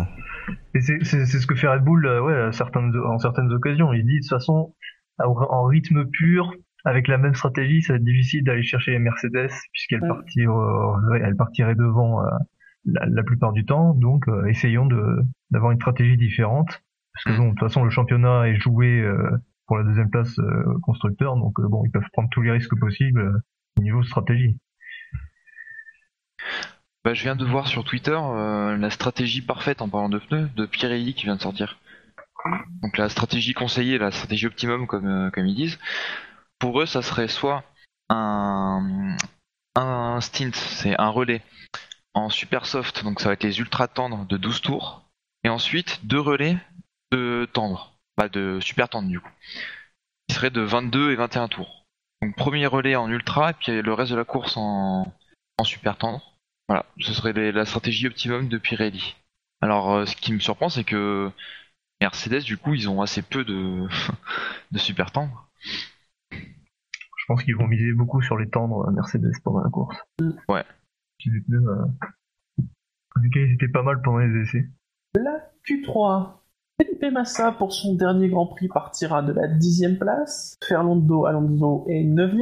Et 0.75 0.81
c'est 0.81 0.97
c'est- 1.03 1.25
c'est 1.25 1.39
ce 1.39 1.47
que 1.47 1.55
fait 1.55 1.67
Red 1.67 1.83
Bull 1.83 2.05
euh, 2.05 2.21
ouais, 2.21 2.51
certaines, 2.53 2.91
en 3.05 3.17
certaines 3.19 3.51
occasions. 3.51 3.91
Il 3.93 4.05
dit 4.05 4.15
de 4.15 4.19
toute 4.21 4.29
façon, 4.29 4.73
en 5.19 5.63
rythme 5.65 6.05
pur, 6.05 6.51
avec 6.85 7.07
la 7.07 7.17
même 7.17 7.35
stratégie, 7.35 7.81
ça 7.81 7.93
va 7.93 7.97
être 7.97 8.05
difficile 8.05 8.43
d'aller 8.43 8.63
chercher 8.63 8.91
les 8.91 8.99
Mercedes, 8.99 9.49
puisqu'elles 9.73 10.01
Ouais. 10.01 10.07
partiraient, 11.37 11.75
devant 11.75 12.21
euh, 12.25 12.29
la, 12.85 13.05
la 13.05 13.23
plupart 13.23 13.53
du 13.53 13.65
temps. 13.65 13.93
Donc 13.93 14.27
euh, 14.27 14.45
essayons 14.47 14.85
de 14.85 15.21
d'avoir 15.51 15.71
une 15.71 15.79
stratégie 15.79 16.17
différente. 16.17 16.81
Parce 17.13 17.23
que 17.25 17.31
Mm. 17.31 17.37
bon, 17.37 17.45
de 17.45 17.49
toute 17.51 17.59
façon, 17.59 17.83
le 17.83 17.89
championnat 17.89 18.47
est 18.47 18.55
joué 18.55 19.01
euh, 19.01 19.29
pour 19.67 19.77
la 19.77 19.83
deuxième 19.83 20.09
place 20.09 20.37
euh, 20.39 20.79
constructeur, 20.83 21.35
donc 21.35 21.59
bon, 21.59 21.83
ils 21.85 21.91
peuvent 21.91 22.09
prendre 22.13 22.29
tous 22.31 22.41
les 22.41 22.51
risques 22.51 22.77
possibles 22.79 23.41
au 23.77 23.81
niveau 23.81 24.03
stratégie. 24.03 24.57
Bah, 27.03 27.13
je 27.13 27.23
viens 27.23 27.35
de 27.35 27.45
voir 27.45 27.67
sur 27.67 27.83
Twitter 27.83 28.17
euh, 28.17 28.77
la 28.77 28.89
stratégie 28.89 29.41
parfaite 29.41 29.81
en 29.81 29.89
parlant 29.89 30.09
de 30.09 30.19
pneus 30.19 30.49
de 30.55 30.65
Pirelli 30.65 31.13
qui 31.13 31.25
vient 31.25 31.35
de 31.35 31.41
sortir. 31.41 31.77
Donc 32.81 32.97
la 32.97 33.09
stratégie 33.09 33.53
conseillée, 33.53 33.97
la 33.97 34.11
stratégie 34.11 34.47
optimum 34.47 34.87
comme, 34.87 35.07
euh, 35.07 35.29
comme 35.31 35.45
ils 35.45 35.55
disent. 35.55 35.79
Pour 36.57 36.81
eux, 36.81 36.85
ça 36.85 37.01
serait 37.01 37.27
soit 37.27 37.63
un, 38.09 39.15
un 39.75 40.19
stint, 40.21 40.51
c'est 40.53 40.99
un 40.99 41.09
relais 41.09 41.41
en 42.19 42.29
super 42.29 42.65
soft, 42.65 43.03
donc 43.03 43.19
ça 43.19 43.29
va 43.29 43.33
être 43.33 43.43
les 43.43 43.59
ultra 43.59 43.87
tendres 43.87 44.25
de 44.25 44.37
12 44.37 44.61
tours, 44.61 45.03
et 45.43 45.49
ensuite 45.49 46.05
deux 46.05 46.19
relais 46.19 46.57
de 47.11 47.47
tendres, 47.53 47.97
bah 48.17 48.29
de 48.29 48.59
super 48.59 48.89
tendres 48.89 49.09
du 49.09 49.19
coup, 49.19 49.29
qui 50.27 50.35
seraient 50.35 50.49
de 50.51 50.61
22 50.61 51.11
et 51.11 51.15
21 51.15 51.47
tours. 51.47 51.85
Donc 52.21 52.35
premier 52.35 52.65
relais 52.67 52.95
en 52.95 53.09
ultra, 53.09 53.51
et 53.51 53.53
puis 53.53 53.81
le 53.81 53.93
reste 53.93 54.11
de 54.11 54.17
la 54.17 54.25
course 54.25 54.57
en, 54.57 55.11
en 55.57 55.63
super 55.63 55.97
tendre. 55.97 56.35
Voilà, 56.67 56.85
ce 56.99 57.13
serait 57.13 57.33
les- 57.33 57.51
la 57.51 57.65
stratégie 57.65 58.07
optimum 58.07 58.47
de 58.47 58.57
Pirelli. 58.57 59.15
Alors, 59.61 59.91
euh, 59.93 60.05
ce 60.05 60.15
qui 60.15 60.33
me 60.33 60.39
surprend, 60.39 60.69
c'est 60.69 60.83
que 60.83 61.31
Mercedes, 62.01 62.43
du 62.43 62.57
coup, 62.57 62.75
ils 62.75 62.89
ont 62.89 63.01
assez 63.01 63.21
peu 63.21 63.43
de, 63.43 63.87
de 64.71 64.77
super 64.77 65.11
tendres. 65.11 65.47
Je 66.31 67.25
pense 67.27 67.43
qu'ils 67.43 67.55
vont 67.55 67.67
miser 67.67 67.91
beaucoup 67.93 68.21
sur 68.21 68.37
les 68.37 68.49
tendres 68.49 68.87
euh, 68.87 68.91
Mercedes 68.91 69.31
pendant 69.43 69.61
la 69.63 69.69
course. 69.69 69.97
Ouais. 70.47 70.63
Pneus, 71.19 71.67
euh, 71.67 71.85
ils 73.35 73.53
étaient 73.53 73.67
pas 73.67 73.83
mal 73.83 74.01
pendant 74.01 74.19
les 74.19 74.41
essais. 74.41 74.65
La 75.15 75.51
Q3. 75.67 76.39
Felipe 76.81 77.13
Massa, 77.13 77.51
pour 77.51 77.73
son 77.73 77.95
dernier 77.95 78.29
Grand 78.29 78.47
Prix, 78.47 78.69
partira 78.69 79.21
de 79.21 79.33
la 79.33 79.47
10 79.47 79.97
place. 79.99 80.57
Fernando 80.65 81.25
Alonso 81.25 81.85
est 81.89 82.03
9 82.03 82.33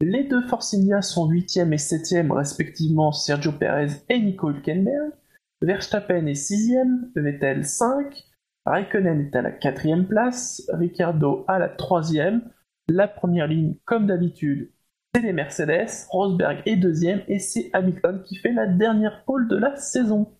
Les 0.00 0.24
deux 0.24 0.46
Force 0.46 0.72
India 0.72 1.02
sont 1.02 1.28
8 1.28 1.56
et 1.58 1.78
7 1.78 2.26
respectivement 2.30 3.12
Sergio 3.12 3.52
Perez 3.52 4.02
et 4.08 4.20
Nico 4.20 4.50
Hülkenberg. 4.50 5.12
Verstappen 5.60 6.26
est 6.26 6.34
6 6.34 6.76
Vettel 7.14 7.64
5. 7.64 8.24
Raikkonen 8.64 9.20
est 9.20 9.36
à 9.36 9.42
la 9.42 9.52
quatrième 9.52 10.06
place, 10.06 10.68
Ricciardo 10.72 11.44
à 11.46 11.58
la 11.58 11.68
troisième. 11.68 12.42
La 12.88 13.06
première 13.06 13.46
ligne, 13.46 13.74
comme 13.84 14.06
d'habitude, 14.06 14.72
c'est 15.16 15.22
les 15.22 15.32
Mercedes, 15.32 15.88
Rosberg 16.10 16.60
est 16.66 16.76
deuxième 16.76 17.22
et 17.26 17.38
c'est 17.38 17.70
Hamilton 17.72 18.22
qui 18.26 18.36
fait 18.36 18.52
la 18.52 18.66
dernière 18.66 19.24
pole 19.24 19.48
de 19.48 19.56
la 19.56 19.74
saison. 19.76 20.30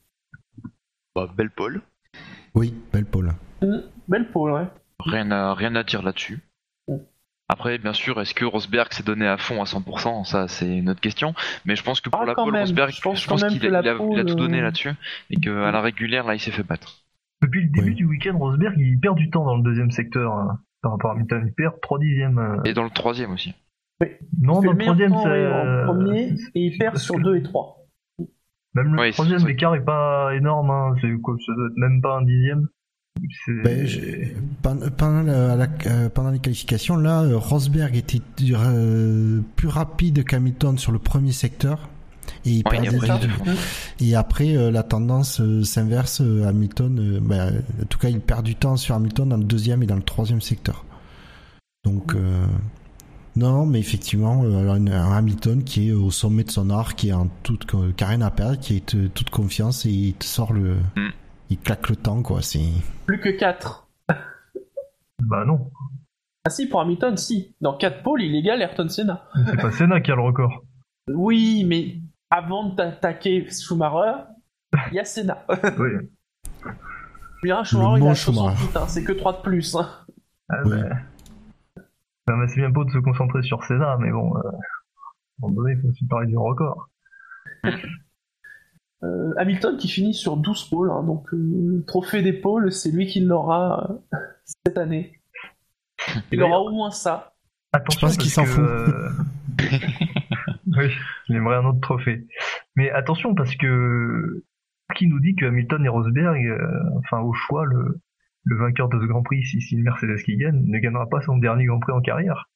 Bah, 1.14 1.30
belle 1.34 1.48
pole. 1.48 1.80
Oui, 2.54 2.74
belle 2.92 3.06
pole. 3.06 3.32
Mmh, 3.62 3.76
belle 4.06 4.30
pole, 4.30 4.52
ouais. 4.52 4.66
Rien 5.00 5.30
à, 5.30 5.54
rien 5.54 5.74
à 5.76 5.82
dire 5.82 6.02
là-dessus. 6.02 6.40
Après, 7.48 7.78
bien 7.78 7.94
sûr, 7.94 8.20
est-ce 8.20 8.34
que 8.34 8.44
Rosberg 8.44 8.92
s'est 8.92 9.02
donné 9.02 9.26
à 9.26 9.38
fond 9.38 9.62
à 9.62 9.64
100% 9.64 10.24
Ça, 10.24 10.46
c'est 10.46 10.76
une 10.76 10.90
autre 10.90 11.00
question. 11.00 11.32
Mais 11.64 11.74
je 11.74 11.82
pense 11.82 12.02
que 12.02 12.10
pour 12.10 12.20
Ah, 12.20 12.26
la 12.26 12.34
pole, 12.34 12.52
même. 12.52 12.60
Rosberg, 12.62 12.90
Je 12.90 13.00
pense 13.00 13.24
qu'il 13.24 13.74
a, 13.74 13.82
tout 14.24 14.34
donné 14.34 14.58
euh, 14.58 14.62
là-dessus. 14.62 14.90
Et 15.30 15.36
qu'à 15.36 15.70
la 15.70 15.80
régulière, 15.80 16.26
là, 16.26 16.34
il 16.34 16.40
s'est 16.40 16.50
fait 16.50 16.64
battre. 16.64 17.04
Depuis 17.40 17.62
le 17.62 17.68
début 17.70 17.90
Oui. 17.90 17.94
du 17.94 18.04
week-end, 18.04 18.36
Rosberg, 18.36 18.74
il 18.78 18.98
perd 19.00 19.16
du 19.16 19.30
temps 19.30 19.44
dans 19.46 19.56
le 19.56 19.62
deuxième 19.62 19.90
secteur 19.90 20.32
hein, 20.32 20.58
par 20.82 20.92
rapport 20.92 21.12
à 21.12 21.14
Hamilton. 21.14 21.44
Il 21.46 21.54
perd 21.54 21.80
3 21.80 21.98
dixièmes. 22.00 22.38
euh. 22.38 22.62
Et 22.64 22.74
dans 22.74 22.84
le 22.84 22.90
troisième 22.90 23.30
aussi. 23.32 23.54
Non, 24.40 24.60
dans 24.60 24.72
le 24.72 24.78
troisième, 24.78 25.10
temps 25.12 25.22
c'est. 25.22 25.28
ouais, 25.30 25.34
euh, 25.36 25.84
en 25.84 25.86
premier 25.94 26.28
et 26.54 26.60
il 26.66 26.78
perd 26.78 26.96
sur 26.98 27.14
que 27.16 27.22
2 27.22 27.36
et 27.36 27.42
3. 27.42 27.86
Même 28.74 28.94
le 28.94 29.10
troisième, 29.12 29.38
ça. 29.38 29.46
l'écart 29.48 29.74
est 29.74 29.84
pas 29.84 30.34
énorme. 30.34 30.70
Hein. 30.70 30.94
C'est 31.00 31.10
quoi 31.22 31.34
Ça 31.46 31.52
doit 31.56 31.66
être 31.68 31.76
même 31.78 32.00
pas 32.02 32.18
un 32.18 32.22
dixième. 32.22 32.68
C'est- 33.46 33.62
Ben, 33.64 33.86
je- 33.86 34.28
pendant, 34.62 34.90
pendant 34.90 35.22
la- 35.22 35.56
la- 35.56 35.68
euh, 35.86 36.08
pendant 36.10 36.30
les 36.30 36.38
qualifications, 36.38 36.96
là, 36.96 37.22
euh, 37.22 37.38
Rosberg 37.38 37.96
était 37.96 38.20
euh, 38.52 39.40
plus 39.56 39.68
rapide 39.68 40.22
qu'Hamilton 40.24 40.76
sur 40.76 40.92
le 40.92 40.98
premier 40.98 41.32
secteur. 41.32 41.88
Et, 42.44 42.50
il 42.50 42.62
Ouais, 42.68 42.80
perdait 42.82 43.28
fond. 43.28 43.44
et 44.00 44.14
après, 44.16 44.54
euh, 44.56 44.70
la 44.70 44.82
tendance 44.82 45.40
euh, 45.40 45.62
s'inverse. 45.62 46.20
euh, 46.20 46.44
Hamilton, 46.46 46.98
euh, 46.98 47.20
ben, 47.22 47.62
en 47.82 47.86
tout 47.86 47.98
cas, 47.98 48.10
il 48.10 48.20
perd 48.20 48.44
du 48.44 48.56
temps 48.56 48.76
sur 48.76 48.94
Hamilton 48.94 49.30
dans 49.30 49.36
le 49.38 49.44
deuxième 49.44 49.82
et 49.82 49.86
dans 49.86 49.96
le 49.96 50.02
troisième 50.02 50.42
secteur. 50.42 50.84
Donc, 51.84 52.14
euh, 52.14 52.44
non, 53.36 53.66
mais 53.66 53.78
effectivement, 53.78 54.42
euh, 54.44 54.70
un, 54.70 54.86
un 54.86 55.12
Hamilton 55.16 55.62
qui 55.62 55.88
est 55.88 55.92
au 55.92 56.10
sommet 56.10 56.44
de 56.44 56.50
son 56.50 56.70
art, 56.70 56.94
qui 56.94 57.10
est 57.10 57.12
en 57.12 57.28
toute, 57.42 57.66
qui 57.66 58.04
a 58.04 58.06
rien 58.06 58.22
à 58.22 58.30
perdre, 58.30 58.58
qui 58.58 58.76
est 58.76 58.94
euh, 58.94 59.08
toute 59.14 59.30
confiance 59.30 59.84
et 59.86 59.90
il 59.90 60.14
te 60.14 60.24
sort 60.24 60.52
le, 60.52 60.76
Mm. 60.96 61.10
il 61.50 61.58
claque 61.58 61.88
le 61.88 61.96
temps, 61.96 62.22
quoi. 62.22 62.42
C'est 62.42 62.60
Plus 63.06 63.20
que 63.20 63.28
4. 63.28 63.86
Bah 65.22 65.44
non. 65.46 65.70
Ah 66.46 66.50
si, 66.50 66.66
pour 66.68 66.80
Hamilton, 66.80 67.16
si. 67.16 67.54
Dans 67.60 67.76
4 67.76 68.02
pôles, 68.02 68.22
il 68.22 68.34
égale 68.36 68.62
Ayrton 68.62 68.88
Senna. 68.88 69.24
C'est 69.46 69.56
pas 69.60 69.72
Senna 69.72 70.00
qui 70.00 70.10
a 70.12 70.14
le 70.14 70.22
record. 70.22 70.62
Oui, 71.12 71.64
mais 71.64 71.96
avant 72.30 72.68
de 72.70 72.76
t'attaquer 72.76 73.48
Schumacher, 73.50 74.24
il 74.92 74.94
y 74.94 75.00
a 75.00 75.04
Senna. 75.04 75.44
Oui. 75.78 75.90
Hein, 77.50 77.64
Schumacher, 77.64 77.92
Le 77.92 77.98
il 77.98 78.00
bon 78.00 78.10
a 78.10 78.14
Schumacher. 78.14 78.56
68, 78.56 78.76
hein, 78.76 78.84
c'est 78.88 79.04
que 79.04 79.12
3 79.12 79.32
de 79.34 79.42
plus. 79.42 79.74
hein. 79.76 79.88
Ah, 80.48 80.54
Oui. 80.64 80.70
bah. 80.80 80.96
Non, 82.28 82.36
mais 82.36 82.48
c'est 82.48 82.56
bien 82.56 82.70
beau 82.70 82.84
de 82.84 82.90
se 82.90 82.98
concentrer 82.98 83.42
sur 83.42 83.62
Senna, 83.64 83.96
mais 83.98 84.10
bon. 84.10 84.36
Euh... 84.36 84.40
À 84.40 85.46
un 85.46 85.48
moment 85.48 85.62
donné, 85.62 85.74
il 85.74 85.80
faut 85.80 85.88
aussi 85.88 86.06
parler 86.06 86.26
du 86.26 86.36
record. 86.36 86.88
Euh, 89.02 89.34
Hamilton 89.36 89.76
qui 89.76 89.88
finit 89.88 90.14
sur 90.14 90.38
12 90.38 90.70
pôles, 90.70 90.90
hein, 90.90 91.02
donc 91.02 91.32
euh, 91.34 91.36
le 91.36 91.84
trophée 91.84 92.22
des 92.22 92.32
pôles, 92.32 92.72
c'est 92.72 92.90
lui 92.90 93.06
qui 93.06 93.20
l'aura 93.20 93.90
euh, 94.14 94.16
cette 94.64 94.78
année. 94.78 95.20
Il 96.32 96.42
aura 96.42 96.62
au 96.62 96.70
moins 96.70 96.90
ça. 96.90 97.34
Attention, 97.72 98.06
pense 98.06 98.16
qu'il 98.16 98.32
parce 98.32 98.34
s'en 98.34 98.44
que, 98.44 98.48
fout. 98.48 98.64
euh, 98.64 99.10
oui, 100.78 100.90
il 101.28 101.36
aimerait 101.36 101.56
un 101.56 101.66
autre 101.66 101.80
trophée. 101.80 102.26
Mais 102.74 102.90
attention, 102.90 103.34
parce 103.34 103.54
que 103.56 104.44
qui 104.94 105.08
nous 105.08 105.20
dit 105.20 105.34
que 105.34 105.44
Hamilton 105.44 105.84
et 105.84 105.88
Rosberg, 105.88 106.46
euh, 106.46 106.80
enfin 106.98 107.20
au 107.20 107.34
choix, 107.34 107.66
le, 107.66 108.00
le 108.48 108.56
vainqueur 108.56 108.88
de 108.88 108.98
ce 109.00 109.04
Grand 109.06 109.22
Prix, 109.22 109.44
si 109.44 109.60
c'est 109.60 109.74
une 109.76 109.82
Mercedes 109.82 110.22
qui 110.24 110.36
gagne, 110.36 110.62
ne 110.64 110.78
gagnera 110.78 111.08
pas 111.08 111.20
son 111.20 111.36
dernier 111.36 111.66
Grand 111.66 111.80
Prix 111.80 111.92
en 111.92 112.00
carrière 112.00 112.48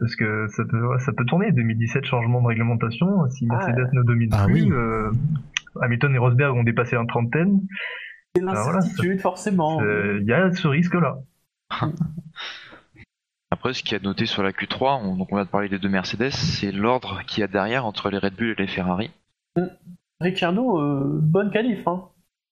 Parce 0.00 0.14
que 0.16 0.46
ça 0.48 0.64
peut, 0.68 0.84
ouais, 0.86 0.98
ça 0.98 1.12
peut 1.12 1.24
tourner. 1.24 1.52
2017, 1.52 2.04
changement 2.04 2.42
de 2.42 2.46
réglementation. 2.48 3.28
Si 3.30 3.46
Ah, 3.50 3.54
Mercedes 3.56 3.88
ne 3.92 4.02
domine 4.02 4.30
Ah 4.32 4.44
plus, 4.46 4.64
oui. 4.64 4.72
euh, 4.72 5.10
Hamilton 5.80 6.14
et 6.14 6.18
Rosberg 6.18 6.54
ont 6.56 6.64
dépassé 6.64 6.96
un 6.96 7.06
trentaine. 7.06 7.60
C'est 8.34 8.42
Ah, 8.46 8.52
voilà, 8.52 8.72
l'incertitude, 8.74 9.20
forcément. 9.20 9.80
Il 9.82 10.24
y 10.26 10.32
a 10.32 10.52
ce 10.52 10.66
risque-là. 10.68 11.18
Après, 13.50 13.72
ce 13.72 13.82
qui 13.82 13.94
a 13.94 13.98
noté 13.98 14.26
sur 14.26 14.42
la 14.42 14.52
Q3, 14.52 15.00
on, 15.04 15.16
donc 15.16 15.28
on 15.32 15.36
vient 15.36 15.44
de 15.44 15.50
parler 15.50 15.68
des 15.70 15.78
deux 15.78 15.88
Mercedes, 15.88 16.30
c'est 16.32 16.70
l'ordre 16.72 17.22
qu'il 17.26 17.40
y 17.40 17.44
a 17.44 17.46
derrière 17.46 17.86
entre 17.86 18.10
les 18.10 18.18
Red 18.18 18.34
Bull 18.34 18.50
et 18.50 18.54
les 18.62 18.66
Ferrari. 18.66 19.10
Ricciardo, 20.20 20.78
euh, 20.80 21.18
bonne 21.22 21.50
qualif. 21.50 21.86
Hein. 21.88 22.02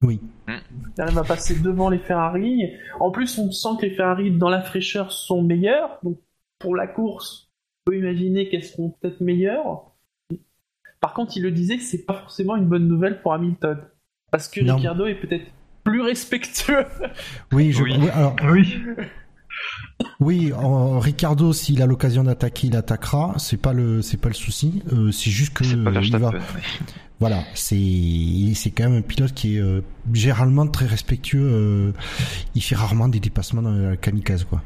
Oui. 0.02 0.20
Il 0.48 1.02
arrive 1.02 1.18
à 1.18 1.24
passer 1.24 1.58
devant 1.58 1.88
les 1.88 1.98
Ferrari. 1.98 2.62
En 3.00 3.10
plus, 3.10 3.38
on 3.38 3.50
sent 3.50 3.68
que 3.80 3.86
les 3.86 3.94
Ferrari, 3.94 4.30
dans 4.30 4.48
la 4.50 4.62
fraîcheur, 4.62 5.10
sont 5.12 5.42
meilleurs. 5.42 5.98
Donc, 6.02 6.18
pour 6.58 6.76
la 6.76 6.86
course, 6.86 7.50
on 7.86 7.90
peut 7.90 7.98
imaginer 7.98 8.48
qu'elles 8.48 8.64
seront 8.64 8.90
peut-être 8.90 9.20
meilleures. 9.20 9.90
Par 11.00 11.14
contre, 11.14 11.36
il 11.36 11.42
le 11.42 11.50
disait 11.50 11.76
que 11.76 11.82
c'est 11.82 12.04
pas 12.04 12.14
forcément 12.14 12.56
une 12.56 12.66
bonne 12.66 12.88
nouvelle 12.88 13.20
pour 13.20 13.32
Hamilton. 13.32 13.78
Parce 14.30 14.48
que 14.48 14.60
Non. 14.60 14.74
Ricciardo 14.74 15.06
est 15.06 15.14
peut-être 15.14 15.46
plus 15.84 16.00
respectueux. 16.02 16.84
Oui, 17.52 17.72
je, 17.72 17.82
Oui. 17.82 17.94
oui, 17.98 18.08
alors, 18.10 18.36
Oui. 18.50 18.76
Oui, 20.20 20.52
euh, 20.52 20.98
Ricardo, 20.98 21.52
s'il 21.52 21.82
a 21.82 21.86
l'occasion 21.86 22.24
d'attaquer, 22.24 22.68
il 22.68 22.76
attaquera. 22.76 23.34
C'est 23.38 23.60
pas 23.60 23.72
le, 23.72 24.02
c'est 24.02 24.20
pas 24.20 24.28
le 24.28 24.34
souci. 24.34 24.82
Euh, 24.92 25.10
c'est 25.10 25.30
juste 25.30 25.54
que 25.54 25.64
C'est 25.64 25.76
pas 25.82 25.90
euh, 25.90 26.00
il 26.02 26.16
va, 26.16 26.30
ouais. 26.30 26.38
voilà, 27.20 27.38
c'est, 27.54 27.76
c'est 28.54 28.70
quand 28.70 28.84
même 28.88 28.98
un 28.98 29.02
pilote 29.02 29.32
qui 29.32 29.56
est 29.56 29.60
euh, 29.60 29.82
généralement 30.12 30.66
très 30.66 30.86
respectueux. 30.86 31.46
euh, 31.46 31.92
il 32.54 32.62
fait 32.62 32.74
rarement 32.76 33.08
des 33.08 33.20
dépassements 33.20 33.62
dans 33.62 33.72
la 33.72 33.96
kamikaze, 33.96 34.44
quoi. 34.44 34.62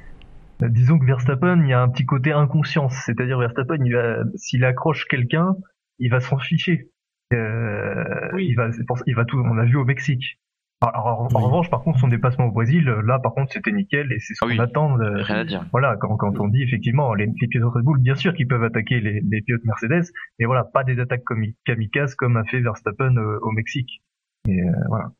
Euh, 0.62 0.68
Disons 0.68 0.98
que 0.98 1.06
Verstappen, 1.06 1.62
il 1.64 1.68
y 1.70 1.72
a 1.72 1.80
un 1.82 1.88
petit 1.88 2.04
côté 2.06 2.32
inconscience. 2.32 2.94
C'est-à-dire 3.06 3.38
Verstappen, 3.38 3.78
il 3.84 3.92
va, 3.94 4.18
s'il 4.36 4.64
accroche 4.64 5.06
quelqu'un, 5.06 5.54
il 5.98 6.10
va 6.10 6.20
s'en 6.20 6.38
ficher. 6.38 6.90
Euh, 7.32 8.04
Oui. 8.34 8.46
il 8.48 8.54
va, 8.56 8.68
il 9.06 9.14
va 9.14 9.24
tout. 9.24 9.38
On 9.38 9.54
l'a 9.54 9.64
vu 9.64 9.76
au 9.76 9.84
Mexique. 9.84 10.38
Alors, 10.82 11.28
en- 11.34 11.40
revanche, 11.40 11.68
par 11.68 11.82
contre, 11.82 11.98
son 12.00 12.08
dépassement 12.08 12.46
au 12.46 12.52
Brésil, 12.52 12.84
là, 13.04 13.18
par 13.18 13.34
contre, 13.34 13.52
c'était 13.52 13.70
nickel 13.72 14.10
et 14.12 14.18
c'est 14.18 14.32
ce 14.34 14.38
Ah 14.42 14.46
qu'on 14.46 14.52
oui. 14.52 14.60
attend. 14.60 14.96
de- 14.96 15.22
Rien 15.22 15.36
à 15.36 15.44
dire. 15.44 15.66
Voilà, 15.72 15.96
quand, 16.00 16.16
quand 16.16 16.40
on 16.40 16.48
dit 16.48 16.62
effectivement 16.62 17.12
les, 17.12 17.26
les 17.26 17.48
pilotes 17.48 17.74
Red 17.74 17.84
Bull, 17.84 18.00
bien 18.00 18.14
sûr 18.14 18.32
qu'ils 18.32 18.48
peuvent 18.48 18.64
attaquer 18.64 18.98
les, 19.00 19.20
les 19.20 19.42
pilotes 19.42 19.64
Mercedes, 19.64 20.10
mais 20.38 20.46
voilà, 20.46 20.64
pas 20.64 20.82
des 20.82 20.98
attaques 20.98 21.24
comme 21.24 21.44
kamikazes 21.66 22.14
comme 22.14 22.38
a 22.38 22.44
fait 22.44 22.60
Verstappen 22.60 23.14
euh, 23.18 23.38
au 23.42 23.50
Mexique. 23.50 24.02
Et 24.48 24.58
euh, 24.62 24.72
voilà. 24.88 25.10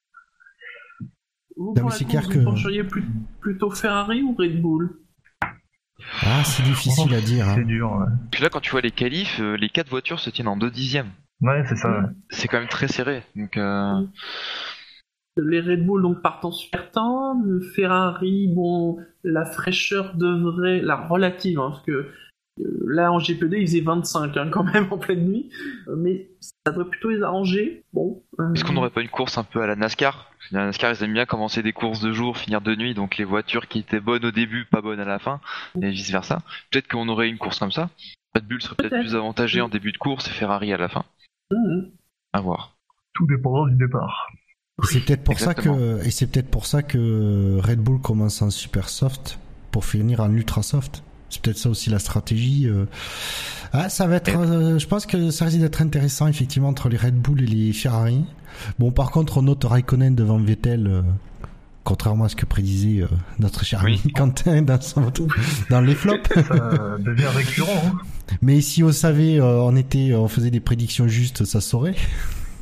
Vous, 1.56 1.74
Non, 1.76 1.88
mais 1.88 2.22
vous 2.38 2.44
pencheriez 2.44 2.84
plus- 2.84 3.04
plutôt 3.42 3.70
Ferrari 3.70 4.22
ou 4.22 4.34
Red 4.34 4.62
Bull? 4.62 4.90
Ah, 6.22 6.42
c'est 6.44 6.62
difficile 6.62 7.14
à 7.14 7.20
dire. 7.20 7.46
hein. 7.46 7.52
C'est 7.56 7.64
dur. 7.66 7.92
Ouais, 7.92 8.06
Puis 8.30 8.42
là, 8.42 8.48
quand 8.48 8.60
tu 8.60 8.70
vois 8.70 8.80
les 8.80 8.90
qualifs, 8.92 9.38
euh, 9.40 9.56
les 9.56 9.68
quatre 9.68 9.90
voitures 9.90 10.20
se 10.20 10.30
tiennent 10.30 10.48
en 10.48 10.56
deux 10.56 10.70
dixièmes. 10.70 11.10
Ouais, 11.42 11.62
c'est 11.66 11.76
ça. 11.76 11.90
ouais. 11.90 12.06
C'est 12.30 12.48
quand 12.48 12.58
même 12.58 12.68
très 12.68 12.88
serré. 12.88 13.22
Donc, 13.36 13.58
euh, 13.58 14.00
Les 15.36 15.60
Red 15.60 15.86
Bull 15.86 16.02
donc 16.02 16.22
partent 16.22 16.44
en 16.44 16.52
super 16.52 16.90
temps, 16.90 17.40
le 17.44 17.60
Ferrari, 17.60 18.48
bon, 18.48 18.98
la 19.24 19.44
fraîcheur 19.44 20.14
devrait, 20.14 20.80
la 20.80 20.96
relative, 20.96 21.58
hein, 21.60 21.70
parce 21.70 21.82
que 21.82 22.08
euh, 22.60 22.84
là 22.86 23.12
en 23.12 23.18
GP2 23.18 23.58
il 23.60 23.66
faisait 23.66 23.80
25 23.80 24.36
hein, 24.36 24.48
quand 24.50 24.64
même 24.64 24.88
en 24.90 24.98
pleine 24.98 25.24
nuit, 25.26 25.50
Euh, 25.88 25.94
mais 25.96 26.30
ça 26.40 26.72
devrait 26.72 26.90
plutôt 26.90 27.10
les 27.10 27.22
arranger. 27.22 27.84
Bon, 27.92 28.22
euh, 28.40 28.52
est-ce 28.54 28.64
qu'on 28.64 28.72
n'aurait 28.72 28.90
pas 28.90 29.02
une 29.02 29.08
course 29.08 29.38
un 29.38 29.44
peu 29.44 29.62
à 29.62 29.66
la 29.66 29.76
NASCAR? 29.76 30.30
Parce 30.36 30.50
que 30.50 30.56
La 30.56 30.66
NASCAR, 30.66 30.92
ils 30.92 31.04
aiment 31.04 31.12
bien 31.14 31.26
commencer 31.26 31.62
des 31.62 31.72
courses 31.72 32.00
de 32.00 32.12
jour, 32.12 32.36
finir 32.36 32.60
de 32.60 32.74
nuit, 32.74 32.94
donc 32.94 33.16
les 33.16 33.24
voitures 33.24 33.68
qui 33.68 33.78
étaient 33.78 34.00
bonnes 34.00 34.24
au 34.24 34.32
début, 34.32 34.64
pas 34.64 34.82
bonnes 34.82 35.00
à 35.00 35.04
la 35.04 35.18
fin, 35.18 35.40
et 35.80 35.90
vice 35.90 36.10
versa. 36.10 36.42
Peut-être 36.70 36.88
qu'on 36.88 37.08
aurait 37.08 37.28
une 37.28 37.38
course 37.38 37.60
comme 37.60 37.72
ça. 37.72 37.88
Red 38.34 38.46
Bull 38.46 38.62
serait 38.62 38.76
peut-être 38.76 39.00
plus 39.00 39.14
avantagé 39.14 39.60
en 39.60 39.68
début 39.68 39.92
de 39.92 39.98
course 39.98 40.28
et 40.28 40.32
Ferrari 40.32 40.72
à 40.72 40.76
la 40.76 40.88
fin. 40.88 41.04
mhm. 41.50 41.90
À 42.32 42.40
voir. 42.40 42.76
Tout 43.14 43.26
dépendra 43.26 43.68
du 43.68 43.76
départ. 43.76 44.28
Et 44.82 44.92
c'est 44.92 45.00
peut-être 45.00 45.22
pour 45.24 45.38
ça 45.38 45.54
que, 45.54 46.04
et 46.04 46.10
c'est 46.10 46.26
peut-être 46.26 46.48
pour 46.50 46.66
ça 46.66 46.82
que 46.82 47.58
Red 47.62 47.78
Bull 47.80 48.00
commence 48.00 48.42
en 48.42 48.50
super 48.50 48.88
soft 48.88 49.38
pour 49.70 49.84
finir 49.84 50.20
en 50.20 50.32
ultra 50.32 50.62
soft. 50.62 51.02
C'est 51.28 51.40
peut-être 51.42 51.58
ça 51.58 51.68
aussi 51.70 51.90
la 51.90 51.98
stratégie. 52.00 52.66
euh. 52.66 52.86
Ah, 53.72 53.88
ça 53.88 54.06
va 54.08 54.16
être, 54.16 54.36
euh, 54.36 54.78
je 54.80 54.86
pense 54.88 55.06
que 55.06 55.30
ça 55.30 55.44
risque 55.44 55.58
d'être 55.60 55.80
intéressant 55.80 56.26
effectivement 56.26 56.68
entre 56.68 56.88
les 56.88 56.96
Red 56.96 57.14
Bull 57.14 57.40
et 57.42 57.46
les 57.46 57.72
Ferrari. 57.72 58.24
Bon, 58.80 58.90
par 58.90 59.12
contre, 59.12 59.38
on 59.38 59.42
note 59.42 59.62
Raikkonen 59.62 60.16
devant 60.16 60.38
Vettel, 60.38 60.88
euh, 60.88 61.02
contrairement 61.84 62.24
à 62.24 62.28
ce 62.28 62.34
que 62.34 62.46
prédisait 62.46 63.02
euh, 63.02 63.06
notre 63.38 63.64
cher 63.64 63.82
Oui. 63.84 64.00
ami 64.02 64.12
Quentin 64.12 64.62
dans, 64.62 64.80
son- 64.80 65.12
dans 65.70 65.80
les 65.80 65.94
flops. 65.94 66.28
Ça 66.34 66.98
devient 66.98 67.26
récurrent. 67.32 67.68
Hein. 67.86 67.98
Mais 68.42 68.60
si 68.60 68.82
on 68.82 68.90
savait, 68.90 69.38
euh, 69.40 69.60
on 69.62 69.76
était, 69.76 70.14
on 70.14 70.26
faisait 70.26 70.50
des 70.50 70.58
prédictions 70.60 71.06
justes, 71.06 71.44
ça 71.44 71.60
saurait. 71.60 71.94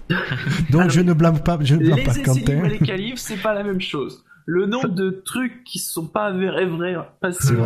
Donc 0.70 0.80
Alors, 0.82 0.90
je 0.90 1.00
ne 1.00 1.12
blâme 1.12 1.40
pas, 1.42 1.58
je 1.60 1.74
ne 1.74 1.80
blâme 1.80 1.98
Les 1.98 2.04
pas 2.04 2.10
essais 2.12 2.22
Quentin. 2.22 2.68
les 2.68 2.78
qualifs, 2.78 3.16
c'est 3.18 3.40
pas 3.42 3.54
la 3.54 3.62
même 3.62 3.80
chose. 3.80 4.24
Le 4.46 4.64
nombre 4.66 4.88
de 4.88 5.10
trucs 5.10 5.62
qui 5.64 5.78
sont 5.78 6.06
pas 6.06 6.26
avérés 6.26 6.64
vrais 6.66 6.96
passés 7.20 7.54
en 7.56 7.64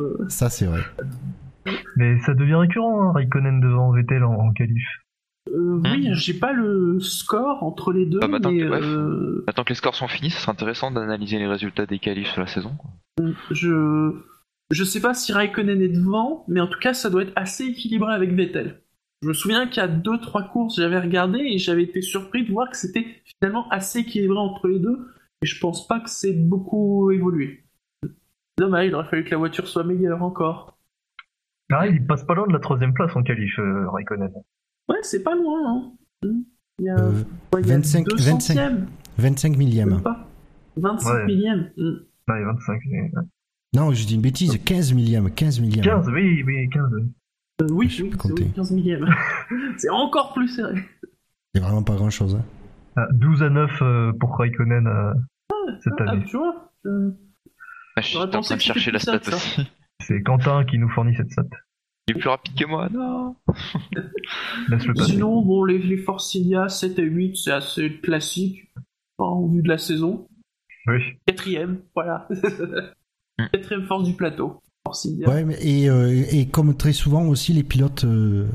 euh, 0.00 0.28
Ça 0.28 0.48
c'est 0.50 0.66
vrai. 0.66 0.80
Mais 1.96 2.18
ça 2.20 2.34
devient 2.34 2.54
récurrent, 2.54 3.02
hein, 3.08 3.12
Raikkonen 3.12 3.60
devant 3.60 3.92
Vettel 3.92 4.22
en, 4.24 4.32
en 4.34 4.52
qualif. 4.52 4.84
Euh, 5.48 5.80
Hein 5.84 5.94
oui, 5.96 6.08
j'ai 6.12 6.34
pas 6.34 6.52
le 6.52 7.00
score 7.00 7.64
entre 7.64 7.92
les 7.92 8.06
deux, 8.06 8.20
Ah, 8.22 8.28
bah, 8.28 8.36
attends 8.36 8.52
mais 8.52 8.60
que- 8.60 8.64
euh, 8.84 9.44
Attends 9.48 9.64
que 9.64 9.70
les 9.70 9.74
scores 9.74 9.96
sont 9.96 10.06
finis, 10.06 10.30
ce 10.30 10.40
sera 10.40 10.52
intéressant 10.52 10.92
d'analyser 10.92 11.38
les 11.38 11.48
résultats 11.48 11.86
des 11.86 11.98
qualifs 11.98 12.28
sur 12.28 12.40
la 12.40 12.46
saison. 12.46 12.70
quoi. 12.78 12.90
je 13.50 14.12
je 14.70 14.84
sais 14.84 15.00
pas 15.00 15.12
si 15.14 15.32
Raikkonen 15.32 15.82
est 15.82 15.88
devant, 15.88 16.44
mais 16.48 16.60
en 16.60 16.66
tout 16.68 16.78
cas, 16.78 16.94
ça 16.94 17.10
doit 17.10 17.22
être 17.22 17.32
assez 17.36 17.64
équilibré 17.64 18.14
avec 18.14 18.32
Vettel. 18.32 18.80
Je 19.22 19.28
me 19.28 19.32
souviens 19.32 19.66
qu'il 19.68 19.76
y 19.80 19.84
a 19.84 19.88
deux 19.88 20.18
trois 20.20 20.42
courses, 20.42 20.76
j'avais 20.76 20.98
regardé 20.98 21.38
et 21.38 21.58
j'avais 21.58 21.84
été 21.84 22.02
surpris 22.02 22.44
de 22.44 22.52
voir 22.52 22.68
que 22.70 22.76
c'était 22.76 23.06
finalement 23.40 23.68
assez 23.70 24.00
équilibré 24.00 24.36
entre 24.38 24.66
les 24.68 24.80
deux. 24.80 25.08
Et 25.42 25.46
je 25.46 25.58
pense 25.60 25.86
pas 25.86 26.00
que 26.00 26.10
c'est 26.10 26.32
beaucoup 26.32 27.10
évolué. 27.10 27.64
Dommage, 28.58 28.86
il 28.88 28.94
aurait 28.94 29.08
fallu 29.08 29.24
que 29.24 29.30
la 29.30 29.36
voiture 29.38 29.66
soit 29.68 29.84
meilleure 29.84 30.22
encore. 30.22 30.76
Ah, 31.72 31.86
il 31.86 32.04
passe 32.06 32.24
pas 32.24 32.34
loin 32.34 32.46
de 32.46 32.52
la 32.52 32.58
troisième 32.58 32.92
place 32.92 33.14
en 33.16 33.22
qualif, 33.22 33.58
euh, 33.58 33.88
Raikkonen. 33.90 34.30
Ouais, 34.88 34.98
c'est 35.02 35.22
pas 35.22 35.34
loin. 35.34 35.60
Hein. 36.22 36.32
Il 36.78 36.84
y 36.86 36.88
a, 36.90 36.98
Euh, 36.98 37.12
ouais, 37.54 37.60
il 37.62 37.66
y 37.68 37.72
a 37.72 37.76
25 37.76 38.04
deux 38.08 38.16
25 38.16 38.30
centièmes, 38.40 38.86
25 39.18 39.56
millièmes. 39.56 39.90
même 39.90 40.02
pas. 40.02 40.28
25 40.76 41.12
Ouais. 41.14 41.24
millièmes. 41.26 41.70
Mm. 41.76 41.90
Ouais, 42.28 42.44
25. 42.44 42.80
mais- 42.90 43.10
Non, 43.74 43.92
je 43.92 44.04
dis 44.06 44.16
une 44.16 44.20
bêtise, 44.20 44.58
15 44.64 44.92
millièmes, 44.92 45.30
15 45.30 45.60
millièmes. 45.60 45.84
15, 45.84 46.08
oui, 46.10 46.42
oui, 46.44 46.68
15. 46.70 46.90
Euh, 47.62 47.66
oui, 47.70 47.88
Je 47.88 48.02
oui, 48.04 48.12
oui, 48.24 48.50
15 48.54 48.70
millièmes. 48.72 49.08
c'est 49.76 49.88
encore 49.90 50.32
plus 50.32 50.48
serré. 50.48 50.82
C'est 51.54 51.60
vraiment 51.60 51.82
pas 51.82 51.94
grand 51.94 52.10
chose. 52.10 52.34
Hein. 52.34 52.44
Ah, 52.96 53.06
12 53.12 53.42
à 53.42 53.50
9 53.50 53.70
euh, 53.82 54.12
pour 54.18 54.36
Raikkonen 54.36 54.86
euh, 54.86 55.12
cette 55.80 55.94
Ah, 56.00 56.10
année. 56.10 56.24
tu 56.26 56.36
vois 56.36 56.72
euh, 56.86 57.10
Ah, 57.96 58.00
je 58.00 58.06
suis 58.06 58.14
J'aurais 58.14 58.36
en 58.36 58.40
train 58.40 58.56
de 58.56 58.60
chercher 58.60 58.90
la 58.90 58.98
stat 58.98 59.20
ça, 59.22 59.36
aussi. 59.36 59.70
C'est 60.00 60.22
Quentin 60.22 60.64
qui 60.64 60.78
nous 60.78 60.88
fournit 60.90 61.14
cette 61.16 61.30
stat. 61.30 61.44
Il 62.08 62.16
est 62.16 62.18
plus 62.18 62.28
rapide 62.28 62.58
que 62.58 62.64
moi, 62.66 62.88
non 62.90 63.36
Laisse-le 64.68 64.94
passer. 64.94 65.12
Sinon, 65.12 65.40
bon, 65.42 65.64
les, 65.64 65.78
les 65.78 65.98
Forcilia 65.98 66.68
7 66.68 66.98
et 66.98 67.02
8, 67.04 67.36
c'est 67.36 67.52
assez 67.52 68.00
classique 68.00 68.72
en 69.18 69.46
vue 69.46 69.62
de 69.62 69.68
la 69.68 69.78
saison. 69.78 70.26
Oui. 70.88 71.00
Quatrième, 71.26 71.80
voilà. 71.94 72.26
Quatrième 73.52 73.84
force 73.86 74.02
du 74.02 74.14
plateau. 74.14 74.60
Ouais, 75.26 75.44
mais 75.44 75.56
et, 75.60 75.88
euh, 75.88 76.24
et 76.30 76.46
comme 76.48 76.76
très 76.76 76.92
souvent 76.92 77.24
aussi, 77.26 77.52
les 77.52 77.62
pilotes 77.62 78.04
euh, 78.04 78.46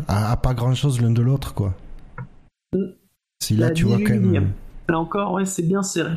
pas 0.42 0.54
grand 0.54 0.76
chose 0.76 1.02
l'un 1.02 1.12
de 1.12 1.22
l'autre, 1.22 1.54
quoi. 1.54 1.74
C'est 3.40 3.56
là, 3.56 3.68
La 3.70 3.74
tu 3.74 3.86
vois, 3.86 3.98
quand 3.98 4.14
même. 4.14 4.36
euh, 4.36 4.42
Là 4.90 5.00
encore, 5.00 5.34
ouais, 5.34 5.46
c'est 5.46 5.64
bien 5.64 5.84
serré. 5.84 6.14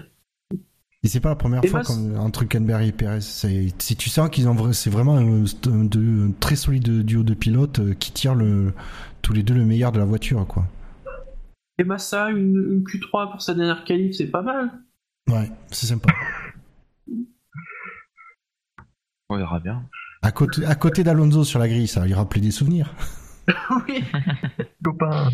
Et 1.02 1.08
c'est 1.08 1.20
pas 1.20 1.30
la 1.30 1.36
première 1.36 1.64
Et 1.64 1.68
fois 1.68 1.80
comme 1.82 2.14
entre 2.18 2.42
Hülkenberg 2.42 2.82
et 2.86 2.92
Perez. 2.92 3.20
Si 3.22 3.96
tu 3.96 4.10
sens 4.10 4.28
qu'ils 4.28 4.48
ont, 4.48 4.72
c'est 4.72 4.90
vraiment 4.90 5.16
un, 5.16 5.44
un- 5.44 5.84
de- 5.84 6.28
un 6.28 6.32
très 6.38 6.56
solide 6.56 7.02
duo 7.04 7.22
de 7.22 7.32
pilotes 7.34 7.78
euh, 7.78 7.94
qui 7.94 8.12
tirent 8.12 8.34
le, 8.34 8.74
tous 9.22 9.32
les 9.32 9.42
deux 9.42 9.54
le 9.54 9.64
meilleur 9.64 9.92
de 9.92 9.98
la 9.98 10.04
voiture, 10.04 10.46
quoi. 10.46 10.66
Et 11.78 11.84
Massa, 11.84 12.28
une, 12.30 12.56
une 12.70 12.82
Q3 12.84 13.30
pour 13.30 13.40
sa 13.40 13.54
dernière 13.54 13.84
qualif, 13.84 14.14
c'est 14.16 14.26
pas 14.30 14.42
mal. 14.42 14.70
Ouais, 15.30 15.50
c'est 15.70 15.86
sympa. 15.86 16.12
On 19.30 19.36
verra 19.36 19.60
bien. 19.60 19.88
À 20.22 20.32
côté, 20.32 20.64
à 20.66 20.74
côté 20.74 21.02
d'Alonso 21.02 21.44
sur 21.44 21.58
la 21.58 21.68
grille, 21.68 21.88
ça 21.88 22.00
va 22.00 22.06
lui 22.06 22.14
rappeler 22.14 22.40
des 22.40 22.50
souvenirs. 22.50 22.94
oui. 23.88 24.04
Copain. 24.84 25.30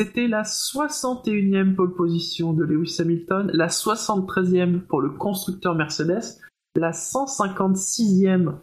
C'était 0.00 0.28
la 0.28 0.42
61e 0.42 1.74
pole 1.74 1.94
position 1.94 2.52
de 2.54 2.64
Lewis 2.64 2.96
Hamilton, 3.00 3.50
la 3.52 3.66
73e 3.66 4.80
pour 4.80 5.02
le 5.02 5.10
constructeur 5.10 5.74
Mercedes, 5.74 6.38
la 6.74 6.92
156e 6.92 8.54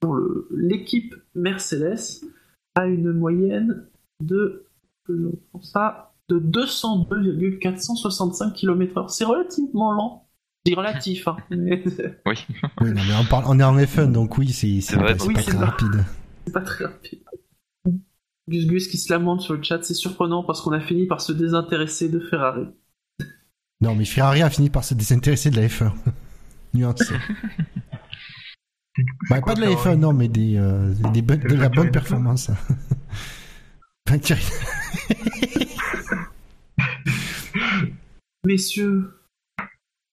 pour 0.00 0.18
l'équipe 0.50 1.14
Mercedes, 1.34 2.24
à 2.74 2.86
une 2.86 3.12
moyenne 3.12 3.86
de, 4.22 4.64
ça, 5.60 6.14
de 6.30 6.38
202,465 6.38 8.54
km/h. 8.54 9.08
C'est 9.08 9.26
relativement 9.26 9.92
lent. 9.92 10.25
Relatif, 10.74 11.28
hein. 11.28 11.36
Oui. 11.50 12.46
Oui, 12.80 12.90
non, 12.92 13.02
mais 13.06 13.14
on, 13.20 13.24
parle, 13.24 13.44
on 13.46 13.60
est 13.60 13.64
en 13.64 13.76
F1, 13.76 14.10
donc 14.12 14.38
oui, 14.38 14.50
c'est, 14.50 14.80
pas, 14.96 15.12
oui, 15.24 15.34
très 15.34 15.56
rapide. 15.56 16.04
c'est 16.46 16.52
pas 16.52 16.60
très 16.60 16.84
rapide. 16.84 17.20
Gus 18.48 18.66
Gus 18.66 18.88
qui 18.88 18.98
se 18.98 19.12
lamente 19.12 19.40
sur 19.40 19.54
le 19.54 19.62
chat, 19.62 19.82
c'est 19.82 19.94
surprenant 19.94 20.44
parce 20.44 20.60
qu'on 20.60 20.72
a 20.72 20.80
fini 20.80 21.06
par 21.06 21.20
se 21.20 21.32
désintéresser 21.32 22.08
de 22.08 22.20
Ferrari. 22.20 22.66
Non, 23.80 23.94
mais 23.94 24.04
Ferrari 24.04 24.42
a 24.42 24.50
fini 24.50 24.70
par 24.70 24.84
se 24.84 24.94
désintéresser 24.94 25.50
de 25.50 25.56
la 25.56 25.66
F1. 25.66 25.92
Nuance. 26.74 27.12
Bah, 29.28 29.42
pas 29.42 29.54
de 29.54 29.60
la 29.60 29.66
F1, 29.66 29.76
Ferrari 29.76 29.98
non, 29.98 30.14
mais 30.14 30.26
des, 30.26 30.56
euh, 30.56 30.94
des 31.12 31.20
de 31.20 31.54
la 31.54 31.68
bonne 31.68 31.90
performance. 31.90 32.50
Messieurs, 38.46 39.15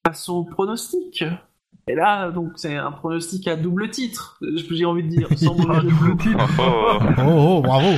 passons 0.03 0.33
au 0.33 0.43
pronostic. 0.43 1.23
Et 1.87 1.95
là, 1.95 2.31
donc, 2.31 2.51
c'est 2.55 2.75
un 2.75 2.91
pronostic 2.91 3.47
à 3.47 3.55
double 3.55 3.89
titre, 3.89 4.39
j'ai 4.71 4.85
envie 4.85 5.03
de 5.03 5.09
dire, 5.09 5.27
sans 5.37 5.55
double 5.83 6.17
titre. 6.17 6.47
Oh, 6.59 6.61
oh. 6.61 6.99
Oh, 7.17 7.57
oh, 7.57 7.61
bravo 7.61 7.97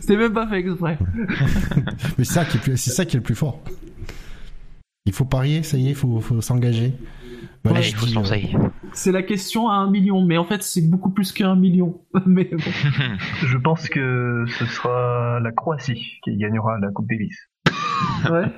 C'était 0.00 0.16
même 0.16 0.32
pas 0.32 0.46
fait 0.48 0.60
exprès. 0.60 0.98
Mais 2.18 2.24
c'est 2.24 2.32
ça, 2.34 2.44
qui 2.44 2.56
est 2.56 2.60
plus- 2.60 2.76
c'est 2.76 2.90
ça 2.90 3.04
qui 3.04 3.16
est 3.16 3.20
le 3.20 3.24
plus 3.24 3.34
fort. 3.34 3.60
Il 5.06 5.12
faut 5.12 5.24
parier, 5.24 5.62
ça 5.62 5.76
y 5.76 5.86
est, 5.86 5.90
il 5.90 5.94
faut, 5.94 6.20
faut 6.20 6.40
s'engager. 6.40 6.92
Voilà, 7.62 7.80
dis, 7.80 7.90
se 7.92 8.56
euh. 8.56 8.68
C'est 8.92 9.12
la 9.12 9.22
question 9.22 9.70
à 9.70 9.74
un 9.74 9.90
million, 9.90 10.22
mais 10.22 10.36
en 10.36 10.44
fait, 10.44 10.62
c'est 10.62 10.82
beaucoup 10.82 11.10
plus 11.10 11.32
qu'un 11.32 11.56
million. 11.56 11.98
Mais 12.26 12.44
bon. 12.44 12.58
Je 13.46 13.56
pense 13.56 13.88
que 13.88 14.44
ce 14.58 14.66
sera 14.66 15.40
la 15.40 15.52
Croatie 15.52 16.20
qui 16.22 16.36
gagnera 16.36 16.78
la 16.78 16.90
Coupe 16.90 17.08
Davis. 17.08 17.36
Ouais. 18.30 18.50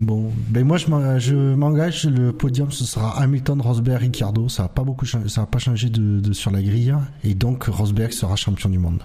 Bon, 0.00 0.30
ben 0.48 0.64
moi 0.64 0.76
je 0.76 0.88
m'en- 0.88 1.18
je 1.18 1.34
m'engage, 1.54 2.06
le 2.06 2.32
podium 2.32 2.70
ce 2.70 2.84
sera 2.84 3.20
Hamilton, 3.20 3.60
Rosberg, 3.60 4.00
Ricciardo, 4.00 4.48
ça 4.48 4.62
va 4.64 4.68
pas 4.68 4.84
beaucoup 4.84 5.04
changé, 5.04 5.28
ça 5.28 5.40
va 5.40 5.46
pas 5.48 5.58
changé 5.58 5.90
de, 5.90 6.20
de- 6.20 6.32
sur 6.32 6.50
la 6.52 6.62
grille 6.62 6.94
et 7.24 7.34
donc 7.34 7.64
Rosberg 7.64 8.12
sera 8.12 8.36
champion 8.36 8.70
du 8.70 8.78
monde. 8.78 9.02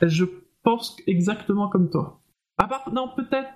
Je 0.00 0.24
pense 0.62 0.96
exactement 1.06 1.68
comme 1.68 1.90
toi. 1.90 2.20
À 2.58 2.66
part, 2.66 2.90
non, 2.92 3.10
peut-être 3.14 3.48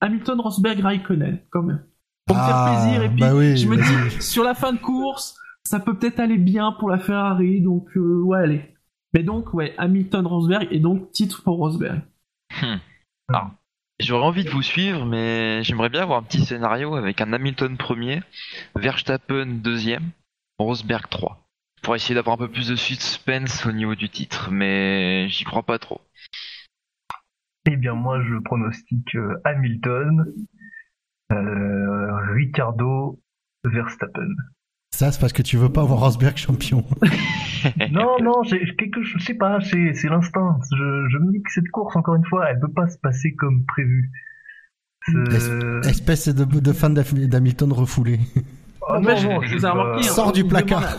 Hamilton, 0.00 0.40
Rosberg, 0.40 0.80
Raikkonen, 0.80 1.40
quand 1.50 1.62
même. 1.62 1.84
Pour 2.26 2.36
me 2.36 2.40
Ah, 2.42 2.46
faire 2.46 2.82
plaisir, 2.82 3.02
et 3.02 3.08
puis 3.10 3.20
bah 3.20 3.34
oui, 3.34 3.56
je 3.56 3.68
me 3.68 3.76
dis, 3.76 4.22
sur 4.22 4.42
la 4.42 4.54
fin 4.54 4.72
de 4.72 4.78
course, 4.78 5.36
ça 5.64 5.80
peut 5.80 5.98
peut-être 5.98 6.18
aller 6.20 6.38
bien 6.38 6.72
pour 6.78 6.88
la 6.90 6.98
Ferrari, 6.98 7.60
donc 7.60 7.88
euh, 7.96 8.22
ouais, 8.22 8.38
allez. 8.38 8.74
Mais 9.14 9.22
donc, 9.22 9.52
ouais, 9.54 9.74
Hamilton, 9.78 10.26
Rosberg, 10.26 10.66
et 10.70 10.80
donc 10.80 11.10
titre 11.12 11.42
pour 11.42 11.56
Rosberg. 11.58 12.00
J'aurais 13.98 14.26
envie 14.26 14.44
de 14.44 14.50
vous 14.50 14.62
suivre, 14.62 15.06
mais 15.06 15.62
j'aimerais 15.62 15.88
bien 15.88 16.02
avoir 16.02 16.18
un 16.18 16.22
petit 16.22 16.44
scénario 16.44 16.96
avec 16.96 17.20
un 17.22 17.32
Hamilton 17.32 17.76
premier, 17.78 18.22
Verstappen 18.74 19.46
deuxième, 19.46 20.10
Rosberg 20.58 21.08
3. 21.08 21.48
Pour 21.82 21.94
essayer 21.94 22.14
d'avoir 22.14 22.34
un 22.34 22.46
peu 22.46 22.50
plus 22.50 22.68
de 22.68 22.76
suspense 22.76 23.64
au 23.64 23.72
niveau 23.72 23.94
du 23.94 24.10
titre, 24.10 24.50
mais 24.50 25.28
j'y 25.28 25.44
crois 25.44 25.62
pas 25.62 25.78
trop. 25.78 26.00
Eh 27.68 27.76
bien, 27.76 27.94
moi, 27.94 28.22
je 28.22 28.38
pronostique 28.42 29.14
euh, 29.14 29.40
Hamilton, 29.44 30.26
euh, 31.32 32.34
Ricardo, 32.34 33.20
Verstappen. 33.64 34.28
Ça 34.92 35.10
c'est 35.12 35.20
parce 35.20 35.32
que 35.32 35.42
tu 35.42 35.56
veux 35.56 35.70
pas 35.70 35.82
avoir 35.82 36.00
Rosberg 36.00 36.36
champion. 36.36 36.84
Non, 37.92 38.16
non, 38.22 38.42
j'ai 38.44 38.64
j'ai 38.66 38.74
quelque 38.76 39.02
chose, 39.02 39.20
je 39.20 39.24
sais 39.26 39.34
pas, 39.34 39.60
c'est 39.60 39.94
c'est 39.94 40.08
l'instinct. 40.08 40.58
Je, 40.72 41.08
je 41.10 41.18
me 41.18 41.32
dis 41.32 41.42
que 41.42 41.50
cette 41.52 41.68
course, 41.70 41.94
encore 41.96 42.14
une 42.16 42.24
fois, 42.24 42.48
elle 42.50 42.60
peut 42.60 42.72
pas 42.72 42.88
se 42.88 42.98
passer 42.98 43.34
comme 43.34 43.64
prévu. 43.66 44.10
C'est- 45.06 45.88
Espèce 45.88 46.28
de, 46.28 46.44
de 46.44 46.72
fan 46.72 46.94
d'Ham- 46.94 47.26
d'Hamilton 47.28 47.72
refoulé. 47.72 48.18
Mais 49.02 49.14
non, 49.22 49.22
non, 49.34 49.40
je 49.42 49.48
je 49.48 49.54
vous 49.54 49.58
sais 49.60 49.66
ai 49.66 49.70
pas. 49.70 49.72
remarqué, 49.72 50.00
hein. 50.08 50.10
Sors 50.12 50.32
du 50.32 50.44
placard. 50.44 50.98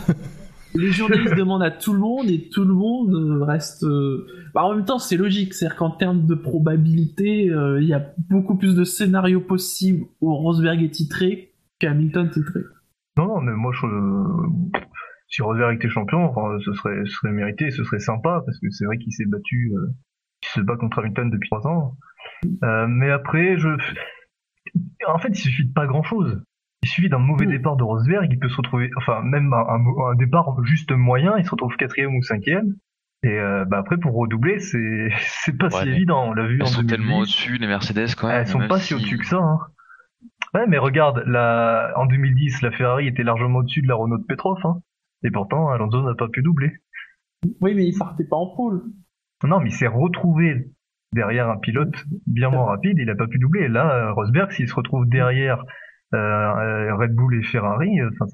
Les 0.74 0.90
journalistes 0.92 1.34
demandent 1.36 1.62
à 1.62 1.70
tout 1.70 1.92
le 1.94 1.98
monde 1.98 2.28
et 2.28 2.48
tout 2.50 2.64
le 2.64 2.74
monde 2.74 3.14
euh, 3.14 3.44
reste. 3.44 3.84
euh, 3.84 4.26
bah, 4.54 4.62
en 4.64 4.74
même 4.74 4.84
temps, 4.84 4.98
c'est 4.98 5.16
logique, 5.16 5.54
c'est-à-dire 5.54 5.76
qu'en 5.76 5.90
termes 5.90 6.26
de 6.26 6.34
probabilité, 6.34 7.50
euh, 7.50 7.80
il 7.82 7.88
y 7.88 7.94
a 7.94 8.12
beaucoup 8.30 8.56
plus 8.56 8.74
de 8.74 8.84
scénarios 8.84 9.40
possibles 9.40 10.04
où 10.20 10.34
Rosberg 10.34 10.82
est 10.82 10.90
titré 10.90 11.52
qu'Hamilton 11.78 12.30
titré. 12.30 12.60
Non, 13.16 13.26
non, 13.26 13.40
mais 13.40 13.52
moi, 13.52 13.72
je, 13.74 13.86
si 15.28 15.42
Rosberg 15.42 15.74
était 15.76 15.88
champion, 15.88 16.24
enfin, 16.24 16.58
ce 16.64 16.72
serait, 16.72 17.04
ce 17.04 17.12
serait 17.12 17.32
mérité, 17.32 17.70
ce 17.70 17.84
serait 17.84 17.98
sympa, 18.00 18.42
parce 18.44 18.58
que 18.60 18.70
c'est 18.70 18.84
vrai 18.86 18.98
qu'il 18.98 19.12
s'est 19.12 19.26
battu, 19.26 19.72
euh, 19.76 19.86
il 20.42 20.48
se 20.48 20.60
bat 20.60 20.76
contre 20.76 20.98
Hamilton 21.00 21.30
depuis 21.30 21.48
trois 21.50 21.66
ans. 21.66 21.94
Euh, 22.64 22.86
mais 22.88 23.10
après, 23.10 23.58
je, 23.58 23.68
en 25.06 25.18
fait, 25.18 25.28
il 25.30 25.36
suffit 25.36 25.66
de 25.66 25.72
pas 25.72 25.86
grand 25.86 26.02
chose. 26.02 26.42
Il 26.82 26.88
suffit 26.88 27.08
d'un 27.08 27.18
mauvais 27.18 27.46
Mm. 27.46 27.50
départ 27.50 27.76
de 27.76 27.82
Rosberg, 27.82 28.28
il 28.30 28.38
peut 28.38 28.48
se 28.48 28.56
retrouver, 28.56 28.90
enfin, 28.96 29.20
même 29.22 29.52
un, 29.52 29.58
un- 29.68 30.10
un 30.12 30.14
départ 30.14 30.56
juste 30.64 30.92
moyen, 30.92 31.36
il 31.38 31.44
se 31.44 31.50
retrouve 31.50 31.76
quatrième 31.76 32.14
ou 32.14 32.22
cinquième. 32.22 32.74
Et 33.24 33.36
euh, 33.36 33.64
bah 33.64 33.78
après, 33.78 33.96
pour 33.96 34.14
redoubler, 34.14 34.60
c'est, 34.60 35.08
c'est 35.44 35.58
pas 35.58 35.66
Ouais, 35.66 35.82
si 35.82 35.88
évident. 35.88 36.28
On 36.28 36.32
l'a 36.34 36.46
vu 36.46 36.56
Elles 36.56 36.62
en 36.62 36.66
sont 36.66 36.82
2010. 36.82 36.96
tellement 36.96 37.18
au-dessus, 37.18 37.58
les 37.58 37.66
Mercedes 37.66 38.14
quand 38.16 38.28
même. 38.28 38.36
Elles 38.36 38.46
sont 38.46 38.68
pas 38.68 38.78
si 38.78 38.94
au-dessus 38.94 39.18
que 39.18 39.26
ça. 39.26 39.38
Hein. 39.38 39.58
Ouais, 40.54 40.66
mais 40.68 40.78
regarde, 40.78 41.24
la... 41.26 41.92
en 41.96 42.06
2010, 42.06 42.62
la 42.62 42.70
Ferrari 42.70 43.08
était 43.08 43.24
largement 43.24 43.58
au-dessus 43.58 43.82
de 43.82 43.88
la 43.88 43.96
Renault 43.96 44.18
de 44.18 44.24
Petrov. 44.24 44.58
Hein. 44.64 44.76
Et 45.22 45.30
pourtant, 45.30 45.70
Alonso 45.70 46.02
n'a 46.02 46.14
pas 46.14 46.28
pu 46.28 46.42
doubler. 46.42 46.72
Oui, 47.60 47.74
mais 47.74 47.86
il 47.86 47.96
partait 47.96 48.24
pas 48.24 48.36
en 48.36 48.54
pôle. 48.54 48.82
Non, 49.44 49.60
mais 49.60 49.70
il 49.70 49.72
s'est 49.72 49.86
retrouvé 49.86 50.70
derrière 51.12 51.48
un 51.48 51.56
pilote 51.56 52.04
bien 52.26 52.50
moins 52.50 52.66
rapide, 52.66 52.98
il 52.98 53.08
a 53.10 53.14
pas 53.14 53.26
pu 53.26 53.38
doubler. 53.38 53.62
Et 53.62 53.68
là, 53.68 54.12
Rosberg, 54.12 54.50
s'il 54.50 54.68
se 54.68 54.74
retrouve 54.74 55.08
derrière 55.08 55.64
euh, 56.14 56.94
Red 56.96 57.14
Bull 57.14 57.34
et 57.34 57.42
Ferrari, 57.42 58.00
euh, 58.00 58.10
ça, 58.18 58.26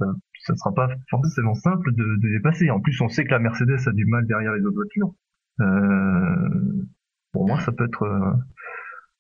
ça 0.45 0.55
sera 0.55 0.73
pas 0.75 0.89
forcément 1.11 1.55
simple 1.55 1.93
de, 1.93 2.05
de, 2.23 2.37
dépasser. 2.37 2.71
En 2.71 2.81
plus, 2.81 3.01
on 3.01 3.09
sait 3.09 3.25
que 3.25 3.31
la 3.31 3.39
Mercedes 3.39 3.87
a 3.87 3.93
du 3.93 4.07
mal 4.07 4.27
derrière 4.27 4.53
les 4.53 4.65
autres 4.65 4.77
voitures. 4.77 5.15
Euh, 5.61 6.85
pour 7.33 7.47
moi, 7.47 7.61
ça 7.61 7.73
peut 7.73 7.87
être 7.87 8.03
euh, 8.03 8.33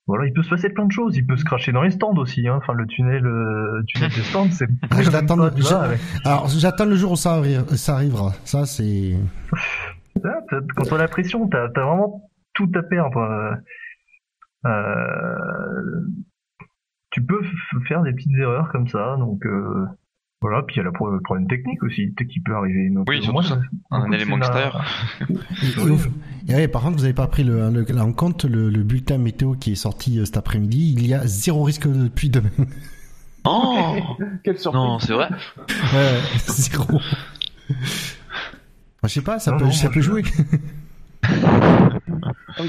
voilà, 0.06 0.26
il 0.26 0.32
peut 0.34 0.42
se 0.42 0.50
passer 0.50 0.68
plein 0.68 0.84
de 0.84 0.92
choses. 0.92 1.16
Il 1.16 1.26
peut 1.26 1.36
se 1.36 1.44
cracher 1.44 1.72
dans 1.72 1.82
les 1.82 1.90
stands 1.90 2.16
aussi. 2.16 2.46
Hein. 2.46 2.58
Enfin, 2.60 2.74
le 2.74 2.86
tunnel, 2.86 3.26
euh, 3.26 3.82
tunnel 3.86 4.10
des 4.10 4.22
stands, 4.22 4.50
c'est. 4.50 4.68
Ah, 4.90 5.02
j'attends. 5.02 5.38
Alors, 6.24 6.48
j'attends 6.48 6.84
le 6.84 6.96
jour 6.96 7.12
où 7.12 7.16
ça, 7.16 7.42
ça 7.76 7.94
arrivera. 7.94 8.32
Ça, 8.44 8.66
c'est. 8.66 9.14
Quand 10.22 10.92
on 10.92 10.96
a 10.96 10.98
la 10.98 11.08
pression, 11.08 11.48
t'as 11.48 11.64
as 11.64 11.68
vraiment 11.68 12.30
tout 12.52 12.70
à 12.74 12.82
perdre. 12.82 13.56
Euh, 14.66 16.00
tu 17.10 17.24
peux 17.24 17.42
faire 17.86 18.02
des 18.02 18.12
petites 18.12 18.36
erreurs 18.38 18.70
comme 18.72 18.88
ça, 18.88 19.16
donc 19.18 19.44
euh, 19.46 19.86
voilà. 20.44 20.62
Puis 20.62 20.76
il 20.76 20.78
y 20.80 20.80
a 20.82 20.84
le 20.84 20.92
problème 20.92 21.48
technique 21.48 21.82
aussi, 21.82 22.14
qui 22.14 22.40
peut 22.40 22.54
arriver. 22.54 22.90
Donc, 22.90 23.08
oui, 23.08 23.22
surtout 23.22 23.42
ça. 23.42 23.60
un 23.90 24.12
élément 24.12 24.36
extérieur. 24.36 24.84
et, 26.48 26.68
par 26.68 26.82
contre, 26.82 26.96
vous 26.96 27.02
n'avez 27.02 27.14
pas 27.14 27.28
pris 27.28 27.44
le, 27.44 27.86
en 27.98 28.12
compte 28.12 28.44
le, 28.44 28.68
bulletin 28.82 29.16
météo 29.16 29.54
qui 29.54 29.72
est 29.72 29.74
sorti 29.74 30.18
euh, 30.18 30.26
cet 30.26 30.36
après-midi. 30.36 30.96
Il 30.98 31.06
y 31.06 31.14
a 31.14 31.26
zéro 31.26 31.62
risque 31.62 31.90
de 31.90 32.08
pluie 32.08 32.28
demain. 32.28 32.50
Oh 33.46 33.96
Quelle 34.44 34.58
surprise 34.58 34.82
Non, 34.82 34.98
c'est 34.98 35.14
vrai. 35.14 35.30
Ouais, 35.30 36.20
zéro. 36.46 37.00
je 39.02 39.08
sais 39.08 39.22
pas, 39.22 39.38
ça 39.38 39.52
peut, 39.52 39.70
ça 39.70 39.88
peut 39.88 40.02
jouer. 40.02 40.24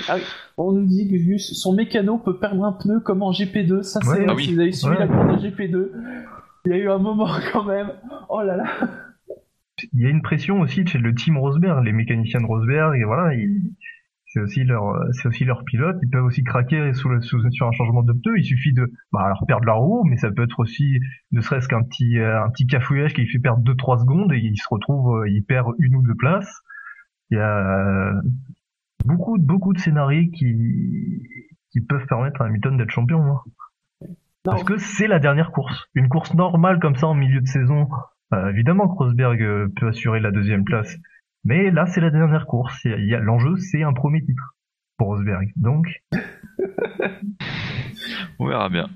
Ah 0.07 0.17
on 0.57 0.71
nous 0.71 0.85
dit 0.85 1.07
que 1.09 1.15
Gus, 1.15 1.53
son 1.53 1.73
mécano 1.73 2.17
peut 2.17 2.37
perdre 2.37 2.63
un 2.63 2.71
pneu 2.71 2.99
comme 3.01 3.21
en 3.21 3.31
GP2. 3.31 3.83
Ça, 3.83 3.99
c'est. 4.01 4.25
Ah 4.27 4.35
si 4.37 4.53
vous 4.53 4.59
avez 4.59 4.71
suivi 4.71 4.95
la 4.97 5.07
course 5.07 5.41
de 5.41 5.49
GP2, 5.49 5.89
il 6.65 6.71
y 6.71 6.73
a 6.73 6.77
eu 6.77 6.89
un 6.89 6.97
moment 6.97 7.29
quand 7.51 7.63
même. 7.63 7.91
Oh 8.29 8.41
là 8.41 8.57
là. 8.57 8.65
Il 9.93 10.01
y 10.01 10.05
a 10.05 10.09
une 10.09 10.21
pression 10.21 10.61
aussi 10.61 10.85
chez 10.85 10.97
le 10.97 11.13
team 11.13 11.37
Rosberg, 11.37 11.83
les 11.83 11.91
mécaniciens 11.91 12.39
de 12.39 12.45
Rosberg, 12.45 12.97
et 12.97 13.03
voilà, 13.03 13.35
c'est 14.27 14.39
aussi 14.39 14.63
leur, 14.63 14.97
c'est 15.11 15.27
aussi 15.27 15.43
leur 15.43 15.65
pilote. 15.65 15.97
Ils 16.01 16.09
peuvent 16.09 16.23
aussi 16.23 16.43
craquer 16.43 16.93
sur 16.93 17.09
un 17.11 17.71
changement 17.71 18.03
de 18.03 18.13
pneu. 18.13 18.37
Il 18.37 18.45
suffit 18.45 18.73
de, 18.73 18.91
bah, 19.11 19.21
alors 19.25 19.43
perdre 19.47 19.65
la 19.65 19.73
roue, 19.73 20.03
mais 20.05 20.17
ça 20.17 20.31
peut 20.31 20.43
être 20.43 20.59
aussi, 20.59 20.99
ne 21.31 21.41
serait-ce 21.41 21.67
qu'un 21.67 21.83
petit, 21.83 22.17
euh, 22.19 22.43
un 22.43 22.49
petit 22.51 22.67
cafouillage 22.67 23.13
qui 23.13 23.27
fait 23.27 23.39
perdre 23.39 23.63
2-3 23.63 23.99
secondes 23.99 24.31
et 24.33 24.37
il 24.37 24.57
se 24.57 24.67
retrouve, 24.69 25.19
euh, 25.19 25.29
il 25.29 25.43
perd 25.43 25.73
une 25.79 25.95
ou 25.95 26.01
deux 26.03 26.15
places. 26.15 26.61
Il 27.31 27.37
y 27.37 27.41
a, 27.41 28.13
beaucoup, 29.05 29.37
beaucoup 29.37 29.73
de 29.73 29.79
scénarios 29.79 30.29
qui, 30.31 31.21
qui 31.71 31.81
peuvent 31.81 32.05
permettre 32.07 32.41
à 32.41 32.45
Hamilton 32.45 32.77
d'être 32.77 32.91
champion. 32.91 33.21
Hein. 33.21 33.39
Parce 34.45 34.63
que 34.63 34.77
c'est 34.77 35.07
la 35.07 35.19
dernière 35.19 35.51
course? 35.51 35.85
Une 35.95 36.07
course 36.07 36.33
normale 36.33 36.79
comme 36.79 36.95
ça 36.95 37.07
en 37.07 37.15
milieu 37.15 37.41
de 37.41 37.47
saison, 37.47 37.87
euh, 38.33 38.49
évidemment 38.49 38.87
que 38.87 39.03
Rosberg 39.03 39.41
euh, 39.41 39.67
peut 39.75 39.87
assurer 39.87 40.19
la 40.19 40.31
deuxième 40.31 40.63
place. 40.63 40.95
Mais 41.43 41.71
là, 41.71 41.85
c'est 41.87 42.01
la 42.01 42.11
dernière 42.11 42.45
course. 42.45 42.79
Il 42.85 43.07
y 43.07 43.15
a, 43.15 43.19
l'enjeu, 43.19 43.55
c'est 43.57 43.83
un 43.83 43.93
premier 43.93 44.23
titre 44.23 44.55
pour 44.97 45.07
Rosberg. 45.07 45.51
Donc, 45.55 45.87
on 48.39 48.47
verra 48.47 48.69
bien. 48.69 48.87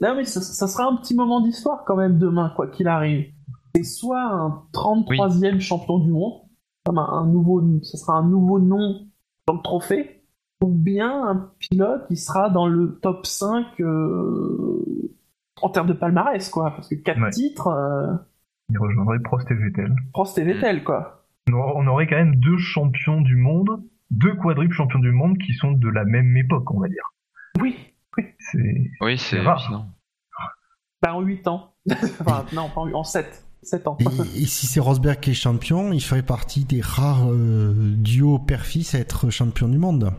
Non, 0.00 0.16
mais 0.16 0.24
ça, 0.24 0.40
sera 0.40 0.84
un 0.90 0.96
petit 0.96 1.14
moment 1.14 1.40
d'histoire 1.40 1.84
quand 1.86 1.96
même 1.96 2.18
demain, 2.18 2.52
quoi 2.56 2.66
qu'il 2.68 2.88
arrive. 2.88 3.32
C'est 3.74 3.84
soit 3.84 4.22
un 4.22 4.62
33e 4.72 5.60
champion 5.60 5.98
du 5.98 6.10
monde, 6.10 6.42
comme 6.84 6.98
un, 6.98 7.26
nouveau, 7.26 7.62
ça 7.82 7.98
sera 7.98 8.18
un 8.18 8.28
nouveau 8.28 8.58
nom 8.58 9.06
dans 9.46 9.54
le 9.54 9.62
trophée, 9.62 10.13
ou 10.64 10.72
bien 10.72 11.28
un 11.28 11.50
pilote 11.58 12.08
qui 12.08 12.16
sera 12.16 12.48
dans 12.48 12.66
le 12.66 12.98
top 13.02 13.26
5 13.26 13.66
euh, 13.80 15.12
en 15.60 15.68
termes 15.68 15.86
de 15.86 15.92
palmarès, 15.92 16.48
quoi. 16.48 16.70
Parce 16.70 16.88
que 16.88 16.94
4 16.94 17.30
titres. 17.30 17.68
Euh, 17.68 18.14
Il 18.70 18.78
rejoindrait 18.78 19.18
Prost 19.20 19.50
et 19.50 19.54
Vettel. 19.54 19.94
Prost 20.14 20.38
et 20.38 20.44
Vettel, 20.44 20.82
quoi. 20.82 21.26
On 21.52 21.86
aurait 21.86 22.06
quand 22.06 22.16
même 22.16 22.36
deux 22.36 22.56
champions 22.56 23.20
du 23.20 23.36
monde, 23.36 23.82
deux 24.10 24.34
quadruples 24.34 24.72
champions 24.72 25.00
du 25.00 25.12
monde 25.12 25.36
qui 25.36 25.52
sont 25.52 25.72
de 25.72 25.88
la 25.90 26.04
même 26.04 26.34
époque, 26.38 26.70
on 26.70 26.80
va 26.80 26.88
dire. 26.88 27.12
Oui, 27.60 27.76
oui. 28.16 28.24
C'est. 28.38 28.90
Oui, 29.02 29.18
c'est 29.18 29.40
rare. 29.40 29.86
Bah, 31.02 31.14
en 31.14 31.20
8 31.20 31.46
ans. 31.48 31.74
enfin, 31.90 32.46
non, 32.54 32.70
pas 32.70 32.80
en 32.80 33.04
7. 33.04 33.44
Et, 34.34 34.46
si 34.46 34.66
c'est 34.66 34.80
Rosberg 34.80 35.20
qui 35.20 35.30
est 35.30 35.34
champion, 35.34 35.92
il 35.92 36.02
ferait 36.02 36.22
partie 36.22 36.64
des 36.64 36.80
rares 36.82 37.30
euh, 37.30 37.94
duos 37.96 38.38
père-fils 38.38 38.94
à 38.94 38.98
être 38.98 39.30
champion 39.30 39.68
du 39.68 39.78
monde. 39.78 40.12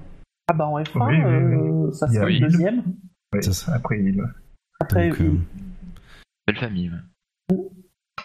Ah 0.47 0.53
bah 0.53 0.67
en 0.67 0.79
F1, 0.79 1.87
euh, 1.87 1.91
ça 1.91 2.07
serait 2.07 2.33
le 2.33 2.39
deuxième. 2.39 2.83
Oui, 3.33 3.39
après 3.73 3.99
il. 3.99 4.23
Après 4.79 5.09
euh, 5.09 5.37
Belle 6.45 6.57
famille. 6.57 6.91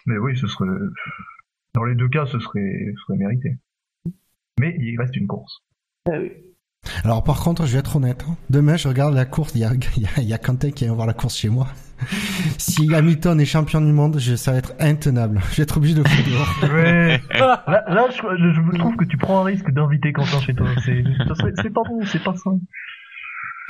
Mais 0.07 0.18
oui, 0.18 0.37
ce 0.37 0.47
serait. 0.47 0.68
Dans 1.75 1.85
les 1.85 1.95
deux 1.95 2.09
cas, 2.09 2.27
ce 2.27 2.39
serait, 2.39 2.93
ce 2.95 3.03
serait 3.05 3.18
mérité. 3.18 3.57
Mais 4.59 4.77
il 4.79 4.99
reste 4.99 5.16
une 5.16 5.27
course. 5.27 5.61
Ah 6.07 6.18
oui. 6.21 6.33
Alors 7.05 7.23
par 7.23 7.43
contre, 7.43 7.66
je 7.66 7.73
vais 7.73 7.79
être 7.79 7.97
honnête. 7.97 8.25
Hein. 8.29 8.37
Demain, 8.51 8.77
je 8.77 8.89
regarde 8.89 9.14
la 9.14 9.25
course. 9.25 9.55
Il 9.55 9.61
y 9.61 9.64
a, 9.64 9.73
il 10.18 10.29
y 10.29 10.35
a 10.35 10.39
Quentin 10.39 10.71
qui 10.71 10.85
vient 10.85 10.95
voir 10.95 11.07
la 11.07 11.14
course 11.14 11.37
chez 11.37 11.49
moi. 11.49 11.68
si 12.59 12.94
Hamilton 12.94 13.40
est 13.40 13.44
champion 13.44 13.80
du 13.80 13.92
monde, 13.92 14.18
je, 14.18 14.34
ça 14.34 14.53
va 14.53 14.59
être 14.59 14.74
intenable. 14.80 15.40
Je 15.51 15.57
vais 15.57 15.62
être 15.64 15.76
obligé 15.76 15.94
de 15.94 16.03
le 16.03 16.30
dehors. 16.30 16.48
Ouais. 16.70 17.20
Là, 17.38 18.07
je, 18.11 18.16
je, 18.16 18.78
trouve 18.78 18.96
que 18.96 19.05
tu 19.05 19.16
prends 19.16 19.40
un 19.40 19.44
risque 19.44 19.70
d'inviter 19.70 20.12
Quentin 20.12 20.40
chez 20.40 20.55
toi. 20.55 20.68
C'est 20.84 21.70
pas 21.70 21.82
bon, 21.88 22.01
c'est 22.05 22.22
pas 22.22 22.34
ça. 22.34 22.51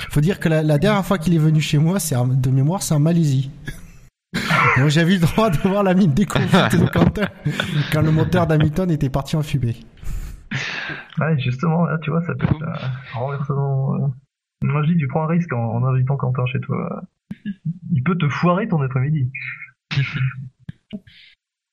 Faut 0.09 0.21
dire 0.21 0.39
que 0.39 0.49
la, 0.49 0.63
la 0.63 0.77
dernière 0.77 1.05
fois 1.05 1.17
qu'il 1.17 1.33
est 1.35 1.39
venu 1.39 1.61
chez 1.61 1.77
moi, 1.77 1.99
c'est 1.99 2.15
de 2.15 2.49
mémoire, 2.49 2.81
c'est 2.81 2.93
en 2.93 2.99
Malaisie. 2.99 3.51
Moi, 4.77 4.89
j'avais 4.89 5.15
eu 5.15 5.19
le 5.19 5.27
droit 5.27 5.49
de 5.49 5.57
voir 5.57 5.83
la 5.83 5.93
mine 5.93 6.13
déconfite 6.13 6.79
de 6.79 6.87
Quentin 6.87 7.27
quand 7.91 8.01
le 8.01 8.11
moteur 8.11 8.47
d'Hamilton 8.47 8.89
était 8.89 9.09
parti 9.09 9.35
en 9.35 9.41
fumée. 9.41 9.75
Ouais, 11.19 11.37
justement, 11.39 11.85
là, 11.85 11.97
tu 12.01 12.11
vois, 12.11 12.21
ça 12.21 12.33
peut 12.35 12.45
être 12.45 12.63
un 12.63 13.19
renversement. 13.19 13.95
Euh. 13.95 14.07
Moi, 14.63 14.83
je 14.83 14.93
dis, 14.93 14.97
tu 14.97 15.07
prends 15.07 15.23
un 15.23 15.27
risque 15.27 15.51
en, 15.53 15.59
en 15.59 15.85
invitant 15.85 16.17
Quentin 16.17 16.45
chez 16.45 16.59
toi. 16.59 17.03
Il 17.91 18.03
peut 18.03 18.17
te 18.17 18.27
foirer 18.29 18.67
ton 18.67 18.81
après-midi. 18.81 19.31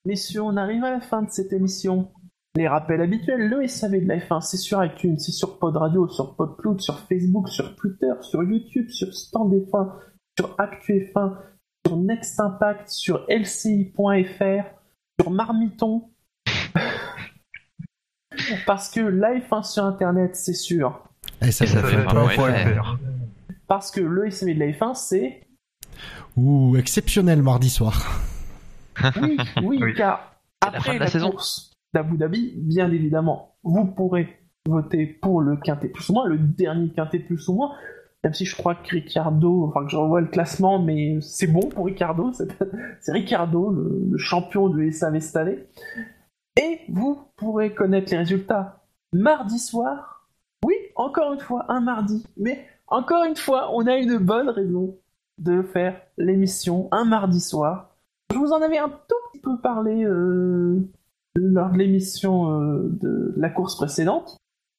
Messieurs, 0.04 0.42
on 0.42 0.56
arrive 0.56 0.84
à 0.84 0.90
la 0.90 1.00
fin 1.00 1.22
de 1.22 1.30
cette 1.30 1.52
émission. 1.52 2.10
Les 2.56 2.66
rappels 2.66 3.00
habituels, 3.00 3.48
le 3.48 3.66
SAV 3.66 4.02
de 4.02 4.08
la 4.08 4.18
F1, 4.18 4.40
c'est 4.40 4.56
sur 4.56 4.82
iTunes, 4.84 5.18
c'est 5.18 5.32
sur 5.32 5.58
Pod 5.58 5.76
Radio, 5.76 6.08
sur 6.08 6.34
PodCloud, 6.34 6.80
sur 6.80 6.98
Facebook, 7.00 7.48
sur 7.48 7.76
Twitter, 7.76 8.12
sur 8.22 8.42
YouTube, 8.42 8.88
sur 8.88 9.12
Stand 9.12 9.52
F1, 9.52 9.92
sur 10.38 10.54
Actu 10.58 10.94
F1, 11.14 11.36
sur 11.86 11.96
Next 11.98 12.40
Impact, 12.40 12.88
sur 12.88 13.26
LCI.fr, 13.28 14.64
sur 15.20 15.30
Marmiton. 15.30 16.10
Parce 18.66 18.90
que 18.90 19.00
la 19.00 19.38
F1 19.38 19.62
sur 19.62 19.84
Internet, 19.84 20.34
c'est 20.34 20.54
sûr. 20.54 21.04
Et 21.42 21.52
ça, 21.52 21.66
ça, 21.66 21.82
fait 21.82 22.04
Parce 23.66 23.90
que 23.90 24.00
le 24.00 24.30
SAV 24.30 24.54
de 24.54 24.58
la 24.58 24.66
F1, 24.72 24.94
c'est 24.94 25.47
ou 26.36 26.76
exceptionnel 26.76 27.42
mardi 27.42 27.70
soir. 27.70 28.22
Oui, 29.20 29.38
oui, 29.62 29.94
car 29.94 30.40
après 30.60 30.98
la, 30.98 31.08
course 31.08 31.70
d'Abu 31.94 32.16
Dhabi, 32.16 32.54
bien 32.56 32.90
évidemment, 32.90 33.54
vous 33.62 33.86
pourrez 33.86 34.40
voter 34.66 35.06
pour 35.06 35.40
le 35.40 35.56
quintet 35.56 35.88
plus 35.88 36.08
ou 36.10 36.14
moins, 36.14 36.26
le 36.26 36.38
dernier 36.38 36.90
quintet 36.90 37.20
plus 37.20 37.48
ou 37.48 37.54
moins, 37.54 37.72
même 38.24 38.34
si 38.34 38.44
je 38.44 38.56
crois 38.56 38.74
que 38.74 38.90
Ricardo, 38.90 39.64
enfin 39.64 39.84
que 39.84 39.90
je 39.90 39.96
revois 39.96 40.20
le 40.20 40.26
classement, 40.26 40.82
mais 40.82 41.18
c'est 41.20 41.46
bon 41.46 41.60
pour 41.60 41.86
Ricardo, 41.86 42.32
c'est 43.00 43.12
Ricardo, 43.12 43.70
le, 43.70 44.16
champion 44.18 44.68
de 44.68 44.90
SAV 44.90 45.20
cette 45.20 45.36
année. 45.36 45.58
Et 46.60 46.80
vous 46.88 47.20
pourrez 47.36 47.72
connaître 47.72 48.10
les 48.10 48.18
résultats 48.18 48.84
mardi 49.12 49.58
soir. 49.58 50.28
Oui, 50.64 50.74
encore 50.96 51.32
une 51.32 51.40
fois, 51.40 51.66
un 51.68 51.80
mardi, 51.80 52.26
mais 52.36 52.66
encore 52.88 53.24
une 53.24 53.36
fois, 53.36 53.70
on 53.72 53.86
a 53.86 53.96
une 53.96 54.18
bonne 54.18 54.48
raison 54.48 54.98
de 55.38 55.62
faire 55.62 56.00
l'émission 56.16 56.88
un 56.92 57.04
mardi 57.04 57.40
soir. 57.40 57.96
Je 58.32 58.38
vous 58.38 58.52
en 58.52 58.60
avais 58.60 58.78
un 58.78 58.88
tout 58.88 59.14
petit 59.32 59.40
peu 59.40 59.58
parlé 59.60 60.04
euh, 60.04 60.80
lors 61.34 61.70
de 61.70 61.78
l'émission 61.78 62.50
euh, 62.50 62.88
de 63.00 63.34
la 63.36 63.48
course 63.48 63.76
précédente. 63.76 64.36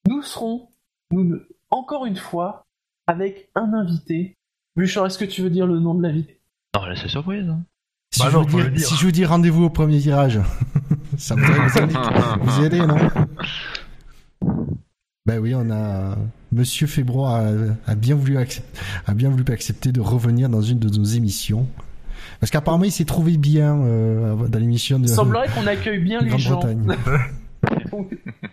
Nous 0.08 0.22
serons, 0.22 0.68
nous, 1.10 1.40
encore 1.70 2.06
une 2.06 2.16
fois, 2.16 2.66
avec 3.06 3.50
un 3.54 3.72
invité. 3.72 4.36
Bouchard, 4.76 5.06
est-ce 5.06 5.18
que 5.18 5.24
tu 5.24 5.42
veux 5.42 5.50
dire 5.50 5.66
le 5.66 5.80
nom 5.80 5.94
de 5.94 6.02
l'invité? 6.02 6.40
Non, 6.74 6.84
là 6.84 6.94
c'est 6.94 7.08
surprise. 7.08 7.48
Hein. 7.48 7.60
Si, 8.12 8.20
bah 8.20 8.30
je 8.30 9.04
vous 9.04 9.12
dis 9.12 9.24
rendez-vous 9.24 9.64
au 9.64 9.70
premier 9.70 10.00
tirage, 10.00 10.40
ça 11.18 11.36
me 11.36 11.42
vous 12.44 12.64
aider, 12.64 12.80
non? 12.80 12.96
Ben 15.26 15.38
oui, 15.38 15.54
on 15.54 15.70
a 15.70 16.16
Monsieur 16.52 16.88
Febro 16.88 17.26
a, 17.26 17.42
bien 17.96 18.16
voulu 18.16 18.36
a 18.36 19.14
bien 19.14 19.30
voulu 19.30 19.44
accepter 19.52 19.92
de 19.92 20.00
revenir 20.00 20.48
dans 20.48 20.62
une 20.62 20.80
de 20.80 20.88
nos 20.88 21.04
émissions. 21.04 21.68
Parce 22.40 22.50
qu'apparemment, 22.50 22.84
il 22.84 22.92
s'est 22.92 23.04
trouvé 23.04 23.36
bien 23.36 23.80
euh, 23.82 24.34
dans 24.48 24.58
l'émission 24.58 24.98
de. 24.98 25.04
Il 25.04 25.08
semblerait 25.08 25.48
qu'on 25.48 25.66
accueille 25.66 26.00
bien 26.00 26.20
les 26.20 26.36
gens. 26.38 26.60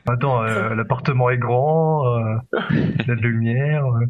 Attends, 0.07 0.43
euh, 0.43 0.75
l'appartement 0.75 1.29
est 1.29 1.37
grand, 1.37 2.05
euh, 2.05 2.35
il 2.71 3.05
y 3.07 3.11
a 3.11 3.15
de 3.15 3.21
la 3.21 3.27
lumière, 3.29 3.83
il 4.01 4.07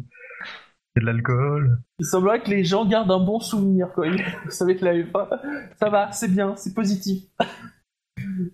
y 0.96 0.98
a 0.98 1.00
de 1.00 1.06
l'alcool. 1.06 1.78
Il 1.98 2.06
semblerait 2.06 2.40
que 2.40 2.50
les 2.50 2.64
gens 2.64 2.84
gardent 2.86 3.10
un 3.10 3.24
bon 3.24 3.40
souvenir, 3.40 3.88
quoi. 3.94 4.06
Vous 4.44 4.50
savez 4.50 4.76
que 4.76 4.84
la 4.84 4.92
ça 5.80 5.88
va, 5.88 6.12
c'est 6.12 6.30
bien, 6.30 6.54
c'est 6.56 6.74
positif. 6.74 7.24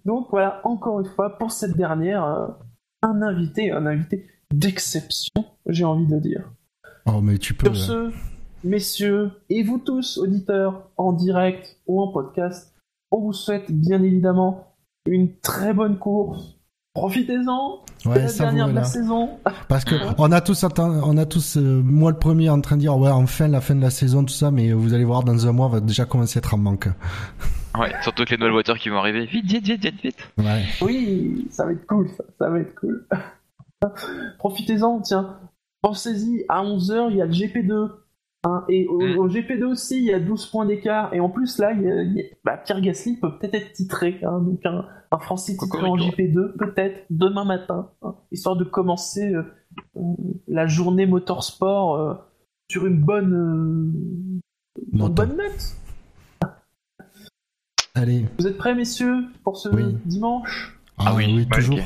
Donc 0.04 0.28
voilà, 0.30 0.60
encore 0.64 1.00
une 1.00 1.06
fois, 1.06 1.38
pour 1.38 1.50
cette 1.50 1.76
dernière, 1.76 2.22
un 3.02 3.22
invité, 3.22 3.72
un 3.72 3.86
invité 3.86 4.26
d'exception, 4.58 5.44
j'ai 5.66 5.84
envie 5.84 6.06
de 6.06 6.18
dire. 6.18 6.50
Oh, 7.06 7.20
mais 7.20 7.38
tu 7.38 7.54
peux. 7.54 7.74
Sur 7.74 7.76
ce, 7.76 8.12
messieurs, 8.64 9.30
et 9.50 9.62
vous 9.62 9.78
tous, 9.78 10.18
auditeurs, 10.18 10.90
en 10.96 11.12
direct 11.12 11.76
ou 11.86 12.00
en 12.00 12.08
podcast, 12.12 12.72
on 13.10 13.20
vous 13.20 13.32
souhaite 13.32 13.70
bien 13.70 14.02
évidemment 14.02 14.74
une 15.06 15.36
très 15.40 15.74
bonne 15.74 15.98
course. 15.98 16.58
Profitez-en, 16.94 17.80
c'est 17.98 18.08
Ouais, 18.08 18.22
la 18.22 18.32
dernière 18.32 18.68
de 18.68 18.72
la 18.74 18.80
là. 18.82 18.86
saison. 18.86 19.30
Parce 19.68 19.84
que 19.84 19.96
on 20.16 20.30
a 20.30 20.40
tous 20.40 20.64
on 20.78 21.16
a 21.18 21.26
tous, 21.26 21.56
euh, 21.56 21.82
moi 21.84 22.12
le 22.12 22.16
premier 22.18 22.48
en 22.50 22.60
train 22.60 22.76
de 22.76 22.82
dire 22.82 22.96
ouais 22.96 23.10
enfin 23.10 23.48
la 23.48 23.60
fin 23.60 23.74
de 23.74 23.80
la 23.80 23.90
saison 23.90 24.22
tout 24.24 24.32
ça, 24.32 24.52
mais 24.52 24.72
vous 24.72 24.94
allez 24.94 25.04
voir 25.04 25.24
dans 25.24 25.46
un 25.48 25.52
mois 25.52 25.66
on 25.66 25.70
va 25.70 25.80
déjà 25.80 26.04
commencer 26.04 26.38
à 26.38 26.40
être 26.40 26.54
en 26.54 26.58
manque. 26.58 26.88
Ouais, 27.76 27.92
surtout 28.02 28.24
que 28.24 28.30
les 28.30 28.36
nouvelles 28.36 28.52
voitures 28.52 28.78
qui 28.78 28.90
vont 28.90 28.98
arriver. 28.98 29.26
Vite, 29.26 29.44
vite, 29.46 29.64
vite, 29.64 29.82
vite, 29.82 30.00
vite. 30.04 30.18
Ouais. 30.38 30.62
Oui, 30.82 31.48
ça 31.50 31.64
va 31.66 31.72
être 31.72 31.84
cool, 31.86 32.08
ça, 32.16 32.22
ça 32.38 32.48
va 32.48 32.60
être 32.60 32.74
cool. 32.76 33.04
Profitez-en, 34.38 35.00
tiens. 35.00 35.38
Pensez-y, 35.82 36.44
à 36.48 36.62
11h, 36.64 37.08
il 37.10 37.16
y 37.16 37.22
a 37.22 37.26
le 37.26 37.32
GP2. 37.32 37.90
hein, 38.46 38.62
et 38.68 38.86
au, 38.88 38.98
Mm. 39.00 39.18
au 39.18 39.28
GP2 39.28 39.64
aussi, 39.64 39.96
il 39.96 40.04
y 40.04 40.12
a 40.12 40.20
12 40.20 40.44
points 40.46 40.66
d'écart. 40.66 41.14
Et 41.14 41.20
en 41.20 41.30
plus, 41.30 41.56
là, 41.58 41.72
il 41.72 41.80
y 41.82 41.90
a- 41.90 42.02
il 42.02 42.12
y 42.12 42.20
a- 42.20 42.24
bah, 42.44 42.58
Pierre 42.58 42.82
Gasly 42.82 43.18
peut 43.18 43.38
peut-être 43.38 43.54
être 43.54 43.72
titré. 43.72 44.20
hein, 44.22 44.38
donc, 44.40 44.60
un, 44.66 44.84
un 45.10 45.18
Français 45.18 45.52
titré 45.56 45.78
en 45.78 45.92
Cocorico. 45.92 46.10
GP2, 46.16 46.54
peut-être, 46.58 47.06
demain 47.08 47.44
matin. 47.46 47.90
hein, 48.02 48.16
histoire 48.32 48.56
de 48.56 48.64
commencer 48.64 49.32
euh, 49.32 49.44
euh, 49.96 50.00
la 50.46 50.66
journée 50.66 51.06
motorsport 51.06 51.96
euh, 51.96 52.14
sur 52.70 52.84
une 52.86 53.00
bonne, 53.00 53.32
euh, 53.32 54.82
une 54.92 55.08
bonne 55.08 55.36
note. 55.38 55.76
Allez. 57.94 58.26
Vous 58.38 58.46
êtes 58.46 58.58
prêts, 58.58 58.74
messieurs, 58.74 59.24
pour 59.42 59.56
ce 59.56 59.68
Oui. 59.70 59.96
dimanche? 60.04 60.78
Ah 60.98 61.14
oui, 61.14 61.46
bah, 61.46 61.56
toujours. 61.56 61.78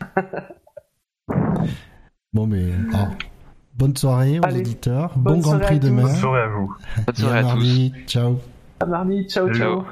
Bon 2.32 2.46
mais 2.46 2.70
ah. 2.94 3.08
bonne 3.74 3.96
soirée 3.96 4.38
aux 4.38 4.44
Allez. 4.44 4.60
auditeurs, 4.60 5.12
Bonne 5.16 5.34
bon 5.34 5.40
Grand 5.40 5.58
Prix 5.58 5.80
demain. 5.80 6.02
Bonne 6.02 6.14
soirée 6.14 6.42
à 6.42 6.48
vous. 6.48 6.74
Bonne 7.06 7.16
soirée 7.16 7.38
à 7.38 7.40
à 7.40 7.42
tous. 7.42 7.48
mardi. 7.48 7.92
Ciao. 8.06 8.38
À 8.80 8.86
mardi, 8.86 9.28
ciao, 9.28 9.52
ciao. 9.52 9.84